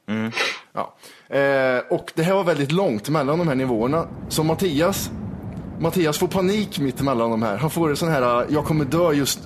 Ja. 0.73 0.95
Eh, 1.37 1.79
och 1.91 2.13
det 2.15 2.23
här 2.23 2.35
var 2.35 2.45
väldigt 2.45 2.73
långt 2.73 3.09
mellan 3.09 3.39
de 3.39 3.49
här 3.49 3.55
nivåerna. 3.55 4.09
Så 4.29 4.43
Mattias, 4.43 5.11
Mattias 5.79 6.19
får 6.19 6.29
panik 6.29 6.79
mitt 6.79 7.01
emellan 7.01 7.31
de 7.31 7.43
här. 7.43 7.57
Han 7.57 7.71
får 7.71 7.91
en 7.91 7.97
sån 7.97 8.09
här, 8.09 8.47
jag 8.49 8.65
kommer 8.65 8.85
dö 8.85 9.13
just 9.13 9.41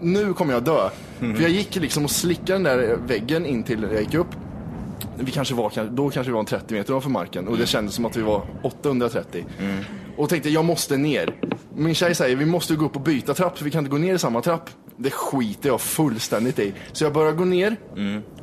nu 0.00 0.34
kommer 0.34 0.54
jag 0.54 0.62
dö. 0.62 0.90
För 1.18 1.42
jag 1.42 1.50
gick 1.50 1.76
liksom 1.76 2.04
och 2.04 2.10
slickade 2.10 2.52
den 2.52 2.62
där 2.62 2.98
väggen 3.06 3.46
in 3.46 3.62
till 3.62 3.82
jag 3.82 4.00
gick 4.00 4.14
upp. 4.14 4.28
Vi 5.20 5.32
kanske 5.32 5.54
var, 5.54 5.88
då 5.90 6.10
kanske 6.10 6.30
vi 6.30 6.32
var 6.32 6.40
en 6.40 6.46
30 6.46 6.74
meter 6.74 6.92
ovanför 6.92 7.10
marken 7.10 7.48
och 7.48 7.58
det 7.58 7.66
kändes 7.66 7.94
som 7.94 8.04
att 8.04 8.16
vi 8.16 8.22
var 8.22 8.42
830. 8.62 9.44
Och 10.16 10.28
tänkte 10.28 10.50
jag 10.50 10.64
måste 10.64 10.96
ner. 10.96 11.34
Min 11.74 11.94
tjej 11.94 12.14
säger 12.14 12.36
vi 12.36 12.46
måste 12.46 12.74
gå 12.76 12.84
upp 12.86 12.96
och 12.96 13.02
byta 13.02 13.34
trapp 13.34 13.58
för 13.58 13.64
vi 13.64 13.70
kan 13.70 13.78
inte 13.78 13.90
gå 13.90 13.98
ner 13.98 14.14
i 14.14 14.18
samma 14.18 14.40
trapp. 14.42 14.70
Det 14.96 15.10
skiter 15.10 15.68
jag 15.68 15.80
fullständigt 15.80 16.58
i. 16.58 16.72
Så 16.92 17.04
jag 17.04 17.12
börjar 17.12 17.32
gå 17.32 17.44
ner. 17.44 17.76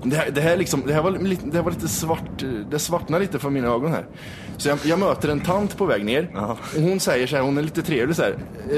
Det, 0.04 0.16
här, 0.16 0.32
det, 0.32 0.42
här 0.42 0.58
liksom, 0.58 0.84
det 0.88 0.94
här 0.94 1.02
var 1.02 1.12
lite, 1.12 1.46
det 1.46 1.56
här 1.56 1.64
var 1.64 1.72
lite 1.72 1.88
svart, 1.88 2.44
det 2.72 2.80
svartnar 2.80 3.20
lite 3.20 3.40
för 3.40 3.50
mina 3.50 3.68
ögon 3.68 3.92
här. 3.92 4.06
Så 4.58 4.70
jag, 4.70 4.78
jag 4.84 5.00
möter 5.00 5.30
en 5.30 5.40
tant 5.40 5.78
på 5.78 5.86
väg 5.86 6.06
ner. 6.06 6.30
Och 6.76 6.82
hon 6.82 7.00
säger 7.00 7.28
så 7.28 7.36
här, 7.36 7.44
hon 7.44 7.58
är 7.58 7.62
lite 7.62 7.82
trevlig 7.82 8.16
så 8.16 8.22
här. 8.22 8.36
"Eh, 8.72 8.78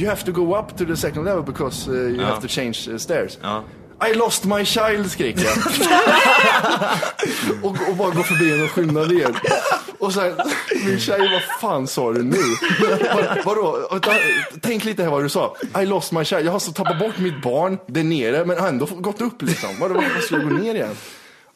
you 0.00 0.08
have 0.08 0.20
to 0.22 0.32
go 0.32 0.56
up 0.58 0.76
to 0.78 0.84
the 0.84 0.96
second 0.96 1.24
level 1.24 1.42
because 1.44 1.90
eh, 1.90 1.96
you 1.96 2.20
Ja. 2.20 2.26
have 2.26 2.40
to 2.40 2.48
change 2.48 2.78
eh, 2.90 2.96
stairs. 2.96 3.38
Ja. 3.42 3.62
I 4.10 4.14
lost 4.14 4.44
my 4.44 4.64
child 4.64 5.10
skriker 5.10 5.44
jag. 5.44 5.56
och, 7.62 7.76
och 7.90 7.96
bara 7.96 8.10
går 8.10 8.22
förbi 8.22 8.50
henne 8.50 8.64
och 8.64 8.70
skyndar 8.70 9.06
ner. 9.06 9.36
Och 9.98 10.12
sen, 10.12 10.36
min 10.86 11.00
tjej, 11.00 11.18
vad 11.32 11.42
fan 11.60 11.86
sa 11.86 12.12
du 12.12 12.22
nu? 12.22 12.38
Vad- 13.14 13.44
Vadå? 13.44 13.88
Tänk 14.62 14.84
lite 14.84 15.02
här 15.02 15.10
vad 15.10 15.22
du 15.22 15.28
sa. 15.28 15.56
I 15.82 15.86
lost 15.86 16.12
my 16.12 16.24
child. 16.24 16.46
Jag 16.46 16.52
har 16.52 16.58
så 16.58 16.72
tappat 16.72 16.98
bort 16.98 17.18
mitt 17.18 17.42
barn 17.42 17.78
där 17.86 18.04
nere, 18.04 18.44
men 18.44 18.58
ändå 18.58 18.86
gått 18.86 19.20
upp 19.20 19.42
liksom. 19.42 19.70
Vadå, 19.80 19.94
varför 19.94 20.20
ska 20.20 20.34
jag 20.36 20.44
gå 20.50 20.56
ner 20.56 20.74
igen? 20.74 20.96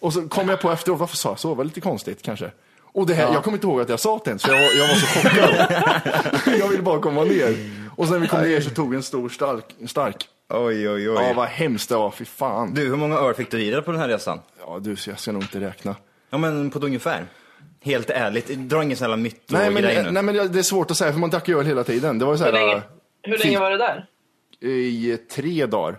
Och 0.00 0.12
så 0.12 0.28
kom 0.28 0.48
jag 0.48 0.60
på 0.60 0.70
efteråt, 0.70 0.98
varför 1.00 1.16
sa 1.16 1.28
jag 1.28 1.38
så? 1.38 1.48
Det 1.48 1.54
var 1.54 1.64
lite 1.64 1.80
konstigt 1.80 2.22
kanske. 2.22 2.50
Och 2.92 3.06
det 3.06 3.14
här, 3.14 3.22
Ja. 3.22 3.32
jag 3.34 3.44
kommer 3.44 3.56
inte 3.56 3.66
ihåg 3.66 3.80
att 3.80 3.88
jag 3.88 4.00
sa 4.00 4.20
det 4.24 4.30
ens, 4.30 4.42
för 4.42 4.52
jag 4.54 4.62
var, 4.62 4.70
jag 4.78 4.88
var 4.88 4.94
så 4.94 5.06
chockad. 5.06 6.54
jag 6.60 6.68
ville 6.68 6.82
bara 6.82 7.00
komma 7.00 7.24
ner. 7.24 7.70
Och 7.96 8.04
sen 8.06 8.12
när 8.14 8.20
vi 8.20 8.28
kom 8.28 8.42
ner 8.42 8.60
så 8.60 8.70
tog 8.70 8.90
vi 8.90 8.96
en 8.96 9.02
stor 9.02 9.28
stark. 9.28 9.64
stark. 9.88 10.28
Oj, 10.50 10.88
oj, 10.88 11.10
oj. 11.10 11.14
Ja, 11.14 11.32
vad 11.36 11.48
hemskt 11.48 11.88
det 11.88 11.96
var, 11.96 12.10
fy 12.10 12.24
fan. 12.24 12.74
Du, 12.74 12.88
hur 12.88 12.96
många 12.96 13.16
öl 13.18 13.34
fick 13.34 13.50
du 13.50 13.62
i 13.62 13.70
dig 13.70 13.82
på 13.82 13.90
den 13.92 14.00
här 14.00 14.08
resan? 14.08 14.40
Ja, 14.66 14.78
du, 14.82 14.96
så 14.96 15.10
jag 15.10 15.18
ska 15.18 15.32
nog 15.32 15.42
inte 15.42 15.60
räkna. 15.60 15.96
Ja, 16.30 16.38
men 16.38 16.70
på 16.70 16.78
ett 16.78 16.84
ungefär. 16.84 17.26
Helt 17.82 18.10
ärligt, 18.10 18.48
dra 18.48 18.82
ingen 18.82 18.96
sån 18.96 19.10
här 19.10 19.16
Nej 19.16 19.22
mytogrej 19.22 19.94
men, 19.96 20.04
nu. 20.04 20.10
nej 20.10 20.22
men 20.22 20.52
det 20.52 20.58
är 20.58 20.62
svårt 20.62 20.90
att 20.90 20.96
säga 20.96 21.12
för 21.12 21.18
man 21.20 21.30
drack 21.30 21.48
ju 21.48 21.58
öl 21.58 21.66
hela 21.66 21.84
tiden. 21.84 22.18
Det 22.18 22.24
var 22.24 22.32
ju 22.32 22.38
så 22.38 22.44
Hur 22.44 22.52
här, 22.52 22.66
länge, 22.66 22.82
hur 23.22 23.38
länge 23.38 23.58
var 23.58 23.70
det 23.70 23.76
där? 23.78 24.06
I 24.70 25.16
tre 25.16 25.66
dagar. 25.66 25.98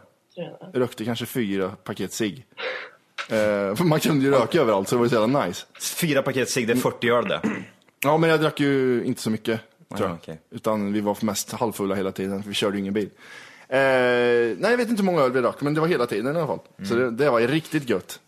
Rökte 0.73 1.05
kanske 1.05 1.25
fyra 1.25 1.69
paket 1.83 2.13
cigg. 2.13 2.45
Eh, 3.29 3.83
man 3.83 3.99
kunde 3.99 4.25
ju 4.25 4.31
röka 4.31 4.61
överallt 4.61 4.89
så 4.89 4.95
det 4.95 4.99
var 4.99 5.05
ju 5.05 5.09
så 5.09 5.15
jävla 5.15 5.45
nice. 5.45 5.65
Fyra 5.95 6.21
paket 6.21 6.49
cigg, 6.49 6.67
det 6.67 6.73
är 6.73 6.77
40 6.77 7.09
öl 7.09 7.27
det. 7.27 7.41
Ja 8.03 8.17
men 8.17 8.29
jag 8.29 8.39
drack 8.41 8.59
ju 8.59 9.03
inte 9.03 9.21
så 9.21 9.29
mycket. 9.29 9.59
Tror 9.97 10.09
jag. 10.09 10.11
Ah, 10.11 10.17
okej. 10.21 10.39
Utan 10.51 10.93
vi 10.93 11.01
var 11.01 11.17
mest 11.21 11.51
halvfulla 11.51 11.95
hela 11.95 12.11
tiden 12.11 12.43
för 12.43 12.49
vi 12.49 12.55
körde 12.55 12.77
ju 12.77 12.81
ingen 12.81 12.93
bil. 12.93 13.09
Eh, 13.71 14.57
nej 14.57 14.71
jag 14.71 14.77
vet 14.77 14.89
inte 14.89 15.01
hur 15.03 15.11
många 15.11 15.21
öl 15.21 15.31
vi 15.31 15.41
drack 15.41 15.61
men 15.61 15.73
det 15.73 15.81
var 15.81 15.87
hela 15.87 16.05
tiden 16.05 16.35
i 16.35 16.39
alla 16.39 16.47
fall. 16.47 16.59
Så 16.87 16.95
det, 16.95 17.11
det 17.11 17.29
var 17.29 17.39
ju 17.39 17.47
riktigt 17.47 17.89
gött. 17.89 18.19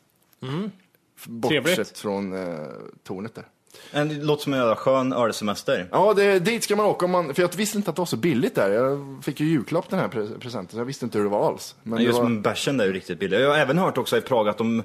Bortsett 1.25 1.63
Trevligt. 1.65 1.97
från 1.97 2.33
eh, 2.33 2.59
tornet 3.03 3.35
där. 3.35 3.43
Men 3.91 4.07
Det 4.09 4.15
låter 4.15 4.43
som 4.43 4.53
en 4.53 4.59
jävla 4.59 4.75
skön 4.75 5.13
ölsemester. 5.13 5.87
Ja, 5.91 6.13
det, 6.13 6.39
dit 6.39 6.63
ska 6.63 6.75
man 6.75 6.85
åka 6.85 7.05
om 7.05 7.11
man, 7.11 7.33
för 7.33 7.41
jag 7.41 7.55
visste 7.55 7.77
inte 7.77 7.89
att 7.89 7.95
det 7.95 8.01
var 8.01 8.05
så 8.05 8.17
billigt 8.17 8.55
där. 8.55 8.69
Jag 8.69 9.19
fick 9.23 9.39
ju 9.39 9.45
julklapp 9.45 9.89
den 9.89 9.99
här 9.99 10.07
pre- 10.07 10.39
presenten, 10.39 10.71
så 10.71 10.77
jag 10.79 10.85
visste 10.85 11.05
inte 11.05 11.17
hur 11.17 11.25
det 11.25 11.31
var 11.31 11.47
alls. 11.47 11.75
Men 11.83 12.03
just 12.03 12.19
var, 12.19 12.29
bärsen 12.29 12.77
där 12.77 12.83
är 12.85 12.87
ju 12.87 12.93
riktigt 12.93 13.19
billig. 13.19 13.39
Jag 13.39 13.49
har 13.49 13.57
även 13.57 13.77
hört 13.77 13.97
också 13.97 14.17
i 14.17 14.21
Prag 14.21 14.49
att 14.49 14.57
de, 14.57 14.83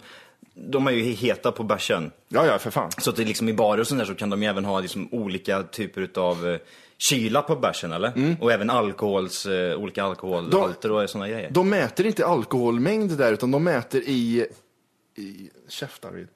de 0.54 0.86
är 0.86 0.90
ju 0.90 1.02
heta 1.02 1.52
på 1.52 1.62
bärsen. 1.62 2.10
Ja, 2.28 2.46
ja, 2.46 2.58
för 2.58 2.70
fan. 2.70 2.90
Så 2.98 3.10
att 3.10 3.16
det 3.16 3.24
liksom 3.24 3.48
i 3.48 3.52
barer 3.52 3.80
och 3.80 3.86
sånt 3.86 3.98
där 3.98 4.06
så 4.06 4.14
kan 4.14 4.30
de 4.30 4.42
ju 4.42 4.48
även 4.48 4.64
ha 4.64 4.80
liksom 4.80 5.08
olika 5.12 5.62
typer 5.62 6.10
av 6.14 6.48
eh, 6.48 6.58
kyla 6.98 7.42
på 7.42 7.56
bärsen 7.56 7.92
eller? 7.92 8.12
Mm. 8.16 8.36
Och 8.40 8.52
även 8.52 8.70
alkohols, 8.70 9.46
eh, 9.46 9.78
olika 9.78 10.04
alkoholhalter 10.04 10.92
och 10.92 11.10
sådana 11.10 11.28
grejer. 11.28 11.50
De 11.50 11.68
mäter 11.70 12.06
inte 12.06 12.26
alkoholmängd 12.26 13.18
där, 13.18 13.32
utan 13.32 13.50
de 13.50 13.64
mäter 13.64 14.02
i... 14.06 14.46
i 15.16 15.50
käft, 15.68 16.04
Arvid. 16.04 16.28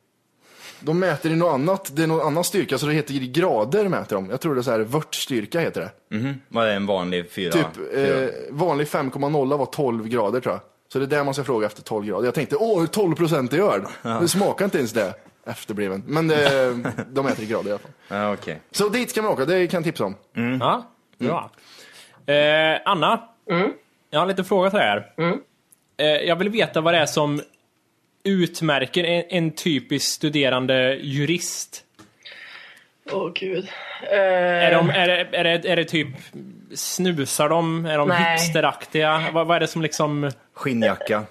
De 0.81 0.98
mäter 0.98 1.31
i 1.31 1.37
något 1.37 1.55
annat, 1.55 1.90
det 1.96 2.03
är 2.03 2.07
någon 2.07 2.27
annan 2.27 2.44
styrka, 2.44 2.79
så 2.79 2.87
det 2.87 2.92
heter 2.92 3.14
grader 3.14 3.88
mäter 3.88 4.16
de. 4.16 4.31
Jag 4.31 4.40
tror 4.40 4.55
det 4.55 4.61
är 4.61 4.62
så 4.62 4.70
här, 4.70 4.81
vörtstyrka 4.81 5.61
heter 5.61 5.81
det. 5.81 6.16
Mhm. 6.16 6.35
Vad 6.48 6.66
är 6.66 6.77
en 6.77 6.87
vanlig 6.87 7.31
fyra? 7.31 7.53
Typ, 7.53 7.94
eh, 7.94 8.29
vanlig 8.51 8.87
5,0 8.87 9.59
var 9.59 9.66
12 9.66 10.09
grader 10.09 10.40
tror 10.40 10.55
jag. 10.55 10.61
Så 10.92 10.98
det 10.98 11.05
är 11.05 11.07
där 11.07 11.25
man 11.25 11.35
ska 11.35 11.44
fråga 11.44 11.66
efter 11.66 11.83
12 11.83 12.07
grader. 12.07 12.25
Jag 12.25 12.35
tänkte, 12.35 12.57
åh, 12.57 12.87
12 12.87 13.14
procent 13.14 13.53
i 13.53 13.59
öl. 13.59 13.83
Det 14.20 14.29
smakar 14.29 14.64
inte 14.64 14.79
ens 14.79 14.92
det, 14.92 15.14
efterbliven. 15.46 16.02
Men 16.07 16.28
det, 16.28 16.70
de 17.12 17.26
äter 17.26 17.44
i 17.44 17.46
grader 17.46 17.68
i 17.68 17.72
alla 17.72 17.78
fall. 17.78 17.90
Ja, 18.09 18.33
okej. 18.33 18.61
Så 18.70 18.88
dit 18.88 19.11
ska 19.11 19.22
man 19.22 19.33
åka, 19.33 19.44
det 19.44 19.66
kan 19.66 19.78
jag 19.78 19.85
tipsa 19.85 20.05
om. 20.05 20.16
Ja, 20.61 20.90
bra. 21.18 21.50
Eh, 22.35 22.81
Anna, 22.85 23.28
jag 24.11 24.20
har 24.20 24.26
lite 24.26 24.44
fråga 24.44 24.70
till 24.70 24.78
dig 24.78 24.88
här. 24.88 25.12
Eh, 25.96 26.07
jag 26.07 26.37
vill 26.37 26.48
veta 26.48 26.81
vad 26.81 26.94
det 26.94 26.98
är 26.98 27.07
som 27.07 27.40
utmärker 28.24 29.05
en, 29.05 29.24
en 29.28 29.50
typisk 29.50 30.12
studerande 30.12 30.94
jurist. 30.94 31.85
Åh 33.12 33.31
gud. 33.35 33.68
Är, 34.11 34.72
Eh, 34.72 34.78
de, 34.78 34.90
är, 34.90 35.09
det, 35.09 35.37
är, 35.38 35.44
det, 35.44 35.68
är 35.68 35.76
det 35.76 35.85
typ, 35.85 36.09
snusar 36.74 37.48
de? 37.48 37.87
Är 37.87 37.98
de 37.98 38.09
Nej. 38.09 38.33
hipsteraktiga? 38.33 39.22
Vad, 39.33 39.46
vad 39.46 39.57
är 39.57 39.61
det 39.61 39.66
som 39.66 39.83
liksom... 39.83 40.31
Skinnjacka. 40.55 41.22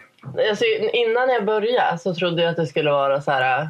alltså, 0.50 0.66
innan 0.94 1.30
jag 1.30 1.46
började 1.46 1.98
så 1.98 2.16
trodde 2.16 2.42
jag 2.42 2.52
att 2.52 2.58
det 2.58 2.68
skulle 2.68 2.92
vara 2.92 3.22
så 3.22 3.32
här 3.32 3.70